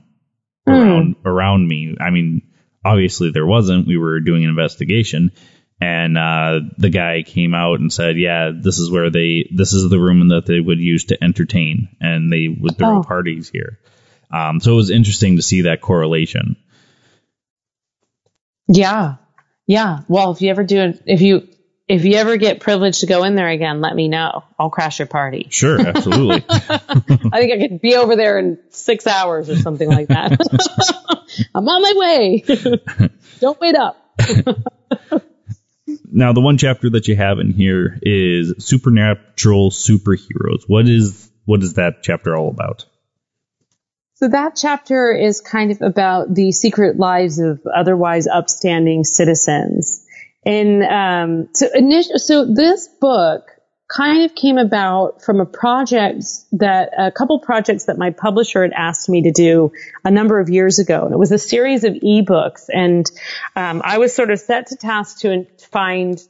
mm. 0.66 0.72
around 0.72 1.16
around 1.24 1.68
me. 1.68 1.96
I 2.00 2.10
mean, 2.10 2.42
obviously 2.84 3.30
there 3.30 3.46
wasn't. 3.46 3.86
We 3.86 3.98
were 3.98 4.20
doing 4.20 4.44
an 4.44 4.50
investigation, 4.50 5.32
and 5.80 6.16
uh, 6.16 6.60
the 6.78 6.90
guy 6.90 7.22
came 7.22 7.54
out 7.54 7.80
and 7.80 7.92
said, 7.92 8.18
"Yeah, 8.18 8.52
this 8.54 8.78
is 8.78 8.90
where 8.90 9.10
they 9.10 9.50
this 9.54 9.72
is 9.72 9.90
the 9.90 10.00
room 10.00 10.28
that 10.28 10.46
they 10.46 10.60
would 10.60 10.80
use 10.80 11.06
to 11.06 11.22
entertain, 11.22 11.88
and 12.00 12.32
they 12.32 12.48
would 12.48 12.78
throw 12.78 12.98
oh. 12.98 13.02
parties 13.02 13.50
here." 13.50 13.78
Um, 14.30 14.60
so 14.60 14.72
it 14.72 14.76
was 14.76 14.90
interesting 14.90 15.36
to 15.36 15.42
see 15.42 15.62
that 15.62 15.80
correlation. 15.80 16.56
Yeah, 18.68 19.16
yeah. 19.68 20.00
Well, 20.08 20.32
if 20.32 20.40
you 20.40 20.50
ever 20.50 20.64
do 20.64 20.94
if 21.04 21.20
you 21.20 21.46
if 21.86 22.04
you 22.04 22.16
ever 22.16 22.38
get 22.38 22.60
privileged 22.60 23.00
to 23.00 23.06
go 23.06 23.22
in 23.24 23.34
there 23.34 23.48
again, 23.48 23.82
let 23.82 23.94
me 23.94 24.08
know. 24.08 24.44
I'll 24.58 24.70
crash 24.70 24.98
your 24.98 25.06
party. 25.06 25.46
Sure, 25.50 25.78
absolutely. 25.78 26.44
I 26.48 27.38
think 27.38 27.52
I 27.52 27.58
could 27.68 27.80
be 27.80 27.94
over 27.94 28.16
there 28.16 28.38
in 28.38 28.58
six 28.70 29.06
hours 29.06 29.50
or 29.50 29.56
something 29.56 29.88
like 29.88 30.08
that. 30.08 30.32
I'm 31.54 31.68
on 31.68 31.82
my 31.82 31.92
way. 31.96 33.10
Don't 33.40 33.60
wait 33.60 33.74
up. 33.74 33.96
now, 36.10 36.32
the 36.32 36.40
one 36.40 36.56
chapter 36.56 36.88
that 36.90 37.06
you 37.06 37.16
have 37.16 37.38
in 37.38 37.52
here 37.52 37.98
is 38.00 38.54
supernatural 38.64 39.70
superheroes. 39.70 40.62
What 40.66 40.88
is 40.88 41.30
what 41.44 41.62
is 41.62 41.74
that 41.74 42.02
chapter 42.02 42.34
all 42.34 42.48
about? 42.48 42.86
So 44.18 44.26
that 44.26 44.56
chapter 44.56 45.12
is 45.12 45.40
kind 45.40 45.70
of 45.70 45.80
about 45.80 46.34
the 46.34 46.50
secret 46.50 46.98
lives 46.98 47.38
of 47.38 47.60
otherwise 47.72 48.26
upstanding 48.26 49.04
citizens. 49.04 50.04
And 50.44 50.82
um, 50.82 51.48
so, 51.54 51.68
so 52.16 52.52
this 52.52 52.88
book 53.00 53.48
kind 53.88 54.24
of 54.24 54.34
came 54.34 54.58
about 54.58 55.22
from 55.22 55.40
a 55.40 55.46
project 55.46 56.24
that 56.50 56.90
a 56.98 57.12
couple 57.12 57.38
projects 57.38 57.84
that 57.84 57.96
my 57.96 58.10
publisher 58.10 58.62
had 58.62 58.72
asked 58.72 59.08
me 59.08 59.22
to 59.22 59.30
do 59.30 59.70
a 60.04 60.10
number 60.10 60.40
of 60.40 60.50
years 60.50 60.80
ago. 60.80 61.04
And 61.04 61.14
it 61.14 61.18
was 61.18 61.30
a 61.30 61.38
series 61.38 61.84
of 61.84 61.94
ebooks, 61.94 62.68
and 62.68 63.08
um, 63.54 63.82
I 63.84 63.98
was 63.98 64.12
sort 64.12 64.32
of 64.32 64.40
set 64.40 64.66
to 64.68 64.76
task 64.76 65.20
to 65.20 65.46
find 65.70 66.20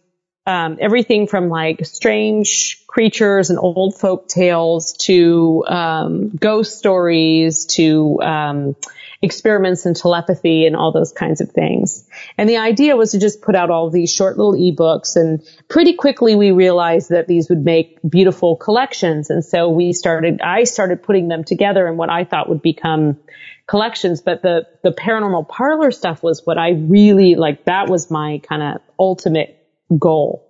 um, 0.49 0.78
everything 0.80 1.26
from 1.26 1.51
like 1.51 1.84
strange 1.84 2.82
creatures 2.86 3.51
and 3.51 3.59
old 3.59 3.99
folk 3.99 4.28
tales 4.28 4.94
to 4.94 5.62
um, 5.68 6.30
ghost 6.30 6.78
stories 6.78 7.66
to 7.66 8.18
um, 8.22 8.74
experiments 9.20 9.84
in 9.84 9.92
telepathy 9.92 10.64
and 10.64 10.74
all 10.74 10.90
those 10.90 11.12
kinds 11.12 11.42
of 11.42 11.51
things. 11.51 12.09
And 12.38 12.49
the 12.49 12.57
idea 12.57 12.96
was 12.96 13.11
to 13.11 13.18
just 13.18 13.42
put 13.42 13.57
out 13.57 13.68
all 13.68 13.90
these 13.90 14.11
short 14.11 14.38
little 14.38 14.55
ebooks 14.55 15.16
and 15.16 15.46
pretty 15.68 15.92
quickly 15.92 16.34
we 16.34 16.51
realized 16.51 17.11
that 17.11 17.26
these 17.26 17.51
would 17.51 17.62
make 17.62 17.99
beautiful 18.09 18.57
collections. 18.57 19.28
And 19.28 19.44
so 19.44 19.68
we 19.68 19.92
started, 19.92 20.40
I 20.40 20.64
started 20.64 21.03
putting 21.03 21.28
them 21.28 21.44
together 21.44 21.86
in 21.86 21.99
what 21.99 22.09
I 22.09 22.24
thought 22.24 22.49
would 22.49 22.62
become 22.62 23.18
collections. 23.66 24.22
But 24.22 24.40
the, 24.40 24.66
the 24.82 24.92
paranormal 24.92 25.46
parlor 25.46 25.90
stuff 25.90 26.22
was 26.22 26.46
what 26.46 26.57
I 26.57 26.70
really 26.70 27.34
like. 27.34 27.66
That 27.66 27.90
was 27.90 28.11
my 28.11 28.40
kind 28.49 28.62
of 28.62 28.80
ultimate 28.99 29.57
goal 29.97 30.49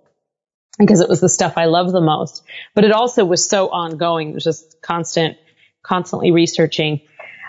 because 0.77 1.01
it 1.01 1.09
was 1.09 1.19
the 1.19 1.29
stuff 1.29 1.57
I 1.57 1.65
love 1.65 1.91
the 1.91 2.01
most. 2.01 2.43
But 2.73 2.85
it 2.85 2.91
also 2.91 3.25
was 3.25 3.47
so 3.47 3.69
ongoing. 3.69 4.29
It 4.29 4.33
was 4.35 4.43
just 4.43 4.81
constant, 4.81 5.37
constantly 5.83 6.31
researching. 6.31 7.01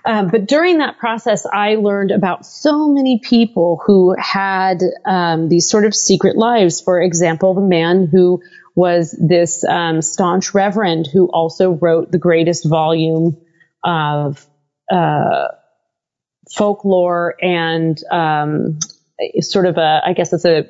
Um, 0.04 0.28
but 0.28 0.46
during 0.46 0.78
that 0.78 0.98
process, 0.98 1.46
I 1.46 1.76
learned 1.76 2.10
about 2.10 2.44
so 2.44 2.88
many 2.88 3.20
people 3.20 3.80
who 3.86 4.16
had 4.18 4.82
um, 5.04 5.48
these 5.48 5.68
sort 5.68 5.84
of 5.84 5.94
secret 5.94 6.36
lives. 6.36 6.80
For 6.80 7.00
example, 7.00 7.54
the 7.54 7.60
man 7.60 8.08
who 8.10 8.42
was 8.74 9.16
this 9.20 9.62
um, 9.64 10.00
staunch 10.00 10.54
reverend 10.54 11.06
who 11.06 11.26
also 11.26 11.72
wrote 11.72 12.10
the 12.10 12.18
greatest 12.18 12.68
volume 12.68 13.36
of 13.84 14.44
uh, 14.90 15.48
folklore 16.52 17.34
and 17.42 18.02
um, 18.10 18.78
sort 19.40 19.66
of 19.66 19.76
a, 19.76 20.00
I 20.04 20.14
guess 20.14 20.32
it's 20.32 20.44
a 20.44 20.64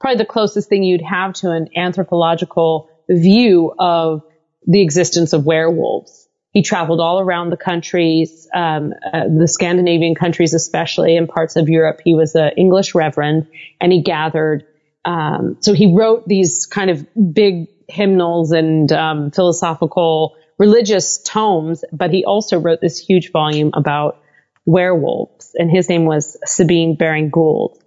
probably 0.00 0.18
the 0.18 0.26
closest 0.26 0.68
thing 0.68 0.82
you'd 0.82 1.02
have 1.02 1.32
to 1.34 1.50
an 1.50 1.68
anthropological 1.76 2.88
view 3.08 3.72
of 3.78 4.22
the 4.66 4.82
existence 4.82 5.32
of 5.32 5.44
werewolves. 5.44 6.28
He 6.52 6.62
traveled 6.62 7.00
all 7.00 7.18
around 7.18 7.50
the 7.50 7.56
countries, 7.56 8.48
um, 8.54 8.92
uh, 9.12 9.24
the 9.28 9.48
Scandinavian 9.48 10.14
countries 10.14 10.54
especially, 10.54 11.16
and 11.16 11.28
parts 11.28 11.56
of 11.56 11.68
Europe. 11.68 12.00
He 12.04 12.14
was 12.14 12.36
an 12.36 12.52
English 12.56 12.94
reverend, 12.94 13.48
and 13.80 13.92
he 13.92 14.02
gathered. 14.02 14.64
Um, 15.04 15.56
so 15.60 15.74
he 15.74 15.92
wrote 15.92 16.28
these 16.28 16.66
kind 16.66 16.90
of 16.90 17.06
big 17.34 17.68
hymnals 17.88 18.52
and 18.52 18.90
um, 18.92 19.30
philosophical, 19.32 20.36
religious 20.56 21.18
tomes, 21.18 21.84
but 21.92 22.10
he 22.12 22.24
also 22.24 22.58
wrote 22.60 22.80
this 22.80 22.98
huge 22.98 23.32
volume 23.32 23.70
about 23.74 24.20
werewolves, 24.64 25.54
and 25.58 25.70
his 25.70 25.88
name 25.88 26.04
was 26.04 26.36
Sabine 26.46 26.96
Baring 26.96 27.30
Gould. 27.30 27.82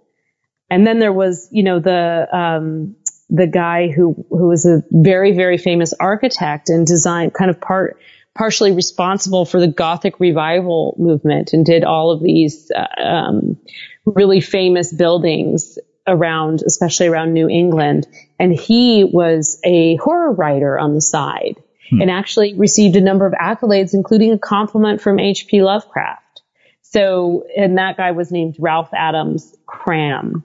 And 0.70 0.86
then 0.86 0.98
there 0.98 1.12
was, 1.12 1.48
you 1.50 1.62
know, 1.62 1.80
the, 1.80 2.28
um, 2.32 2.96
the 3.30 3.46
guy 3.46 3.88
who, 3.88 4.26
who 4.30 4.48
was 4.48 4.66
a 4.66 4.82
very, 4.90 5.32
very 5.32 5.58
famous 5.58 5.92
architect 5.92 6.68
and 6.68 6.86
design 6.86 7.30
kind 7.30 7.50
of 7.50 7.60
part, 7.60 7.98
partially 8.34 8.72
responsible 8.72 9.44
for 9.44 9.60
the 9.60 9.68
Gothic 9.68 10.20
revival 10.20 10.94
movement 10.98 11.52
and 11.52 11.64
did 11.64 11.84
all 11.84 12.10
of 12.10 12.22
these, 12.22 12.70
uh, 12.70 13.02
um, 13.02 13.58
really 14.04 14.40
famous 14.40 14.92
buildings 14.92 15.78
around, 16.06 16.62
especially 16.66 17.06
around 17.06 17.32
New 17.32 17.48
England. 17.48 18.06
And 18.38 18.52
he 18.52 19.04
was 19.04 19.60
a 19.64 19.96
horror 19.96 20.32
writer 20.32 20.78
on 20.78 20.94
the 20.94 21.00
side 21.00 21.56
hmm. 21.90 22.00
and 22.00 22.10
actually 22.10 22.54
received 22.54 22.96
a 22.96 23.00
number 23.00 23.26
of 23.26 23.34
accolades, 23.34 23.94
including 23.94 24.32
a 24.32 24.38
compliment 24.38 25.00
from 25.00 25.18
H.P. 25.18 25.62
Lovecraft. 25.62 26.42
So, 26.82 27.44
and 27.54 27.76
that 27.76 27.98
guy 27.98 28.12
was 28.12 28.32
named 28.32 28.56
Ralph 28.58 28.90
Adams 28.94 29.54
Cram. 29.66 30.42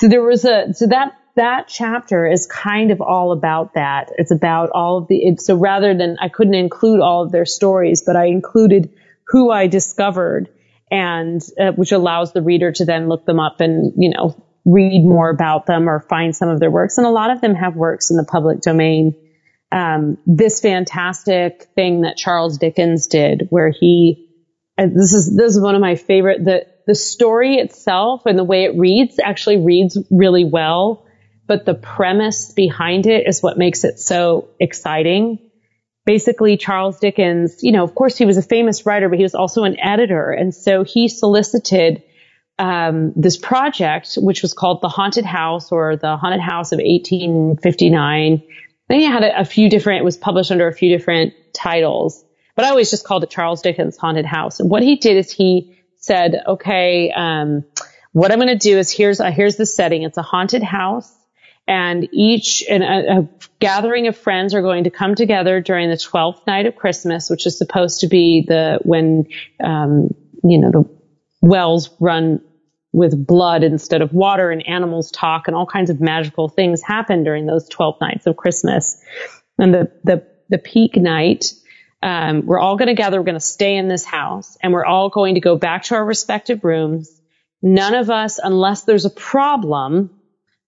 So 0.00 0.08
there 0.08 0.22
was 0.22 0.44
a, 0.44 0.72
so 0.74 0.86
that, 0.86 1.18
that 1.34 1.66
chapter 1.66 2.26
is 2.26 2.46
kind 2.46 2.90
of 2.90 3.00
all 3.00 3.32
about 3.32 3.74
that. 3.74 4.12
It's 4.16 4.30
about 4.30 4.70
all 4.70 4.98
of 4.98 5.08
the, 5.08 5.16
it, 5.16 5.40
so 5.40 5.56
rather 5.56 5.96
than, 5.96 6.16
I 6.20 6.28
couldn't 6.28 6.54
include 6.54 7.00
all 7.00 7.24
of 7.24 7.32
their 7.32 7.46
stories, 7.46 8.02
but 8.06 8.14
I 8.14 8.26
included 8.26 8.90
who 9.26 9.50
I 9.50 9.66
discovered 9.66 10.48
and, 10.90 11.42
uh, 11.60 11.72
which 11.72 11.92
allows 11.92 12.32
the 12.32 12.42
reader 12.42 12.72
to 12.72 12.84
then 12.84 13.08
look 13.08 13.26
them 13.26 13.40
up 13.40 13.60
and, 13.60 13.92
you 13.96 14.10
know, 14.10 14.44
read 14.64 15.04
more 15.04 15.30
about 15.30 15.66
them 15.66 15.88
or 15.88 16.00
find 16.00 16.34
some 16.34 16.48
of 16.48 16.60
their 16.60 16.70
works. 16.70 16.98
And 16.98 17.06
a 17.06 17.10
lot 17.10 17.30
of 17.30 17.40
them 17.40 17.54
have 17.54 17.74
works 17.74 18.10
in 18.10 18.16
the 18.16 18.24
public 18.24 18.60
domain. 18.60 19.14
Um, 19.72 20.18
this 20.26 20.60
fantastic 20.60 21.68
thing 21.74 22.02
that 22.02 22.16
Charles 22.16 22.58
Dickens 22.58 23.06
did 23.06 23.48
where 23.50 23.70
he, 23.70 24.30
this 24.76 25.12
is, 25.12 25.36
this 25.36 25.56
is 25.56 25.60
one 25.60 25.74
of 25.74 25.80
my 25.80 25.96
favorite, 25.96 26.44
the, 26.44 26.66
the 26.88 26.94
story 26.94 27.56
itself 27.56 28.24
and 28.24 28.38
the 28.38 28.44
way 28.44 28.64
it 28.64 28.78
reads 28.78 29.20
actually 29.22 29.58
reads 29.58 29.98
really 30.10 30.44
well, 30.44 31.04
but 31.46 31.66
the 31.66 31.74
premise 31.74 32.50
behind 32.54 33.06
it 33.06 33.28
is 33.28 33.42
what 33.42 33.58
makes 33.58 33.84
it 33.84 34.00
so 34.00 34.48
exciting. 34.58 35.38
Basically, 36.06 36.56
Charles 36.56 36.98
Dickens, 36.98 37.62
you 37.62 37.72
know, 37.72 37.84
of 37.84 37.94
course 37.94 38.16
he 38.16 38.24
was 38.24 38.38
a 38.38 38.42
famous 38.42 38.86
writer, 38.86 39.10
but 39.10 39.18
he 39.18 39.22
was 39.22 39.34
also 39.34 39.64
an 39.64 39.78
editor. 39.78 40.32
And 40.32 40.54
so 40.54 40.82
he 40.82 41.08
solicited 41.08 42.02
um, 42.58 43.12
this 43.14 43.36
project, 43.36 44.14
which 44.16 44.40
was 44.40 44.54
called 44.54 44.80
The 44.80 44.88
Haunted 44.88 45.26
House 45.26 45.70
or 45.70 45.96
The 45.96 46.16
Haunted 46.16 46.40
House 46.40 46.72
of 46.72 46.78
1859. 46.78 48.42
Then 48.88 48.98
he 48.98 49.04
had 49.04 49.24
a, 49.24 49.40
a 49.40 49.44
few 49.44 49.68
different, 49.68 50.00
it 50.00 50.04
was 50.04 50.16
published 50.16 50.50
under 50.50 50.66
a 50.66 50.72
few 50.72 50.88
different 50.96 51.34
titles, 51.52 52.24
but 52.56 52.64
I 52.64 52.70
always 52.70 52.90
just 52.90 53.04
called 53.04 53.24
it 53.24 53.30
Charles 53.30 53.60
Dickens 53.60 53.98
Haunted 53.98 54.24
House. 54.24 54.58
And 54.58 54.70
what 54.70 54.82
he 54.82 54.96
did 54.96 55.18
is 55.18 55.30
he 55.30 55.77
said, 56.08 56.42
okay, 56.46 57.12
um, 57.12 57.64
what 58.12 58.32
I'm 58.32 58.38
going 58.38 58.48
to 58.48 58.56
do 58.56 58.78
is 58.78 58.90
here's 58.90 59.20
a, 59.20 59.30
here's 59.30 59.56
the 59.56 59.66
setting. 59.66 60.02
It's 60.02 60.18
a 60.18 60.22
haunted 60.22 60.64
house 60.64 61.14
and 61.68 62.08
each 62.12 62.64
and 62.68 62.82
a, 62.82 63.18
a, 63.18 63.28
gathering 63.60 64.06
of 64.06 64.16
friends 64.16 64.54
are 64.54 64.62
going 64.62 64.84
to 64.84 64.90
come 64.90 65.14
together 65.14 65.60
during 65.60 65.90
the 65.90 65.96
12th 65.96 66.46
night 66.46 66.64
of 66.64 66.76
Christmas, 66.76 67.28
which 67.28 67.46
is 67.46 67.58
supposed 67.58 68.00
to 68.00 68.06
be 68.08 68.44
the 68.46 68.78
when 68.84 69.26
um, 69.62 70.08
you 70.42 70.58
know 70.58 70.70
the 70.70 70.84
wells 71.42 71.90
run 72.00 72.40
with 72.92 73.26
blood 73.26 73.62
instead 73.62 74.00
of 74.00 74.12
water 74.14 74.50
and 74.50 74.66
animals 74.66 75.10
talk 75.10 75.46
and 75.46 75.54
all 75.54 75.66
kinds 75.66 75.90
of 75.90 76.00
magical 76.00 76.48
things 76.48 76.80
happen 76.82 77.22
during 77.22 77.46
those 77.46 77.68
12 77.68 78.00
nights 78.00 78.26
of 78.26 78.36
Christmas. 78.36 78.96
And 79.58 79.74
the 79.74 79.92
the 80.04 80.26
the 80.48 80.58
peak 80.58 80.96
night 80.96 81.52
um, 82.02 82.46
we're 82.46 82.60
all 82.60 82.76
going 82.76 82.88
to 82.88 82.94
gather. 82.94 83.18
We're 83.18 83.24
going 83.24 83.34
to 83.34 83.40
stay 83.40 83.76
in 83.76 83.88
this 83.88 84.04
house 84.04 84.56
and 84.62 84.72
we're 84.72 84.84
all 84.84 85.08
going 85.08 85.34
to 85.34 85.40
go 85.40 85.56
back 85.56 85.84
to 85.84 85.96
our 85.96 86.04
respective 86.04 86.64
rooms. 86.64 87.20
None 87.60 87.94
of 87.94 88.08
us, 88.08 88.38
unless 88.42 88.82
there's 88.82 89.04
a 89.04 89.10
problem, 89.10 90.10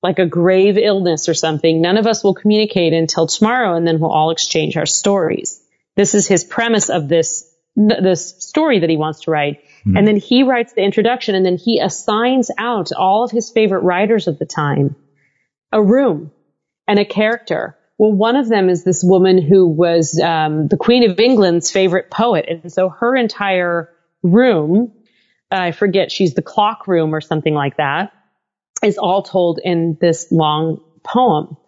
like 0.03 0.19
a 0.19 0.27
grave 0.27 0.77
illness 0.77 1.29
or 1.29 1.35
something, 1.35 1.81
none 1.81 1.99
of 1.99 2.07
us 2.07 2.25
will 2.25 2.35
communicate 2.35 2.93
until 2.93 3.29
tomorrow 3.29 3.77
and 3.77 3.87
then 3.87 4.01
we'll 4.01 4.11
all 4.11 4.31
exchange 4.31 4.77
our 4.77 4.87
stories. 4.87 5.63
This 5.95 6.15
is 6.15 6.27
his 6.27 6.43
premise 6.43 6.89
of 6.89 7.09
this, 7.09 7.49
this 7.77 8.43
story 8.45 8.81
that 8.81 8.91
he 8.91 8.97
wants 8.97 9.21
to 9.23 9.31
write. 9.31 9.63
Mm. 9.87 9.99
And 9.99 10.09
then 10.09 10.17
he 10.17 10.43
writes 10.43 10.73
the 10.73 10.83
introduction 10.83 11.37
and 11.37 11.47
then 11.47 11.59
he 11.59 11.79
assigns 11.79 12.51
out 12.59 12.91
all 12.93 13.23
of 13.23 13.31
his 13.31 13.51
favorite 13.51 13.83
writers 13.83 14.27
of 14.27 14.39
the 14.39 14.47
time 14.47 14.97
a 15.73 15.81
room 15.81 16.33
and 16.89 16.99
a 16.99 17.05
character 17.05 17.79
well, 18.01 18.13
one 18.13 18.37
of 18.37 18.49
them 18.49 18.71
is 18.71 18.83
this 18.83 19.05
woman 19.05 19.43
who 19.43 19.69
was 19.69 20.19
um, 20.19 20.69
the 20.69 20.79
Queen 20.79 21.11
of 21.11 21.21
England's 21.21 21.71
favorite 21.71 22.11
poet, 22.11 22.47
and 22.49 22.73
so 22.73 22.89
her 22.89 23.15
entire 23.15 23.91
room, 24.23 24.93
I 25.51 25.73
forget, 25.73 26.11
she's 26.11 26.33
the 26.33 26.41
clock 26.41 26.89
room 26.89 27.15
or 27.15 27.21
something 27.21 27.53
like 27.53 27.77
that, 27.77 28.15
is 28.83 28.97
all 28.97 29.23
told 29.23 29.61
in 29.63 29.99
this 30.01 30.33
long 30.33 30.81
poem. 31.05 31.59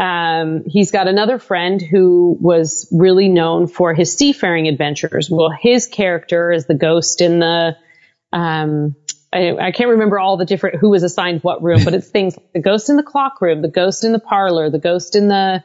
Um, 0.00 0.64
he's 0.66 0.90
got 0.90 1.06
another 1.06 1.38
friend 1.38 1.80
who 1.80 2.36
was 2.40 2.88
really 2.90 3.28
known 3.28 3.68
for 3.68 3.94
his 3.94 4.12
seafaring 4.12 4.66
adventures. 4.66 5.30
Well, 5.30 5.50
his 5.50 5.86
character 5.86 6.50
is 6.50 6.66
the 6.66 6.74
ghost 6.74 7.20
in 7.20 7.38
the 7.38 7.76
um, 8.32 8.96
I, 9.32 9.56
I, 9.56 9.72
can't 9.72 9.90
remember 9.90 10.18
all 10.18 10.36
the 10.36 10.46
different 10.46 10.76
who 10.76 10.88
was 10.88 11.02
assigned 11.02 11.42
what 11.42 11.62
room, 11.62 11.84
but 11.84 11.94
it's 11.94 12.08
things 12.08 12.36
like 12.36 12.52
the 12.52 12.60
ghost 12.60 12.88
in 12.88 12.96
the 12.96 13.02
clock 13.02 13.40
room, 13.40 13.60
the 13.60 13.68
ghost 13.68 14.04
in 14.04 14.12
the 14.12 14.18
parlor, 14.18 14.70
the 14.70 14.78
ghost 14.78 15.16
in 15.16 15.28
the 15.28 15.62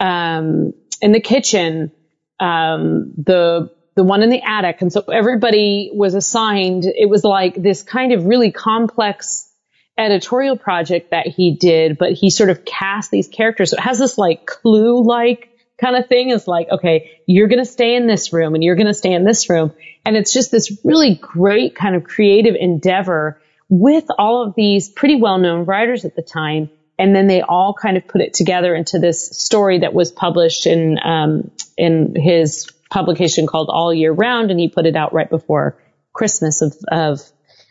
um, 0.00 0.72
in 1.00 1.12
the 1.12 1.20
kitchen, 1.20 1.92
um, 2.40 3.12
the 3.16 3.70
the 3.94 4.04
one 4.04 4.22
in 4.22 4.30
the 4.30 4.42
attic, 4.42 4.82
and 4.82 4.92
so 4.92 5.00
everybody 5.02 5.90
was 5.94 6.14
assigned. 6.14 6.84
It 6.84 7.08
was 7.08 7.24
like 7.24 7.54
this 7.54 7.82
kind 7.82 8.12
of 8.12 8.26
really 8.26 8.50
complex 8.50 9.50
editorial 9.96 10.56
project 10.56 11.12
that 11.12 11.26
he 11.26 11.56
did, 11.56 11.96
but 11.98 12.12
he 12.12 12.30
sort 12.30 12.50
of 12.50 12.64
cast 12.64 13.10
these 13.10 13.28
characters. 13.28 13.70
So 13.70 13.76
it 13.78 13.80
has 13.80 13.98
this 13.98 14.18
like 14.18 14.46
clue 14.46 15.02
like 15.02 15.50
kind 15.78 15.96
of 15.96 16.08
thing. 16.08 16.30
is 16.30 16.48
like, 16.48 16.68
okay, 16.70 17.20
you're 17.26 17.48
going 17.48 17.64
to 17.64 17.70
stay 17.70 17.94
in 17.94 18.06
this 18.06 18.32
room 18.32 18.54
and 18.54 18.62
you're 18.62 18.76
going 18.76 18.86
to 18.86 18.94
stay 18.94 19.12
in 19.12 19.24
this 19.24 19.48
room. 19.50 19.72
And 20.04 20.16
it's 20.16 20.32
just 20.32 20.50
this 20.50 20.78
really 20.84 21.16
great 21.16 21.74
kind 21.74 21.94
of 21.94 22.04
creative 22.04 22.54
endeavor 22.58 23.40
with 23.68 24.04
all 24.18 24.46
of 24.46 24.54
these 24.54 24.88
pretty 24.88 25.16
well 25.16 25.38
known 25.38 25.64
writers 25.66 26.04
at 26.04 26.16
the 26.16 26.22
time. 26.22 26.70
And 26.98 27.14
then 27.14 27.26
they 27.26 27.42
all 27.42 27.74
kind 27.74 27.96
of 27.96 28.08
put 28.08 28.22
it 28.22 28.32
together 28.32 28.74
into 28.74 28.98
this 28.98 29.28
story 29.28 29.80
that 29.80 29.92
was 29.92 30.10
published 30.10 30.66
in, 30.66 30.98
um, 31.04 31.50
in 31.76 32.14
his 32.16 32.70
publication 32.90 33.46
called 33.46 33.68
All 33.70 33.92
Year 33.92 34.12
Round. 34.12 34.50
And 34.50 34.58
he 34.58 34.68
put 34.68 34.86
it 34.86 34.96
out 34.96 35.12
right 35.12 35.28
before 35.28 35.76
Christmas 36.14 36.62
of, 36.62 36.74
of, 36.88 37.20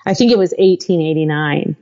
I 0.05 0.13
think 0.13 0.31
it 0.31 0.37
was 0.37 0.51
1889. 0.51 1.75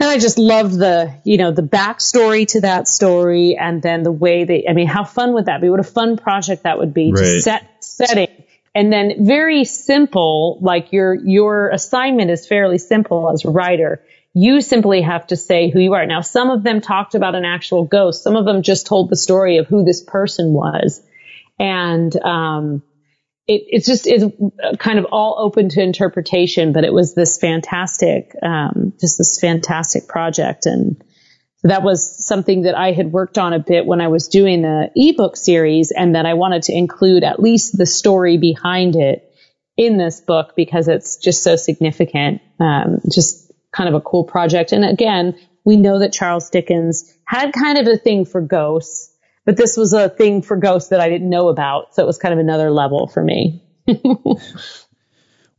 And 0.00 0.08
I 0.08 0.18
just 0.18 0.38
loved 0.38 0.78
the, 0.78 1.14
you 1.24 1.36
know, 1.36 1.50
the 1.50 1.62
backstory 1.62 2.46
to 2.48 2.62
that 2.62 2.88
story 2.88 3.58
and 3.58 3.82
then 3.82 4.02
the 4.02 4.10
way 4.10 4.44
they, 4.44 4.64
I 4.66 4.72
mean, 4.72 4.86
how 4.86 5.04
fun 5.04 5.34
would 5.34 5.44
that 5.44 5.60
be? 5.60 5.68
What 5.68 5.78
a 5.78 5.84
fun 5.84 6.16
project 6.16 6.62
that 6.62 6.78
would 6.78 6.94
be 6.94 7.12
right. 7.12 7.20
to 7.20 7.40
set 7.42 7.84
setting 7.84 8.28
And 8.74 8.90
then 8.90 9.26
very 9.26 9.64
simple, 9.64 10.58
like 10.62 10.92
your, 10.92 11.14
your 11.14 11.68
assignment 11.68 12.30
is 12.30 12.46
fairly 12.46 12.78
simple 12.78 13.30
as 13.30 13.44
a 13.44 13.50
writer. 13.50 14.02
You 14.32 14.62
simply 14.62 15.02
have 15.02 15.26
to 15.26 15.36
say 15.36 15.68
who 15.68 15.80
you 15.80 15.92
are. 15.92 16.06
Now, 16.06 16.22
some 16.22 16.48
of 16.48 16.62
them 16.62 16.80
talked 16.80 17.14
about 17.14 17.34
an 17.34 17.44
actual 17.44 17.84
ghost. 17.84 18.22
Some 18.22 18.36
of 18.36 18.46
them 18.46 18.62
just 18.62 18.86
told 18.86 19.10
the 19.10 19.16
story 19.16 19.58
of 19.58 19.66
who 19.66 19.84
this 19.84 20.02
person 20.02 20.54
was. 20.54 21.02
And, 21.58 22.16
um, 22.24 22.82
it, 23.50 23.64
it's 23.66 23.86
just 23.86 24.06
it's 24.06 24.24
kind 24.78 25.00
of 25.00 25.06
all 25.10 25.36
open 25.40 25.68
to 25.70 25.82
interpretation, 25.82 26.72
but 26.72 26.84
it 26.84 26.92
was 26.92 27.14
this 27.14 27.36
fantastic, 27.36 28.32
um, 28.42 28.92
just 29.00 29.18
this 29.18 29.40
fantastic 29.40 30.06
project, 30.06 30.66
and 30.66 31.02
that 31.64 31.82
was 31.82 32.24
something 32.24 32.62
that 32.62 32.76
I 32.76 32.92
had 32.92 33.10
worked 33.12 33.38
on 33.38 33.52
a 33.52 33.58
bit 33.58 33.86
when 33.86 34.00
I 34.00 34.06
was 34.06 34.28
doing 34.28 34.62
the 34.62 34.90
ebook 34.94 35.36
series, 35.36 35.90
and 35.90 36.14
that 36.14 36.26
I 36.26 36.34
wanted 36.34 36.62
to 36.64 36.76
include 36.76 37.24
at 37.24 37.40
least 37.40 37.76
the 37.76 37.86
story 37.86 38.38
behind 38.38 38.94
it 38.94 39.28
in 39.76 39.98
this 39.98 40.20
book 40.20 40.52
because 40.54 40.86
it's 40.86 41.16
just 41.16 41.42
so 41.42 41.56
significant. 41.56 42.42
Um, 42.60 43.00
just 43.10 43.50
kind 43.72 43.88
of 43.88 43.96
a 43.96 44.00
cool 44.00 44.24
project, 44.24 44.70
and 44.70 44.84
again, 44.84 45.36
we 45.64 45.76
know 45.76 45.98
that 45.98 46.12
Charles 46.12 46.50
Dickens 46.50 47.12
had 47.24 47.52
kind 47.52 47.78
of 47.78 47.88
a 47.88 47.98
thing 47.98 48.26
for 48.26 48.40
ghosts 48.40 49.09
but 49.50 49.56
this 49.56 49.76
was 49.76 49.92
a 49.92 50.08
thing 50.08 50.42
for 50.42 50.56
ghosts 50.56 50.90
that 50.90 51.00
I 51.00 51.08
didn't 51.08 51.28
know 51.28 51.48
about. 51.48 51.92
So 51.96 52.04
it 52.04 52.06
was 52.06 52.18
kind 52.18 52.32
of 52.32 52.38
another 52.38 52.70
level 52.70 53.08
for 53.08 53.20
me. 53.20 53.64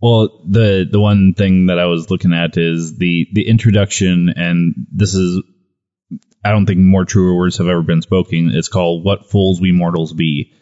well, 0.01 0.39
the 0.47 0.87
the 0.89 0.97
one 0.97 1.33
thing 1.33 1.65
that 1.65 1.77
I 1.77 1.87
was 1.87 2.09
looking 2.09 2.31
at 2.31 2.55
is 2.55 2.97
the 2.97 3.27
the 3.33 3.45
introduction, 3.45 4.29
and 4.29 4.87
this 4.93 5.13
is 5.13 5.43
I 6.41 6.51
don't 6.51 6.65
think 6.65 6.79
more 6.79 7.03
truer 7.03 7.35
words 7.35 7.57
have 7.57 7.67
ever 7.67 7.81
been 7.81 8.01
spoken. 8.01 8.51
It's 8.53 8.69
called 8.69 9.03
"What 9.03 9.29
Fools 9.29 9.59
We 9.59 9.73
Mortals 9.73 10.13
Be," 10.13 10.53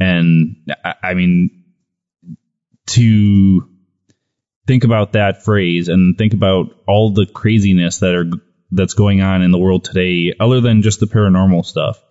and 0.00 0.56
I, 0.82 0.94
I 1.02 1.12
mean 1.12 1.64
to 2.86 3.68
think 4.66 4.84
about 4.84 5.12
that 5.12 5.44
phrase 5.44 5.88
and 5.88 6.16
think 6.16 6.32
about 6.32 6.68
all 6.86 7.10
the 7.10 7.26
craziness 7.26 7.98
that 7.98 8.14
are 8.14 8.30
that's 8.70 8.94
going 8.94 9.20
on 9.20 9.42
in 9.42 9.50
the 9.50 9.58
world 9.58 9.84
today, 9.84 10.32
other 10.40 10.62
than 10.62 10.80
just 10.80 11.00
the 11.00 11.06
paranormal 11.06 11.66
stuff 11.66 12.02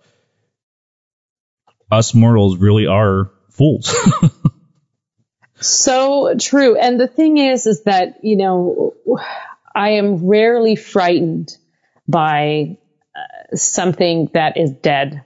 us 1.90 2.14
mortals 2.14 2.58
really 2.58 2.86
are 2.86 3.30
fools. 3.50 3.94
so 5.60 6.34
true. 6.38 6.76
And 6.76 7.00
the 7.00 7.08
thing 7.08 7.38
is, 7.38 7.66
is 7.66 7.82
that, 7.84 8.18
you 8.22 8.36
know, 8.36 8.94
I 9.74 9.90
am 9.90 10.26
rarely 10.26 10.76
frightened 10.76 11.56
by 12.06 12.78
uh, 13.14 13.56
something 13.56 14.30
that 14.34 14.56
is 14.56 14.70
dead 14.70 15.24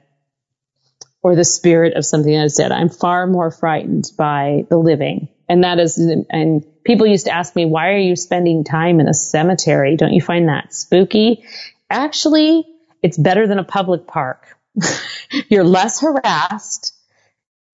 or 1.23 1.37
the 1.37 1.45
spirit 1.45 1.95
of 1.95 2.05
something 2.05 2.33
that 2.33 2.45
is 2.45 2.57
dead. 2.57 2.73
I'm 2.73 2.89
far 2.89 3.27
more 3.27 3.51
frightened 3.51 4.11
by 4.17 4.67
the 4.69 4.77
living. 4.77 5.29
And 5.49 5.65
that 5.65 5.79
is, 5.79 5.99
and 5.99 6.65
people 6.85 7.07
used 7.07 7.27
to 7.27 7.33
ask 7.33 7.55
me, 7.55 7.67
why 7.67 7.91
are 7.91 7.99
you 7.99 8.17
spending 8.17 8.65
time 8.65 9.01
in 9.01 9.09
a 9.09 9.15
cemetery? 9.15 9.97
Don't 9.97 10.13
you 10.13 10.23
find 10.23 10.49
that 10.49 10.73
spooky? 10.73 11.45
Actually, 11.91 12.65
it's 13.03 13.19
better 13.19 13.47
than 13.47 13.59
a 13.59 13.65
public 13.65 14.07
park 14.07 14.57
you're 15.49 15.64
less 15.64 16.01
harassed. 16.01 16.95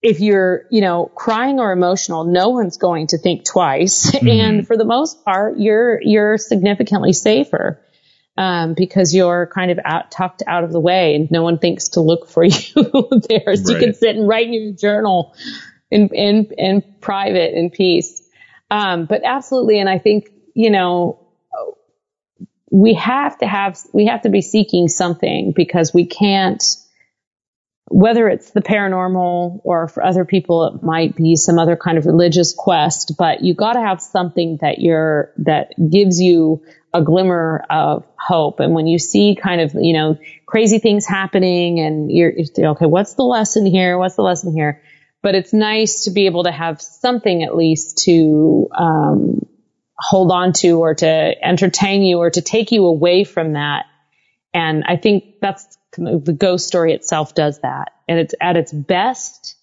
If 0.00 0.20
you're, 0.20 0.66
you 0.70 0.80
know, 0.80 1.06
crying 1.06 1.58
or 1.58 1.72
emotional, 1.72 2.24
no 2.24 2.50
one's 2.50 2.76
going 2.76 3.08
to 3.08 3.18
think 3.18 3.44
twice. 3.44 4.10
Mm-hmm. 4.18 4.28
And 4.28 4.66
for 4.66 4.76
the 4.76 4.84
most 4.84 5.24
part, 5.24 5.58
you're, 5.58 6.00
you're 6.02 6.38
significantly 6.38 7.12
safer. 7.12 7.82
Um, 8.36 8.74
because 8.74 9.12
you're 9.12 9.50
kind 9.52 9.72
of 9.72 9.80
out, 9.84 10.12
tucked 10.12 10.44
out 10.46 10.62
of 10.62 10.70
the 10.70 10.78
way 10.78 11.16
and 11.16 11.28
no 11.28 11.42
one 11.42 11.58
thinks 11.58 11.88
to 11.90 12.00
look 12.00 12.28
for 12.28 12.44
you 12.44 12.52
there. 13.28 13.56
So 13.56 13.74
right. 13.74 13.80
you 13.80 13.86
can 13.86 13.94
sit 13.94 14.14
and 14.14 14.28
write 14.28 14.46
in 14.46 14.52
your 14.52 14.72
journal 14.72 15.34
in, 15.90 16.08
in, 16.14 16.52
in 16.56 16.84
private 17.00 17.58
in 17.58 17.70
peace. 17.70 18.22
Um, 18.70 19.06
but 19.06 19.22
absolutely. 19.24 19.80
And 19.80 19.88
I 19.88 19.98
think, 19.98 20.30
you 20.54 20.70
know, 20.70 21.26
we 22.70 22.94
have 22.94 23.38
to 23.38 23.46
have, 23.46 23.78
we 23.92 24.06
have 24.06 24.22
to 24.22 24.28
be 24.28 24.42
seeking 24.42 24.88
something 24.88 25.52
because 25.54 25.92
we 25.92 26.06
can't, 26.06 26.62
whether 27.90 28.28
it's 28.28 28.50
the 28.50 28.60
paranormal 28.60 29.60
or 29.64 29.88
for 29.88 30.04
other 30.04 30.24
people 30.24 30.66
it 30.66 30.82
might 30.82 31.16
be 31.16 31.36
some 31.36 31.58
other 31.58 31.76
kind 31.76 31.98
of 31.98 32.06
religious 32.06 32.54
quest 32.56 33.12
but 33.18 33.42
you 33.42 33.54
got 33.54 33.74
to 33.74 33.80
have 33.80 34.00
something 34.00 34.58
that 34.60 34.78
you're 34.78 35.32
that 35.38 35.72
gives 35.90 36.20
you 36.20 36.62
a 36.94 37.02
glimmer 37.02 37.64
of 37.68 38.06
hope. 38.18 38.60
And 38.60 38.74
when 38.74 38.86
you 38.86 38.98
see 38.98 39.36
kind 39.40 39.60
of 39.60 39.74
you 39.74 39.92
know 39.92 40.18
crazy 40.46 40.78
things 40.78 41.06
happening 41.06 41.80
and 41.80 42.10
you're, 42.10 42.32
you're 42.56 42.70
okay 42.70 42.86
what's 42.86 43.14
the 43.14 43.24
lesson 43.24 43.66
here? 43.66 43.98
What's 43.98 44.16
the 44.16 44.22
lesson 44.22 44.52
here? 44.52 44.82
But 45.22 45.34
it's 45.34 45.52
nice 45.52 46.04
to 46.04 46.10
be 46.12 46.26
able 46.26 46.44
to 46.44 46.52
have 46.52 46.80
something 46.80 47.42
at 47.42 47.56
least 47.56 48.04
to 48.04 48.68
um, 48.76 49.46
hold 49.98 50.30
on 50.30 50.52
to 50.54 50.78
or 50.78 50.94
to 50.94 51.34
entertain 51.44 52.02
you 52.02 52.18
or 52.18 52.30
to 52.30 52.40
take 52.40 52.70
you 52.70 52.86
away 52.86 53.24
from 53.24 53.54
that 53.54 53.86
and 54.54 54.84
I 54.86 54.96
think 54.96 55.40
that's 55.40 55.78
the 55.96 56.36
ghost 56.36 56.66
story 56.66 56.92
itself 56.92 57.34
does 57.34 57.60
that. 57.60 57.92
And 58.08 58.18
it's 58.18 58.34
at 58.40 58.56
its 58.56 58.72
best, 58.72 59.56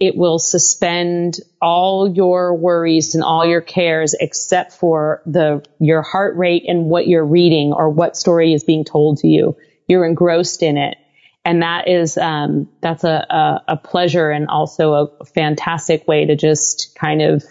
it 0.00 0.16
will 0.16 0.38
suspend 0.38 1.38
all 1.60 2.12
your 2.12 2.54
worries 2.54 3.14
and 3.14 3.22
all 3.22 3.46
your 3.46 3.60
cares 3.60 4.14
except 4.18 4.72
for 4.72 5.22
the, 5.26 5.64
your 5.78 6.02
heart 6.02 6.36
rate 6.36 6.64
and 6.66 6.86
what 6.86 7.06
you're 7.06 7.24
reading 7.24 7.72
or 7.72 7.88
what 7.88 8.16
story 8.16 8.52
is 8.52 8.64
being 8.64 8.84
told 8.84 9.18
to 9.18 9.28
you. 9.28 9.56
You're 9.86 10.04
engrossed 10.04 10.62
in 10.62 10.76
it. 10.76 10.98
And 11.44 11.62
that 11.62 11.88
is, 11.88 12.16
um, 12.16 12.68
that's 12.80 13.04
a, 13.04 13.26
a, 13.28 13.72
a 13.72 13.76
pleasure 13.76 14.30
and 14.30 14.48
also 14.48 14.92
a 15.20 15.24
fantastic 15.24 16.06
way 16.06 16.26
to 16.26 16.36
just 16.36 16.96
kind 16.96 17.20
of, 17.20 17.44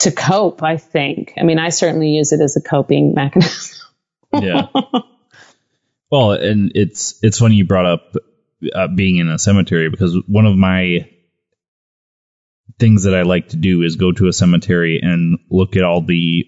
to 0.00 0.10
cope, 0.10 0.62
I 0.62 0.78
think. 0.78 1.34
I 1.38 1.44
mean, 1.44 1.58
I 1.58 1.68
certainly 1.68 2.10
use 2.10 2.32
it 2.32 2.40
as 2.40 2.56
a 2.56 2.62
coping 2.62 3.14
mechanism. 3.14 3.78
yeah. 4.32 4.68
Well, 6.14 6.30
and 6.30 6.70
it's 6.76 7.18
it's 7.24 7.40
funny 7.40 7.56
you 7.56 7.64
brought 7.64 7.86
up 7.86 8.14
uh, 8.72 8.86
being 8.86 9.16
in 9.16 9.28
a 9.28 9.36
cemetery 9.36 9.90
because 9.90 10.16
one 10.28 10.46
of 10.46 10.56
my 10.56 11.10
things 12.78 13.02
that 13.02 13.16
I 13.16 13.22
like 13.22 13.48
to 13.48 13.56
do 13.56 13.82
is 13.82 13.96
go 13.96 14.12
to 14.12 14.28
a 14.28 14.32
cemetery 14.32 15.00
and 15.02 15.40
look 15.50 15.74
at 15.74 15.82
all 15.82 16.02
the 16.02 16.46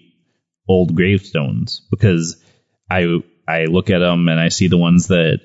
old 0.69 0.95
gravestones 0.95 1.85
because 1.91 2.41
I 2.89 3.19
I 3.45 3.65
look 3.65 3.89
at 3.89 3.99
them 3.99 4.29
and 4.29 4.39
I 4.39 4.47
see 4.47 4.69
the 4.69 4.77
ones 4.77 5.07
that 5.07 5.41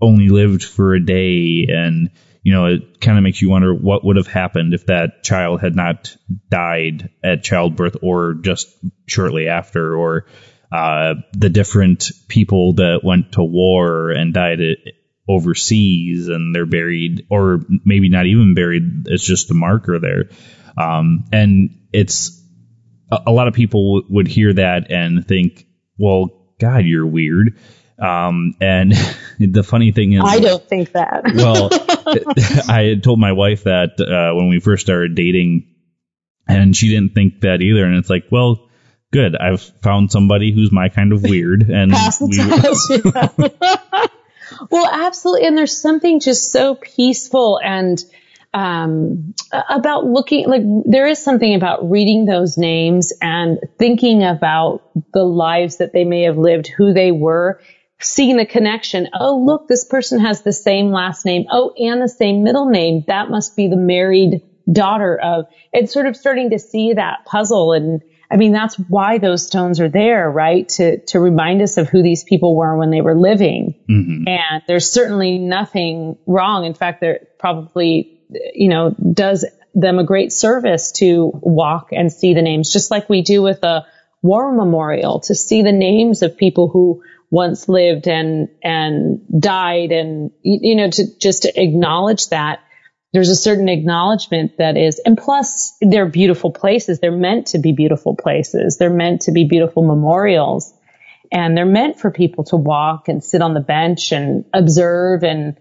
only 0.00 0.30
lived 0.30 0.64
for 0.64 0.94
a 0.94 1.04
day 1.04 1.66
and 1.68 2.12
you 2.42 2.54
know 2.54 2.64
it 2.64 3.02
kind 3.02 3.18
of 3.18 3.24
makes 3.24 3.42
you 3.42 3.50
wonder 3.50 3.74
what 3.74 4.06
would 4.06 4.16
have 4.16 4.26
happened 4.26 4.72
if 4.72 4.86
that 4.86 5.22
child 5.22 5.60
had 5.60 5.76
not 5.76 6.16
died 6.48 7.10
at 7.22 7.42
childbirth 7.42 7.98
or 8.00 8.36
just 8.40 8.74
shortly 9.06 9.48
after 9.48 9.94
or 9.94 10.24
uh, 10.72 11.14
the 11.32 11.48
different 11.48 12.10
people 12.28 12.74
that 12.74 13.00
went 13.02 13.32
to 13.32 13.42
war 13.42 14.10
and 14.10 14.32
died 14.32 14.60
overseas 15.28 16.28
and 16.28 16.54
they're 16.54 16.66
buried, 16.66 17.26
or 17.30 17.60
maybe 17.84 18.08
not 18.08 18.26
even 18.26 18.54
buried. 18.54 19.06
It's 19.06 19.24
just 19.24 19.50
a 19.50 19.54
marker 19.54 19.98
there. 19.98 20.30
Um, 20.76 21.24
and 21.32 21.88
it's 21.92 22.40
a, 23.10 23.30
lot 23.30 23.48
of 23.48 23.54
people 23.54 24.02
would 24.08 24.28
hear 24.28 24.52
that 24.52 24.90
and 24.90 25.26
think, 25.26 25.66
well, 25.98 26.46
God, 26.58 26.84
you're 26.84 27.06
weird. 27.06 27.58
Um, 27.98 28.54
and 28.60 28.92
the 29.38 29.62
funny 29.62 29.92
thing 29.92 30.12
is, 30.12 30.22
I 30.24 30.40
don't 30.40 30.66
think 30.68 30.92
that. 30.92 31.22
well, 31.34 31.68
I 32.72 32.84
had 32.84 33.02
told 33.02 33.18
my 33.18 33.32
wife 33.32 33.64
that 33.64 34.00
uh, 34.00 34.34
when 34.36 34.48
we 34.48 34.60
first 34.60 34.84
started 34.84 35.14
dating, 35.14 35.66
and 36.48 36.76
she 36.76 36.88
didn't 36.88 37.14
think 37.14 37.42
that 37.42 37.60
either. 37.60 37.84
And 37.84 37.96
it's 37.96 38.10
like, 38.10 38.24
well, 38.30 38.69
good. 39.12 39.36
I've 39.36 39.62
found 39.82 40.10
somebody 40.10 40.52
who's 40.52 40.72
my 40.72 40.88
kind 40.88 41.12
of 41.12 41.22
weird, 41.22 41.62
and 41.70 41.92
we. 42.20 42.38
well, 44.70 44.88
absolutely, 44.90 45.46
and 45.46 45.56
there's 45.56 45.76
something 45.76 46.20
just 46.20 46.52
so 46.52 46.74
peaceful 46.74 47.60
and 47.62 48.02
um, 48.52 49.34
about 49.68 50.06
looking 50.06 50.48
like 50.48 50.62
there 50.84 51.06
is 51.06 51.22
something 51.22 51.54
about 51.54 51.88
reading 51.88 52.24
those 52.24 52.58
names 52.58 53.12
and 53.22 53.60
thinking 53.78 54.24
about 54.24 54.82
the 55.12 55.22
lives 55.22 55.76
that 55.76 55.92
they 55.92 56.04
may 56.04 56.22
have 56.22 56.36
lived, 56.36 56.66
who 56.66 56.92
they 56.92 57.12
were, 57.12 57.60
seeing 58.00 58.36
the 58.36 58.46
connection. 58.46 59.08
Oh, 59.18 59.38
look, 59.38 59.68
this 59.68 59.84
person 59.84 60.18
has 60.20 60.42
the 60.42 60.52
same 60.52 60.90
last 60.90 61.24
name. 61.24 61.46
Oh, 61.50 61.72
and 61.78 62.02
the 62.02 62.08
same 62.08 62.42
middle 62.42 62.68
name. 62.68 63.04
That 63.06 63.30
must 63.30 63.54
be 63.54 63.68
the 63.68 63.76
married 63.76 64.42
daughter 64.70 65.16
of. 65.16 65.46
It's 65.72 65.92
sort 65.92 66.06
of 66.06 66.16
starting 66.16 66.50
to 66.50 66.58
see 66.58 66.94
that 66.94 67.24
puzzle 67.26 67.72
and 67.72 68.02
I 68.30 68.36
mean, 68.36 68.52
that's 68.52 68.76
why 68.76 69.18
those 69.18 69.44
stones 69.44 69.80
are 69.80 69.88
there, 69.88 70.30
right? 70.30 70.68
To, 70.70 70.98
to 71.06 71.18
remind 71.18 71.62
us 71.62 71.76
of 71.78 71.88
who 71.88 72.02
these 72.02 72.22
people 72.22 72.54
were 72.54 72.76
when 72.76 72.90
they 72.90 73.00
were 73.00 73.18
living. 73.18 73.74
Mm-hmm. 73.88 74.28
And 74.28 74.62
there's 74.68 74.90
certainly 74.90 75.38
nothing 75.38 76.16
wrong. 76.26 76.64
In 76.64 76.74
fact, 76.74 77.00
there 77.00 77.26
probably, 77.38 78.20
you 78.54 78.68
know, 78.68 78.94
does 79.12 79.44
them 79.74 79.98
a 79.98 80.04
great 80.04 80.32
service 80.32 80.92
to 80.92 81.30
walk 81.34 81.88
and 81.92 82.12
see 82.12 82.34
the 82.34 82.42
names, 82.42 82.72
just 82.72 82.90
like 82.90 83.08
we 83.08 83.22
do 83.22 83.42
with 83.42 83.64
a 83.64 83.86
war 84.22 84.52
memorial, 84.54 85.20
to 85.20 85.34
see 85.34 85.62
the 85.62 85.72
names 85.72 86.22
of 86.22 86.36
people 86.36 86.68
who 86.68 87.02
once 87.30 87.68
lived 87.68 88.06
and, 88.06 88.48
and 88.62 89.20
died 89.40 89.92
and, 89.92 90.30
you 90.42 90.76
know, 90.76 90.90
to 90.90 91.18
just 91.18 91.42
to 91.44 91.60
acknowledge 91.60 92.28
that 92.28 92.60
there's 93.12 93.28
a 93.28 93.36
certain 93.36 93.68
acknowledgement 93.68 94.58
that 94.58 94.76
is, 94.76 95.00
and 95.04 95.18
plus 95.18 95.76
they're 95.80 96.06
beautiful 96.06 96.52
places. 96.52 97.00
They're 97.00 97.10
meant 97.10 97.48
to 97.48 97.58
be 97.58 97.72
beautiful 97.72 98.14
places. 98.14 98.76
They're 98.78 98.90
meant 98.90 99.22
to 99.22 99.32
be 99.32 99.44
beautiful 99.44 99.84
memorials 99.84 100.72
and 101.32 101.56
they're 101.56 101.66
meant 101.66 101.98
for 101.98 102.10
people 102.10 102.44
to 102.44 102.56
walk 102.56 103.08
and 103.08 103.22
sit 103.22 103.42
on 103.42 103.54
the 103.54 103.60
bench 103.60 104.12
and 104.12 104.44
observe 104.52 105.22
and 105.22 105.56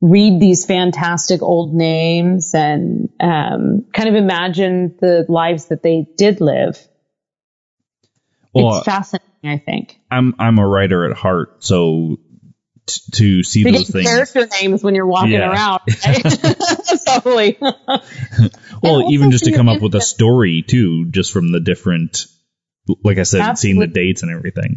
read 0.00 0.40
these 0.40 0.66
fantastic 0.66 1.42
old 1.42 1.74
names 1.74 2.54
and 2.54 3.08
um, 3.20 3.86
kind 3.92 4.08
of 4.08 4.16
imagine 4.16 4.96
the 5.00 5.24
lives 5.28 5.66
that 5.66 5.82
they 5.82 6.06
did 6.16 6.40
live. 6.40 6.78
Well, 8.52 8.78
it's 8.78 8.84
fascinating, 8.84 9.28
I 9.44 9.58
think. 9.58 9.98
I'm 10.10 10.34
I'm 10.38 10.58
a 10.58 10.66
writer 10.66 11.08
at 11.10 11.16
heart, 11.16 11.64
so 11.64 12.18
t- 12.86 13.02
to 13.12 13.42
see 13.42 13.64
those 13.64 13.90
things. 13.90 14.06
Character 14.06 14.46
names 14.60 14.82
when 14.82 14.94
you're 14.94 15.06
walking 15.06 15.32
yeah. 15.32 15.50
around. 15.50 15.80
totally. 17.06 17.58
well, 18.82 19.10
even 19.10 19.30
just 19.30 19.44
to 19.44 19.52
come 19.52 19.68
up 19.68 19.82
with 19.82 19.94
a 19.94 20.00
story 20.00 20.62
too, 20.62 21.06
just 21.06 21.32
from 21.32 21.52
the 21.52 21.60
different, 21.60 22.26
like 23.02 23.18
I 23.18 23.22
said, 23.22 23.40
Absolutely. 23.40 23.56
seeing 23.56 23.80
the 23.80 23.86
dates 23.86 24.22
and 24.22 24.32
everything. 24.32 24.76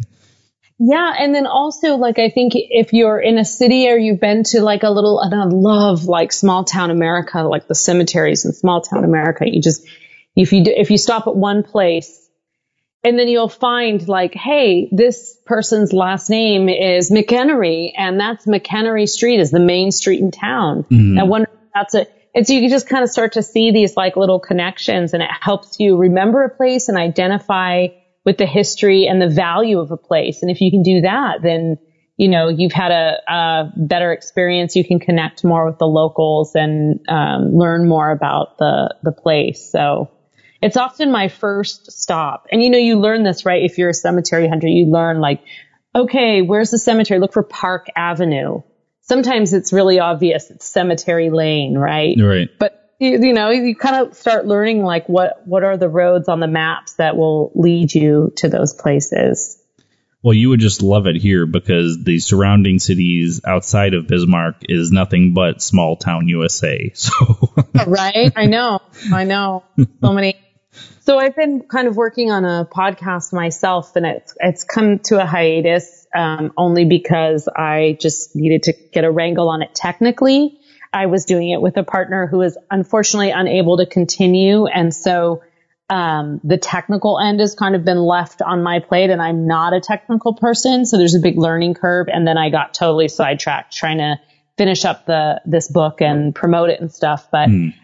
Yeah, 0.78 1.14
and 1.18 1.34
then 1.34 1.46
also 1.46 1.96
like 1.96 2.18
I 2.18 2.28
think 2.28 2.52
if 2.54 2.92
you're 2.92 3.18
in 3.18 3.38
a 3.38 3.46
city 3.46 3.88
or 3.88 3.96
you've 3.96 4.20
been 4.20 4.44
to 4.44 4.60
like 4.60 4.82
a 4.82 4.90
little, 4.90 5.20
and 5.20 5.34
I 5.34 5.44
love 5.44 6.04
like 6.04 6.32
small 6.32 6.64
town 6.64 6.90
America, 6.90 7.42
like 7.42 7.66
the 7.66 7.74
cemeteries 7.74 8.44
in 8.44 8.52
small 8.52 8.82
town 8.82 9.04
America. 9.04 9.44
You 9.46 9.62
just 9.62 9.86
if 10.34 10.52
you 10.52 10.64
do, 10.64 10.74
if 10.76 10.90
you 10.90 10.98
stop 10.98 11.26
at 11.26 11.34
one 11.34 11.62
place 11.62 12.25
and 13.06 13.16
then 13.16 13.28
you'll 13.28 13.48
find 13.48 14.08
like, 14.08 14.34
hey, 14.34 14.88
this 14.90 15.38
person's 15.46 15.92
last 15.92 16.28
name 16.28 16.68
is 16.68 17.08
McHenry, 17.08 17.92
and 17.96 18.18
that's 18.18 18.46
McHenry 18.46 19.08
Street 19.08 19.38
is 19.38 19.52
the 19.52 19.60
main 19.60 19.92
street 19.92 20.20
in 20.20 20.32
town. 20.32 20.84
Mm-hmm. 20.90 21.16
I 21.20 21.22
wonder 21.22 21.48
if 21.52 21.70
that's 21.72 21.94
a, 21.94 22.06
and 22.34 22.44
so 22.44 22.52
you 22.52 22.62
can 22.62 22.70
just 22.70 22.88
kind 22.88 23.04
of 23.04 23.08
start 23.08 23.34
to 23.34 23.44
see 23.44 23.70
these 23.70 23.96
like 23.96 24.16
little 24.16 24.40
connections 24.40 25.14
and 25.14 25.22
it 25.22 25.30
helps 25.40 25.78
you 25.78 25.96
remember 25.96 26.42
a 26.42 26.50
place 26.50 26.88
and 26.88 26.98
identify 26.98 27.86
with 28.24 28.38
the 28.38 28.46
history 28.46 29.06
and 29.06 29.22
the 29.22 29.28
value 29.28 29.78
of 29.78 29.92
a 29.92 29.96
place. 29.96 30.42
And 30.42 30.50
if 30.50 30.60
you 30.60 30.72
can 30.72 30.82
do 30.82 31.02
that, 31.02 31.42
then, 31.44 31.78
you 32.16 32.28
know, 32.28 32.48
you've 32.48 32.72
had 32.72 32.90
a, 32.90 33.32
a 33.32 33.72
better 33.76 34.12
experience. 34.12 34.74
You 34.74 34.84
can 34.84 34.98
connect 34.98 35.44
more 35.44 35.64
with 35.64 35.78
the 35.78 35.86
locals 35.86 36.56
and 36.56 36.98
um, 37.08 37.56
learn 37.56 37.88
more 37.88 38.10
about 38.10 38.58
the, 38.58 38.96
the 39.04 39.12
place. 39.12 39.70
So 39.70 40.10
it's 40.62 40.76
often 40.76 41.12
my 41.12 41.28
first 41.28 41.92
stop. 41.92 42.46
And 42.50 42.62
you 42.62 42.70
know, 42.70 42.78
you 42.78 42.98
learn 42.98 43.22
this, 43.22 43.44
right? 43.44 43.62
If 43.62 43.78
you're 43.78 43.90
a 43.90 43.94
cemetery 43.94 44.48
hunter, 44.48 44.68
you 44.68 44.86
learn 44.86 45.20
like, 45.20 45.42
okay, 45.94 46.42
where's 46.42 46.70
the 46.70 46.78
cemetery? 46.78 47.20
Look 47.20 47.32
for 47.32 47.42
Park 47.42 47.88
Avenue. 47.96 48.62
Sometimes 49.02 49.52
it's 49.52 49.72
really 49.72 50.00
obvious. 50.00 50.50
It's 50.50 50.66
Cemetery 50.66 51.30
Lane, 51.30 51.78
right? 51.78 52.16
Right. 52.20 52.48
But 52.58 52.94
you, 52.98 53.18
you 53.22 53.32
know, 53.32 53.50
you 53.50 53.76
kind 53.76 54.06
of 54.06 54.14
start 54.14 54.46
learning 54.46 54.82
like 54.82 55.08
what, 55.08 55.46
what 55.46 55.62
are 55.62 55.76
the 55.76 55.88
roads 55.88 56.28
on 56.28 56.40
the 56.40 56.48
maps 56.48 56.94
that 56.94 57.16
will 57.16 57.52
lead 57.54 57.94
you 57.94 58.32
to 58.36 58.48
those 58.48 58.74
places. 58.74 59.62
Well, 60.22 60.34
you 60.34 60.48
would 60.48 60.58
just 60.58 60.82
love 60.82 61.06
it 61.06 61.14
here 61.14 61.46
because 61.46 62.02
the 62.02 62.18
surrounding 62.18 62.80
cities 62.80 63.40
outside 63.44 63.94
of 63.94 64.08
Bismarck 64.08 64.56
is 64.62 64.90
nothing 64.90 65.34
but 65.34 65.62
small 65.62 65.96
town 65.96 66.26
USA. 66.26 66.92
So 66.96 67.52
right, 67.86 68.32
I 68.34 68.46
know, 68.46 68.80
I 69.12 69.22
know, 69.22 69.62
so 70.00 70.12
many. 70.12 70.34
So 71.06 71.20
I've 71.20 71.36
been 71.36 71.60
kind 71.60 71.86
of 71.86 71.96
working 71.96 72.32
on 72.32 72.44
a 72.44 72.66
podcast 72.66 73.32
myself, 73.32 73.94
and 73.94 74.04
it's 74.04 74.34
it's 74.40 74.64
come 74.64 74.98
to 75.04 75.22
a 75.22 75.24
hiatus 75.24 76.04
um, 76.12 76.52
only 76.56 76.84
because 76.84 77.48
I 77.48 77.96
just 78.00 78.34
needed 78.34 78.64
to 78.64 78.72
get 78.92 79.04
a 79.04 79.10
wrangle 79.10 79.48
on 79.48 79.62
it 79.62 79.72
technically. 79.72 80.58
I 80.92 81.06
was 81.06 81.24
doing 81.24 81.50
it 81.50 81.60
with 81.60 81.76
a 81.76 81.84
partner 81.84 82.26
who 82.26 82.38
was 82.38 82.58
unfortunately 82.72 83.30
unable 83.30 83.76
to 83.76 83.86
continue. 83.86 84.66
And 84.66 84.92
so, 84.92 85.44
um, 85.88 86.40
the 86.42 86.58
technical 86.58 87.20
end 87.20 87.38
has 87.38 87.54
kind 87.54 87.76
of 87.76 87.84
been 87.84 88.00
left 88.00 88.42
on 88.42 88.64
my 88.64 88.80
plate 88.80 89.10
and 89.10 89.22
I'm 89.22 89.46
not 89.46 89.74
a 89.74 89.80
technical 89.80 90.34
person. 90.34 90.86
So 90.86 90.98
there's 90.98 91.14
a 91.14 91.20
big 91.20 91.38
learning 91.38 91.74
curve. 91.74 92.08
And 92.12 92.26
then 92.26 92.36
I 92.36 92.50
got 92.50 92.74
totally 92.74 93.06
sidetracked 93.06 93.76
trying 93.76 93.98
to 93.98 94.16
finish 94.58 94.84
up 94.84 95.06
the, 95.06 95.40
this 95.44 95.70
book 95.70 96.00
and 96.00 96.34
promote 96.34 96.70
it 96.70 96.80
and 96.80 96.90
stuff. 96.90 97.28
But 97.30 97.48
mm. 97.48 97.74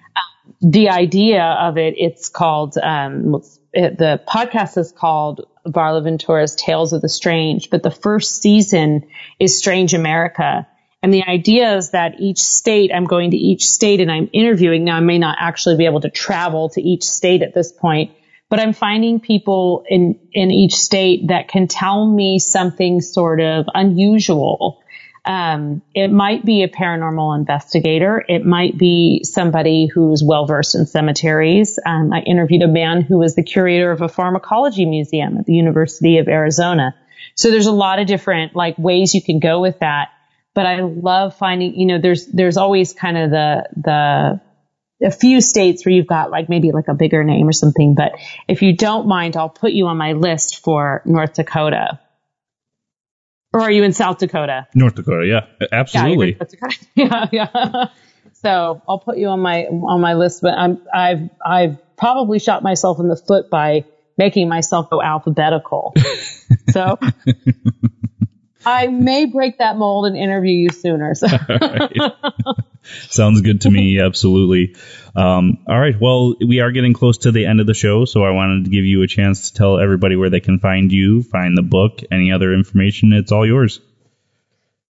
The 0.61 0.89
idea 0.91 1.43
of 1.43 1.79
it, 1.79 1.95
it's 1.97 2.29
called, 2.29 2.77
um, 2.79 3.43
it, 3.73 3.99
the 3.99 4.21
podcast 4.29 4.79
is 4.79 4.93
called 4.93 5.47
Varla 5.67 6.03
Ventura's 6.03 6.55
Tales 6.55 6.93
of 6.93 7.03
the 7.03 7.09
Strange, 7.09 7.71
but 7.71 7.83
the 7.83 7.91
first 7.91 8.43
season 8.43 9.09
is 9.39 9.59
Strange 9.59 9.95
America. 9.95 10.67
And 11.03 11.13
the 11.13 11.25
idea 11.25 11.77
is 11.77 11.91
that 11.91 12.21
each 12.21 12.39
state, 12.39 12.93
I'm 12.95 13.05
going 13.05 13.33
to 13.33 13.37
each 13.37 13.67
state 13.69 14.01
and 14.01 14.11
I'm 14.11 14.31
interviewing. 14.33 14.85
Now 14.85 14.97
I 14.97 15.01
may 15.01 15.19
not 15.19 15.37
actually 15.41 15.77
be 15.77 15.87
able 15.87 16.01
to 16.03 16.11
travel 16.11 16.69
to 16.71 16.81
each 16.81 17.03
state 17.03 17.43
at 17.43 17.55
this 17.55 17.73
point, 17.73 18.13
but 18.49 18.61
I'm 18.61 18.73
finding 18.73 19.19
people 19.19 19.85
in, 19.89 20.21
in 20.33 20.51
each 20.51 20.75
state 20.75 21.29
that 21.29 21.49
can 21.49 21.67
tell 21.67 22.07
me 22.07 22.39
something 22.39 23.01
sort 23.01 23.41
of 23.41 23.67
unusual. 23.75 24.83
Um, 25.25 25.83
it 25.95 26.09
might 26.09 26.45
be 26.45 26.65
a 26.65 26.69
paranormal 26.69 27.39
investigator. 27.39 28.25
It 28.29 28.45
might 28.45 28.77
be 28.77 29.23
somebody 29.25 29.87
who's 29.87 30.23
well 30.23 30.47
versed 30.47 30.75
in 30.75 30.87
cemeteries. 30.87 31.79
Um, 31.85 32.13
I 32.13 32.21
interviewed 32.21 32.63
a 32.63 32.69
man 32.69 33.03
who 33.03 33.19
was 33.19 33.37
the 33.37 33.45
curator 33.45 33.93
of 33.93 34.03
a 34.03 34.09
pharmacology 34.09 34.85
museum 34.85 35.39
at 35.39 35.47
the 35.47 35.55
University 35.55 36.19
of 36.19 36.29
Arizona. 36.29 36.97
So 37.37 37.51
there's 37.51 37.67
a 37.67 37.73
lot 37.73 38.01
of 38.01 38.09
different 38.09 38.57
like 38.57 38.77
ways 38.79 39.15
you 39.15 39.23
can 39.23 39.39
go 39.39 39.61
with 39.61 39.79
that 39.79 40.09
but 40.55 40.67
I 40.67 40.81
love 40.81 41.37
finding, 41.37 41.75
you 41.79 41.87
know, 41.87 41.99
there's, 41.99 42.27
there's 42.27 42.57
always 42.57 42.93
kind 42.93 43.17
of 43.17 43.31
the, 43.31 43.69
the, 43.77 44.41
a 45.07 45.11
few 45.11 45.41
states 45.41 45.85
where 45.85 45.95
you've 45.95 46.07
got 46.07 46.31
like 46.31 46.49
maybe 46.49 46.73
like 46.73 46.89
a 46.89 46.95
bigger 46.95 47.25
name 47.25 47.49
or 47.49 47.53
something. 47.53 47.95
But 47.95 48.13
if 48.49 48.63
you 48.63 48.77
don't 48.77 49.09
mind, 49.09 49.37
I'll 49.37 49.49
put 49.49 49.73
you 49.73 49.87
on 49.87 49.97
my 49.97 50.13
list 50.13 50.59
for 50.59 51.03
North 51.05 51.35
Dakota. 51.35 51.99
Or 53.53 53.61
are 53.61 53.71
you 53.71 53.83
in 53.83 53.93
South 53.93 54.19
Dakota? 54.19 54.67
North 54.75 54.95
Dakota, 54.95 55.27
yeah, 55.27 55.67
absolutely. 55.71 56.39
Yeah, 56.95 57.27
yeah, 57.33 57.49
yeah. 57.53 57.85
so 58.33 58.83
I'll 58.89 58.99
put 58.99 59.19
you 59.19 59.29
on 59.29 59.41
my 59.41 59.65
on 59.65 60.01
my 60.01 60.15
list. 60.15 60.41
But 60.43 60.55
I'm 60.55 60.81
I've 60.93 61.31
I've 61.45 61.97
probably 61.97 62.39
shot 62.39 62.63
myself 62.63 62.99
in 62.99 63.09
the 63.09 63.17
foot 63.17 63.51
by 63.51 63.85
making 64.17 64.49
myself 64.49 64.89
go 64.91 65.03
alphabetical. 65.03 65.95
so 66.71 66.99
I 68.65 68.87
may 68.87 69.27
break 69.27 69.59
that 69.59 69.77
mold 69.77 70.07
and 70.07 70.17
interview 70.17 70.55
you 70.55 70.71
sooner. 70.71 71.15
So. 71.15 71.27
Sounds 72.83 73.41
good 73.43 73.63
to 73.63 73.71
me. 73.71 74.01
Absolutely. 74.01 74.75
Um, 75.15 75.59
all 75.69 75.79
right. 75.79 75.95
Well, 76.01 76.37
we 76.47 76.61
are 76.61 76.71
getting 76.71 76.95
close 76.95 77.19
to 77.19 77.33
the 77.33 77.45
end 77.45 77.61
of 77.61 77.67
the 77.67 77.75
show, 77.75 78.07
so 78.07 78.25
I 78.25 78.31
wanted 78.31 78.65
to 78.65 78.71
give 78.71 78.85
you 78.85 79.03
a 79.03 79.07
chance 79.07 79.51
to 79.51 79.57
tell 79.57 79.79
everybody 79.79 80.17
where 80.17 80.31
they 80.31 80.41
can 80.41 80.59
find 80.59 80.91
you, 80.91 81.23
find 81.23 81.57
the 81.57 81.63
book, 81.63 82.01
any 82.11 82.33
other 82.33 82.55
information. 82.55 83.13
It's 83.13 83.31
all 83.31 83.47
yours. 83.47 83.81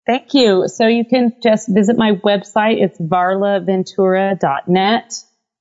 Thank 0.07 0.35
you. 0.35 0.69
So 0.69 0.87
you 0.87 1.05
can 1.05 1.33
just 1.43 1.69
visit 1.69 1.97
my 1.97 2.13
website. 2.13 2.81
It's 2.83 3.01
varlaventura.net. 3.01 5.15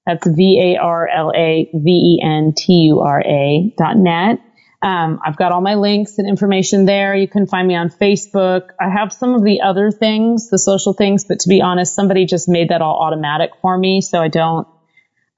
That's 0.05 0.27
V-A-R-L-A-V-E-N-T-U-R-A 0.27 0.93
dot 3.77 3.97
net. 3.97 4.39
Um, 4.83 5.21
I've 5.25 5.37
got 5.37 5.53
all 5.53 5.61
my 5.61 5.75
links 5.75 6.17
and 6.17 6.27
information 6.27 6.85
there. 6.85 7.15
You 7.15 7.27
can 7.27 7.47
find 7.47 7.65
me 7.65 7.73
on 7.75 7.89
Facebook. 7.89 8.71
I 8.77 8.89
have 8.89 9.13
some 9.13 9.33
of 9.33 9.41
the 9.41 9.61
other 9.61 9.91
things, 9.91 10.49
the 10.49 10.59
social 10.59 10.91
things, 10.91 11.23
but 11.23 11.39
to 11.39 11.49
be 11.49 11.61
honest, 11.61 11.95
somebody 11.95 12.25
just 12.25 12.49
made 12.49 12.69
that 12.69 12.81
all 12.81 12.97
automatic 12.97 13.51
for 13.61 13.77
me, 13.77 14.01
so 14.01 14.21
I 14.21 14.27
don't 14.27 14.67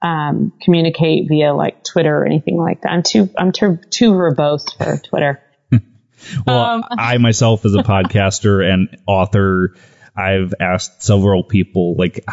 um, 0.02 0.52
communicate 0.60 1.28
via 1.28 1.54
like 1.54 1.84
Twitter 1.84 2.16
or 2.16 2.26
anything 2.26 2.56
like 2.56 2.82
that. 2.82 2.90
I'm 2.90 3.04
too 3.04 3.30
I'm 3.38 3.52
too 3.52 3.78
too 3.88 4.12
verbose 4.12 4.76
for 4.76 4.98
Twitter. 4.98 5.40
well, 6.46 6.58
um, 6.58 6.84
I 6.90 7.18
myself 7.18 7.64
as 7.64 7.74
a 7.74 7.84
podcaster 7.84 8.68
and 8.68 8.98
author, 9.06 9.76
I've 10.16 10.54
asked 10.58 11.04
several 11.04 11.44
people 11.44 11.94
like, 11.96 12.24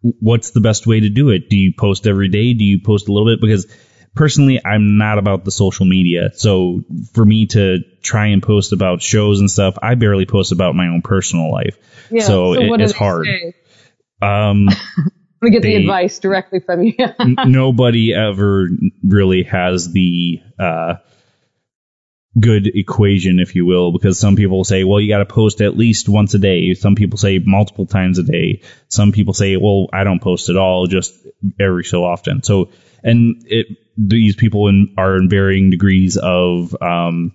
what's 0.00 0.52
the 0.52 0.62
best 0.62 0.86
way 0.86 1.00
to 1.00 1.10
do 1.10 1.28
it? 1.28 1.50
Do 1.50 1.56
you 1.58 1.74
post 1.76 2.06
every 2.06 2.28
day? 2.28 2.54
Do 2.54 2.64
you 2.64 2.80
post 2.80 3.08
a 3.08 3.12
little 3.12 3.28
bit? 3.28 3.42
Because 3.42 3.66
personally, 4.14 4.60
I'm 4.64 4.98
not 4.98 5.18
about 5.18 5.44
the 5.44 5.50
social 5.50 5.86
media. 5.86 6.30
So 6.34 6.84
for 7.12 7.24
me 7.24 7.46
to 7.48 7.78
try 8.02 8.26
and 8.28 8.42
post 8.42 8.72
about 8.72 9.02
shows 9.02 9.40
and 9.40 9.50
stuff, 9.50 9.78
I 9.82 9.94
barely 9.94 10.26
post 10.26 10.52
about 10.52 10.74
my 10.74 10.88
own 10.88 11.02
personal 11.02 11.50
life. 11.50 11.76
Yeah, 12.10 12.24
so, 12.24 12.54
so 12.54 12.60
it, 12.60 12.80
it's 12.80 12.92
hard. 12.92 13.26
Say? 13.26 13.54
Um, 14.20 14.68
we 15.40 15.50
get 15.50 15.62
they, 15.62 15.76
the 15.76 15.76
advice 15.76 16.18
directly 16.18 16.60
from 16.60 16.82
you. 16.82 16.94
n- 17.20 17.36
nobody 17.46 18.14
ever 18.14 18.68
really 19.02 19.44
has 19.44 19.92
the, 19.92 20.40
uh, 20.58 20.94
good 22.38 22.66
equation, 22.66 23.38
if 23.38 23.54
you 23.54 23.66
will, 23.66 23.92
because 23.92 24.18
some 24.18 24.36
people 24.36 24.64
say, 24.64 24.84
well, 24.84 25.00
you 25.00 25.08
got 25.08 25.18
to 25.18 25.26
post 25.26 25.60
at 25.60 25.76
least 25.76 26.08
once 26.08 26.32
a 26.34 26.38
day. 26.38 26.72
Some 26.74 26.94
people 26.94 27.18
say 27.18 27.38
multiple 27.38 27.86
times 27.86 28.18
a 28.18 28.22
day. 28.22 28.62
Some 28.88 29.12
people 29.12 29.34
say, 29.34 29.56
well, 29.56 29.88
I 29.92 30.04
don't 30.04 30.22
post 30.22 30.48
at 30.48 30.56
all, 30.56 30.86
just 30.86 31.14
every 31.60 31.84
so 31.84 32.04
often. 32.04 32.42
So, 32.42 32.70
and 33.02 33.42
it, 33.46 33.66
these 33.96 34.36
people 34.36 34.68
in, 34.68 34.94
are 34.96 35.16
in 35.16 35.28
varying 35.28 35.70
degrees 35.70 36.16
of 36.16 36.76
um, 36.80 37.32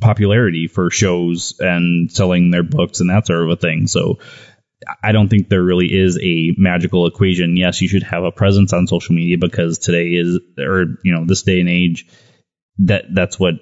popularity 0.00 0.68
for 0.68 0.90
shows 0.90 1.54
and 1.58 2.10
selling 2.10 2.50
their 2.50 2.62
books 2.62 3.00
and 3.00 3.10
that 3.10 3.26
sort 3.26 3.42
of 3.42 3.50
a 3.50 3.56
thing. 3.56 3.86
So 3.86 4.18
I 5.02 5.12
don't 5.12 5.28
think 5.28 5.48
there 5.48 5.62
really 5.62 5.86
is 5.86 6.18
a 6.22 6.54
magical 6.56 7.06
equation. 7.06 7.56
Yes, 7.56 7.80
you 7.80 7.88
should 7.88 8.04
have 8.04 8.24
a 8.24 8.32
presence 8.32 8.72
on 8.72 8.86
social 8.86 9.14
media 9.14 9.36
because 9.38 9.78
today 9.78 10.10
is, 10.10 10.38
or 10.58 10.84
you 11.02 11.12
know, 11.12 11.24
this 11.26 11.42
day 11.42 11.60
and 11.60 11.68
age, 11.68 12.06
that 12.78 13.06
that's 13.12 13.38
what 13.40 13.54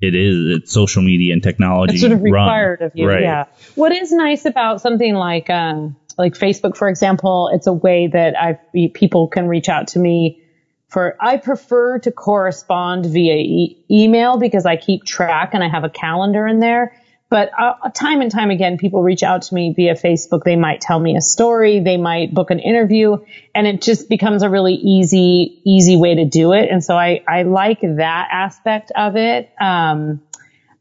it 0.00 0.14
is. 0.14 0.58
It's 0.58 0.72
social 0.72 1.02
media 1.02 1.32
and 1.32 1.42
technology. 1.42 1.94
It's 1.94 2.02
sort 2.02 2.12
of 2.12 2.22
run. 2.22 2.32
required 2.32 2.82
of 2.82 2.92
you. 2.94 3.08
Right. 3.08 3.22
Yeah. 3.22 3.44
What 3.74 3.92
is 3.92 4.12
nice 4.12 4.44
about 4.44 4.80
something 4.80 5.14
like 5.14 5.50
um, 5.50 5.96
like 6.16 6.34
Facebook, 6.34 6.76
for 6.76 6.88
example, 6.88 7.50
it's 7.52 7.66
a 7.66 7.72
way 7.72 8.08
that 8.12 8.40
I 8.40 8.58
people 8.94 9.28
can 9.28 9.48
reach 9.48 9.68
out 9.68 9.88
to 9.88 9.98
me. 9.98 10.40
For 10.94 11.16
I 11.18 11.38
prefer 11.38 11.98
to 11.98 12.12
correspond 12.12 13.06
via 13.06 13.34
e- 13.34 13.84
email 13.90 14.38
because 14.38 14.64
I 14.64 14.76
keep 14.76 15.02
track 15.02 15.50
and 15.52 15.64
I 15.64 15.68
have 15.68 15.82
a 15.82 15.90
calendar 15.90 16.46
in 16.46 16.60
there. 16.60 16.96
But 17.28 17.50
uh, 17.58 17.90
time 17.90 18.20
and 18.20 18.30
time 18.30 18.50
again, 18.50 18.78
people 18.78 19.02
reach 19.02 19.24
out 19.24 19.42
to 19.42 19.54
me 19.56 19.74
via 19.74 19.96
Facebook. 19.96 20.44
They 20.44 20.54
might 20.54 20.80
tell 20.80 21.00
me 21.00 21.16
a 21.16 21.20
story. 21.20 21.80
They 21.80 21.96
might 21.96 22.32
book 22.32 22.52
an 22.52 22.60
interview 22.60 23.16
and 23.56 23.66
it 23.66 23.82
just 23.82 24.08
becomes 24.08 24.44
a 24.44 24.48
really 24.48 24.74
easy, 24.74 25.60
easy 25.66 25.96
way 25.96 26.14
to 26.14 26.26
do 26.26 26.52
it. 26.52 26.70
And 26.70 26.84
so 26.84 26.96
I, 26.96 27.24
I 27.26 27.42
like 27.42 27.80
that 27.80 28.28
aspect 28.30 28.92
of 28.94 29.16
it. 29.16 29.50
Um, 29.60 30.22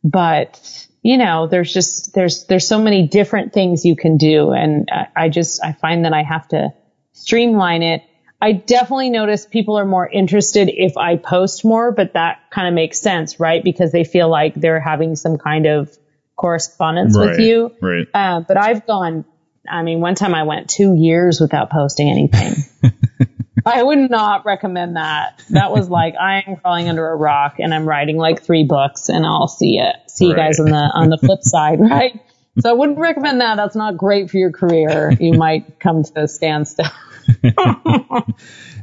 but 0.03 0.87
you 1.01 1.17
know, 1.17 1.47
there's 1.47 1.73
just, 1.73 2.13
there's, 2.13 2.45
there's 2.45 2.67
so 2.67 2.79
many 2.79 3.07
different 3.07 3.51
things 3.51 3.83
you 3.83 3.95
can 3.95 4.17
do. 4.17 4.51
And 4.51 4.89
I, 4.91 5.07
I 5.15 5.29
just, 5.29 5.65
I 5.65 5.71
find 5.71 6.05
that 6.05 6.13
I 6.13 6.21
have 6.21 6.47
to 6.49 6.71
streamline 7.13 7.81
it. 7.81 8.03
I 8.43 8.51
definitely 8.51 9.09
notice 9.09 9.45
people 9.45 9.79
are 9.79 9.85
more 9.85 10.05
interested 10.05 10.69
if 10.69 10.97
I 10.97 11.15
post 11.15 11.63
more, 11.63 11.93
but 11.93 12.11
that 12.13 12.41
kind 12.51 12.67
of 12.67 12.73
makes 12.73 12.99
sense, 12.99 13.39
right? 13.39 13.63
Because 13.63 13.93
they 13.93 14.03
feel 14.03 14.27
like 14.27 14.53
they're 14.53 14.81
having 14.81 15.15
some 15.15 15.37
kind 15.37 15.65
of 15.65 15.89
correspondence 16.35 17.17
Right, 17.17 17.29
with 17.29 17.39
you. 17.39 17.71
right. 17.81 18.05
Uh, 18.13 18.41
but 18.45 18.57
I've 18.57 18.85
gone, 18.85 19.23
I 19.65 19.81
mean, 19.83 20.01
one 20.01 20.15
time 20.15 20.35
I 20.35 20.43
went 20.43 20.69
two 20.69 20.93
years 20.93 21.39
without 21.39 21.69
posting 21.69 22.09
anything. 22.09 22.91
I 23.65 23.81
would 23.81 24.11
not 24.11 24.45
recommend 24.45 24.97
that. 24.97 25.41
That 25.51 25.71
was 25.71 25.89
like 25.89 26.15
I 26.19 26.43
am 26.45 26.57
crawling 26.57 26.89
under 26.89 27.07
a 27.11 27.15
rock 27.15 27.59
and 27.59 27.73
I'm 27.73 27.87
writing 27.87 28.17
like 28.17 28.43
three 28.43 28.65
books 28.65 29.07
and 29.07 29.25
I'll 29.25 29.47
see 29.47 29.77
it. 29.77 29.95
See 30.11 30.25
you 30.25 30.35
guys 30.35 30.59
on 30.59 30.65
the 30.65 30.91
on 30.93 31.09
the 31.09 31.17
flip 31.17 31.39
side, 31.43 31.79
right? 31.79 32.19
So 32.59 32.69
I 32.69 32.73
wouldn't 32.73 32.99
recommend 32.99 33.39
that. 33.39 33.55
That's 33.55 33.77
not 33.77 33.95
great 33.95 34.29
for 34.29 34.37
your 34.37 34.51
career. 34.51 35.13
You 35.17 35.33
might 35.37 35.79
come 35.79 36.03
to 36.03 36.23
a 36.23 36.27
standstill. 36.27 36.87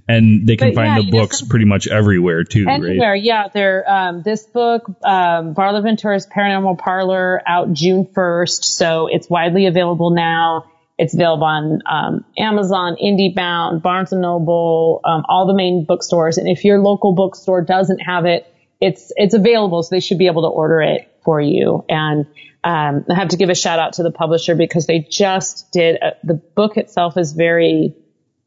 And 0.08 0.44
they 0.46 0.56
can 0.56 0.70
But 0.70 0.74
find 0.74 0.96
yeah, 0.96 1.02
the 1.02 1.10
books 1.10 1.40
pretty 1.42 1.66
much 1.66 1.86
everywhere 1.86 2.42
too, 2.42 2.66
Anywhere, 2.68 3.12
right? 3.12 3.22
yeah. 3.22 3.46
They're 3.52 3.88
um, 3.88 4.22
this 4.22 4.44
book, 4.44 4.88
um, 5.04 5.54
Varla 5.54 5.82
Ventura's 5.84 6.26
Paranormal 6.26 6.78
Parlor, 6.78 7.40
out 7.46 7.72
June 7.72 8.08
first, 8.12 8.64
so 8.64 9.06
it's 9.06 9.30
widely 9.30 9.66
available 9.66 10.10
now. 10.10 10.64
It's 10.98 11.14
available 11.14 11.44
on 11.44 11.82
um, 11.86 12.24
Amazon, 12.36 12.96
IndieBound, 13.00 13.82
Barnes 13.82 14.12
and 14.12 14.20
Noble, 14.20 15.00
um, 15.04 15.24
all 15.28 15.46
the 15.46 15.54
main 15.54 15.84
bookstores. 15.84 16.38
And 16.38 16.48
if 16.48 16.64
your 16.64 16.80
local 16.80 17.14
bookstore 17.14 17.62
doesn't 17.62 18.00
have 18.00 18.24
it, 18.26 18.52
it's 18.80 19.12
it's 19.16 19.34
available, 19.34 19.82
so 19.82 19.94
they 19.94 20.00
should 20.00 20.18
be 20.18 20.26
able 20.26 20.42
to 20.42 20.48
order 20.48 20.82
it 20.82 21.08
for 21.24 21.40
you. 21.40 21.84
And 21.88 22.26
um, 22.64 23.04
I 23.08 23.14
have 23.14 23.28
to 23.28 23.36
give 23.36 23.48
a 23.48 23.54
shout 23.54 23.78
out 23.78 23.94
to 23.94 24.02
the 24.02 24.10
publisher 24.10 24.56
because 24.56 24.86
they 24.86 25.06
just 25.08 25.70
did 25.70 25.96
a, 26.02 26.16
the 26.24 26.34
book 26.34 26.76
itself 26.76 27.16
is 27.16 27.32
very 27.32 27.94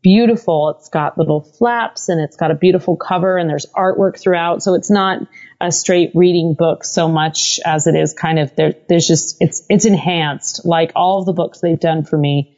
beautiful. 0.04 0.76
It's 0.78 0.90
got 0.90 1.18
little 1.18 1.42
flaps 1.42 2.10
and 2.10 2.22
it's 2.22 2.36
got 2.36 2.52
a 2.52 2.56
beautiful 2.56 2.98
cover 2.98 3.38
and 3.38 3.50
there's 3.50 3.66
artwork 3.76 4.20
throughout. 4.20 4.62
So 4.62 4.76
it's 4.76 4.92
not 4.92 5.22
a 5.60 5.72
straight 5.72 6.12
reading 6.14 6.54
book 6.54 6.84
so 6.84 7.08
much 7.08 7.60
as 7.66 7.88
it 7.88 7.96
is 7.96 8.14
kind 8.14 8.38
of 8.38 8.56
there, 8.56 8.76
there's 8.90 9.08
just, 9.08 9.38
it's, 9.40 9.64
it's 9.70 9.86
enhanced 9.86 10.66
like 10.66 10.92
all 10.96 11.20
of 11.20 11.26
the 11.26 11.34
books 11.34 11.62
they've 11.62 11.80
done 11.80 12.04
for 12.04 12.18
me. 12.18 12.58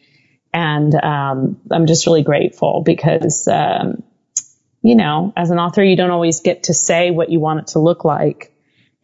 And, 0.54 0.94
um, 0.96 1.62
I'm 1.72 1.86
just 1.86 2.08
really 2.08 2.24
grateful 2.24 2.82
because, 2.84 3.48
um, 3.48 4.04
you 4.82 4.96
know, 4.96 5.32
as 5.38 5.52
an 5.52 5.60
author, 5.60 5.84
you 5.84 5.96
don't 5.96 6.12
always 6.12 6.40
get 6.40 6.64
to 6.64 6.74
say 6.74 7.12
what 7.12 7.30
you 7.30 7.40
want 7.40 7.60
it 7.60 7.68
to 7.68 7.80
look 7.80 8.04
like. 8.06 8.52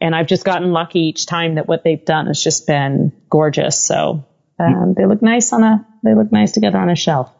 And 0.00 0.16
I've 0.16 0.26
just 0.26 0.44
gotten 0.44 0.72
lucky 0.72 1.00
each 1.00 1.26
time 1.26 1.54
that 1.54 1.68
what 1.68 1.84
they've 1.84 2.04
done 2.04 2.26
has 2.26 2.42
just 2.42 2.66
been 2.66 3.12
gorgeous. 3.30 3.78
So, 3.78 4.26
um, 4.58 4.94
they 4.96 5.06
look 5.06 5.22
nice 5.22 5.52
on 5.52 5.62
a, 5.62 5.86
they 6.02 6.14
look 6.14 6.32
nice 6.32 6.52
together 6.52 6.78
on 6.78 6.90
a 6.90 6.96
shelf. 6.96 7.32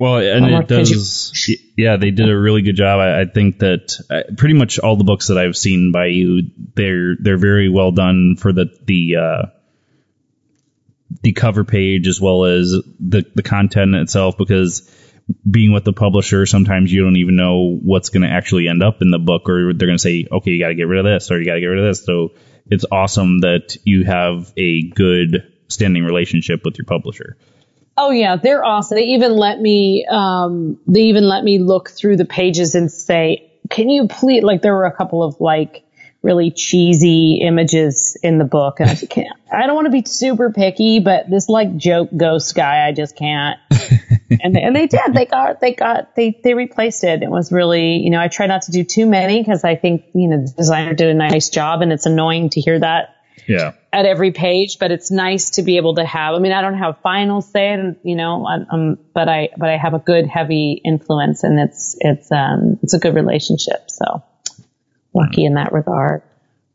Well, 0.00 0.16
and 0.16 0.46
it 0.46 0.68
could 0.68 0.88
you- 0.88 0.96
does. 0.96 1.56
Yeah, 1.76 1.96
they 1.96 2.10
did 2.10 2.30
a 2.30 2.38
really 2.38 2.62
good 2.62 2.76
job. 2.76 3.00
I, 3.00 3.20
I 3.20 3.24
think 3.26 3.58
that 3.58 3.96
uh, 4.08 4.34
pretty 4.36 4.54
much 4.54 4.78
all 4.78 4.96
the 4.96 5.04
books 5.04 5.28
that 5.28 5.36
I've 5.36 5.56
seen 5.56 5.92
by 5.92 6.06
you, 6.06 6.50
they're 6.74 7.16
they're 7.20 7.36
very 7.36 7.68
well 7.68 7.92
done 7.92 8.36
for 8.36 8.50
the 8.50 8.66
the 8.84 9.16
uh, 9.16 9.46
the 11.22 11.32
cover 11.32 11.64
page 11.64 12.08
as 12.08 12.18
well 12.18 12.46
as 12.46 12.70
the 12.98 13.26
the 13.34 13.42
content 13.42 13.94
itself. 13.94 14.38
Because 14.38 14.90
being 15.48 15.72
with 15.72 15.84
the 15.84 15.92
publisher, 15.92 16.46
sometimes 16.46 16.90
you 16.90 17.02
don't 17.04 17.16
even 17.16 17.36
know 17.36 17.78
what's 17.82 18.08
going 18.08 18.22
to 18.22 18.34
actually 18.34 18.68
end 18.68 18.82
up 18.82 19.02
in 19.02 19.10
the 19.10 19.18
book, 19.18 19.50
or 19.50 19.74
they're 19.74 19.86
going 19.86 19.98
to 19.98 20.02
say, 20.02 20.26
okay, 20.32 20.50
you 20.50 20.60
got 20.60 20.68
to 20.68 20.74
get 20.74 20.88
rid 20.88 20.98
of 20.98 21.04
this, 21.04 21.30
or 21.30 21.38
you 21.38 21.44
got 21.44 21.54
to 21.54 21.60
get 21.60 21.66
rid 21.66 21.78
of 21.78 21.84
this. 21.84 22.04
So 22.06 22.30
it's 22.70 22.86
awesome 22.90 23.40
that 23.40 23.76
you 23.84 24.04
have 24.04 24.50
a 24.56 24.88
good 24.88 25.52
standing 25.68 26.04
relationship 26.04 26.64
with 26.64 26.78
your 26.78 26.86
publisher. 26.86 27.36
Oh 28.02 28.10
yeah, 28.10 28.36
they're 28.36 28.64
awesome. 28.64 28.96
They 28.96 29.04
even 29.08 29.32
let 29.36 29.60
me, 29.60 30.06
um, 30.10 30.78
they 30.86 31.02
even 31.02 31.28
let 31.28 31.44
me 31.44 31.58
look 31.58 31.90
through 31.90 32.16
the 32.16 32.24
pages 32.24 32.74
and 32.74 32.90
say, 32.90 33.52
can 33.68 33.90
you 33.90 34.08
please, 34.08 34.42
like 34.42 34.62
there 34.62 34.74
were 34.74 34.86
a 34.86 34.96
couple 34.96 35.22
of 35.22 35.38
like 35.38 35.84
really 36.22 36.50
cheesy 36.50 37.40
images 37.42 38.16
in 38.22 38.38
the 38.38 38.44
book. 38.44 38.80
And 38.80 38.88
I 38.90 38.94
said, 38.94 39.10
"Can't- 39.10 39.36
I 39.52 39.66
don't 39.66 39.74
want 39.74 39.86
to 39.86 39.90
be 39.90 40.02
super 40.06 40.50
picky, 40.50 41.00
but 41.00 41.28
this 41.28 41.48
like 41.50 41.76
joke 41.76 42.08
ghost 42.16 42.54
guy, 42.54 42.86
I 42.86 42.92
just 42.92 43.16
can't. 43.16 43.58
and 44.42 44.54
they, 44.54 44.62
and 44.62 44.74
they 44.74 44.86
did. 44.86 45.12
They 45.12 45.26
got, 45.26 45.60
they 45.60 45.74
got, 45.74 46.14
they, 46.16 46.38
they 46.42 46.54
replaced 46.54 47.04
it. 47.04 47.22
It 47.22 47.30
was 47.30 47.52
really, 47.52 47.98
you 47.98 48.10
know, 48.10 48.20
I 48.20 48.28
try 48.28 48.46
not 48.46 48.62
to 48.62 48.72
do 48.72 48.82
too 48.82 49.06
many 49.06 49.40
because 49.42 49.62
I 49.64 49.76
think, 49.76 50.04
you 50.14 50.28
know, 50.28 50.46
the 50.46 50.52
designer 50.56 50.94
did 50.94 51.08
a 51.08 51.14
nice 51.14 51.50
job 51.50 51.82
and 51.82 51.92
it's 51.92 52.06
annoying 52.06 52.50
to 52.50 52.60
hear 52.60 52.78
that 52.78 53.14
Yeah. 53.46 53.72
At 53.92 54.06
every 54.06 54.32
page, 54.32 54.78
but 54.78 54.90
it's 54.90 55.10
nice 55.10 55.50
to 55.50 55.62
be 55.62 55.76
able 55.76 55.96
to 55.96 56.04
have. 56.04 56.34
I 56.34 56.38
mean, 56.38 56.52
I 56.52 56.60
don't 56.60 56.78
have 56.78 56.98
final 57.02 57.40
say, 57.40 57.72
and 57.72 57.96
you 58.02 58.16
know, 58.16 58.46
um, 58.46 58.98
but 59.14 59.28
I 59.28 59.48
but 59.56 59.68
I 59.68 59.76
have 59.76 59.94
a 59.94 59.98
good 59.98 60.26
heavy 60.26 60.80
influence, 60.84 61.42
and 61.44 61.58
it's 61.58 61.96
it's 62.00 62.30
um 62.30 62.78
it's 62.82 62.94
a 62.94 62.98
good 62.98 63.14
relationship. 63.14 63.90
So 63.90 64.22
lucky 65.14 65.44
in 65.44 65.54
that 65.54 65.72
regard. 65.72 66.22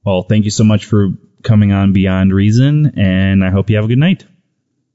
Well, 0.04 0.24
thank 0.24 0.46
you 0.46 0.52
so 0.52 0.64
much 0.64 0.86
for 0.86 1.10
coming 1.42 1.72
on 1.72 1.94
Beyond 1.94 2.34
Reason, 2.34 3.00
and 3.00 3.44
I 3.44 3.50
hope 3.50 3.70
you 3.70 3.78
have 3.78 3.86
a 3.86 3.88
good 3.90 3.98
night. 3.98 4.26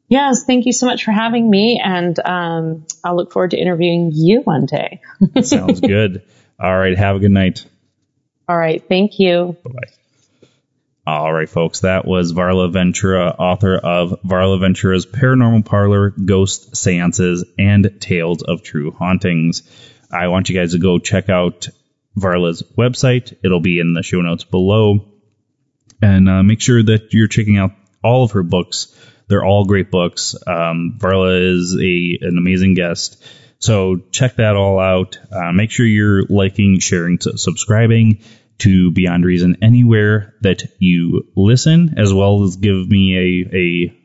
Yes, 0.08 0.44
thank 0.44 0.66
you 0.66 0.72
so 0.72 0.86
much 0.86 1.04
for 1.04 1.12
having 1.12 1.48
me, 1.48 1.80
and 1.82 2.18
um, 2.18 2.86
I'll 3.04 3.16
look 3.16 3.32
forward 3.32 3.52
to 3.52 3.56
interviewing 3.56 4.10
you 4.12 4.40
one 4.40 4.66
day. 4.66 5.00
Sounds 5.42 5.80
good. 5.80 6.22
All 6.58 6.76
right, 6.76 6.98
have 6.98 7.16
a 7.16 7.18
good 7.20 7.30
night. 7.30 7.64
All 8.48 8.58
right, 8.58 8.82
thank 8.88 9.20
you. 9.20 9.56
Bye 9.64 9.70
bye. 9.72 9.99
All 11.10 11.32
right, 11.32 11.48
folks, 11.48 11.80
that 11.80 12.06
was 12.06 12.32
Varla 12.32 12.72
Ventura, 12.72 13.34
author 13.36 13.74
of 13.74 14.22
Varla 14.22 14.60
Ventura's 14.60 15.06
Paranormal 15.06 15.64
Parlor, 15.64 16.10
Ghost 16.10 16.76
Seances, 16.76 17.44
and 17.58 17.96
Tales 18.00 18.42
of 18.42 18.62
True 18.62 18.92
Hauntings. 18.92 19.64
I 20.08 20.28
want 20.28 20.48
you 20.48 20.56
guys 20.56 20.70
to 20.70 20.78
go 20.78 21.00
check 21.00 21.28
out 21.28 21.66
Varla's 22.16 22.62
website. 22.78 23.36
It'll 23.42 23.58
be 23.58 23.80
in 23.80 23.92
the 23.92 24.04
show 24.04 24.20
notes 24.20 24.44
below. 24.44 25.08
And 26.00 26.28
uh, 26.28 26.44
make 26.44 26.60
sure 26.60 26.80
that 26.80 27.12
you're 27.12 27.26
checking 27.26 27.58
out 27.58 27.72
all 28.04 28.22
of 28.22 28.30
her 28.30 28.44
books. 28.44 28.96
They're 29.26 29.44
all 29.44 29.64
great 29.64 29.90
books. 29.90 30.36
Um, 30.46 30.96
Varla 30.96 31.56
is 31.56 31.74
a 31.74 32.24
an 32.24 32.38
amazing 32.38 32.74
guest. 32.74 33.20
So 33.58 33.96
check 34.12 34.36
that 34.36 34.54
all 34.54 34.78
out. 34.78 35.18
Uh, 35.32 35.50
make 35.50 35.72
sure 35.72 35.84
you're 35.84 36.22
liking, 36.22 36.78
sharing, 36.78 37.18
subscribing 37.18 38.22
to 38.60 38.90
Beyond 38.90 39.24
Reason 39.24 39.56
anywhere 39.62 40.34
that 40.42 40.62
you 40.78 41.26
listen, 41.34 41.94
as 41.98 42.12
well 42.12 42.44
as 42.44 42.56
give 42.56 42.88
me 42.88 43.16
a, 43.16 43.56
a 43.56 44.00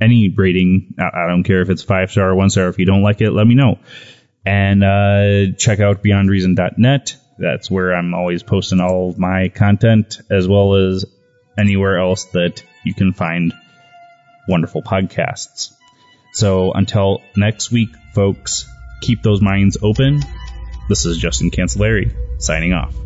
any 0.00 0.28
rating. 0.28 0.94
I, 0.98 1.26
don't 1.28 1.44
care 1.44 1.62
if 1.62 1.70
it's 1.70 1.82
five 1.82 2.10
star 2.10 2.30
or 2.30 2.34
one 2.34 2.50
star. 2.50 2.68
If 2.68 2.78
you 2.78 2.86
don't 2.86 3.02
like 3.02 3.20
it, 3.20 3.30
let 3.30 3.46
me 3.46 3.54
know. 3.54 3.78
And 4.44 4.84
uh, 4.84 5.56
check 5.56 5.80
out 5.80 6.02
beyondreason.net. 6.02 7.16
That's 7.38 7.70
where 7.70 7.94
I'm 7.94 8.14
always 8.14 8.42
posting 8.42 8.80
all 8.80 9.10
of 9.10 9.18
my 9.18 9.48
content, 9.48 10.20
as 10.30 10.48
well 10.48 10.74
as 10.74 11.04
anywhere 11.58 11.98
else 11.98 12.24
that 12.26 12.62
you 12.84 12.94
can 12.94 13.12
find 13.12 13.52
wonderful 14.48 14.82
podcasts. 14.82 15.72
So 16.32 16.72
until 16.72 17.22
next 17.36 17.72
week, 17.72 17.90
folks, 18.14 18.66
keep 19.00 19.22
those 19.22 19.42
minds 19.42 19.76
open. 19.82 20.20
This 20.88 21.04
is 21.04 21.18
Justin 21.18 21.50
Cancellari 21.50 22.14
signing 22.40 22.72
off. 22.72 23.05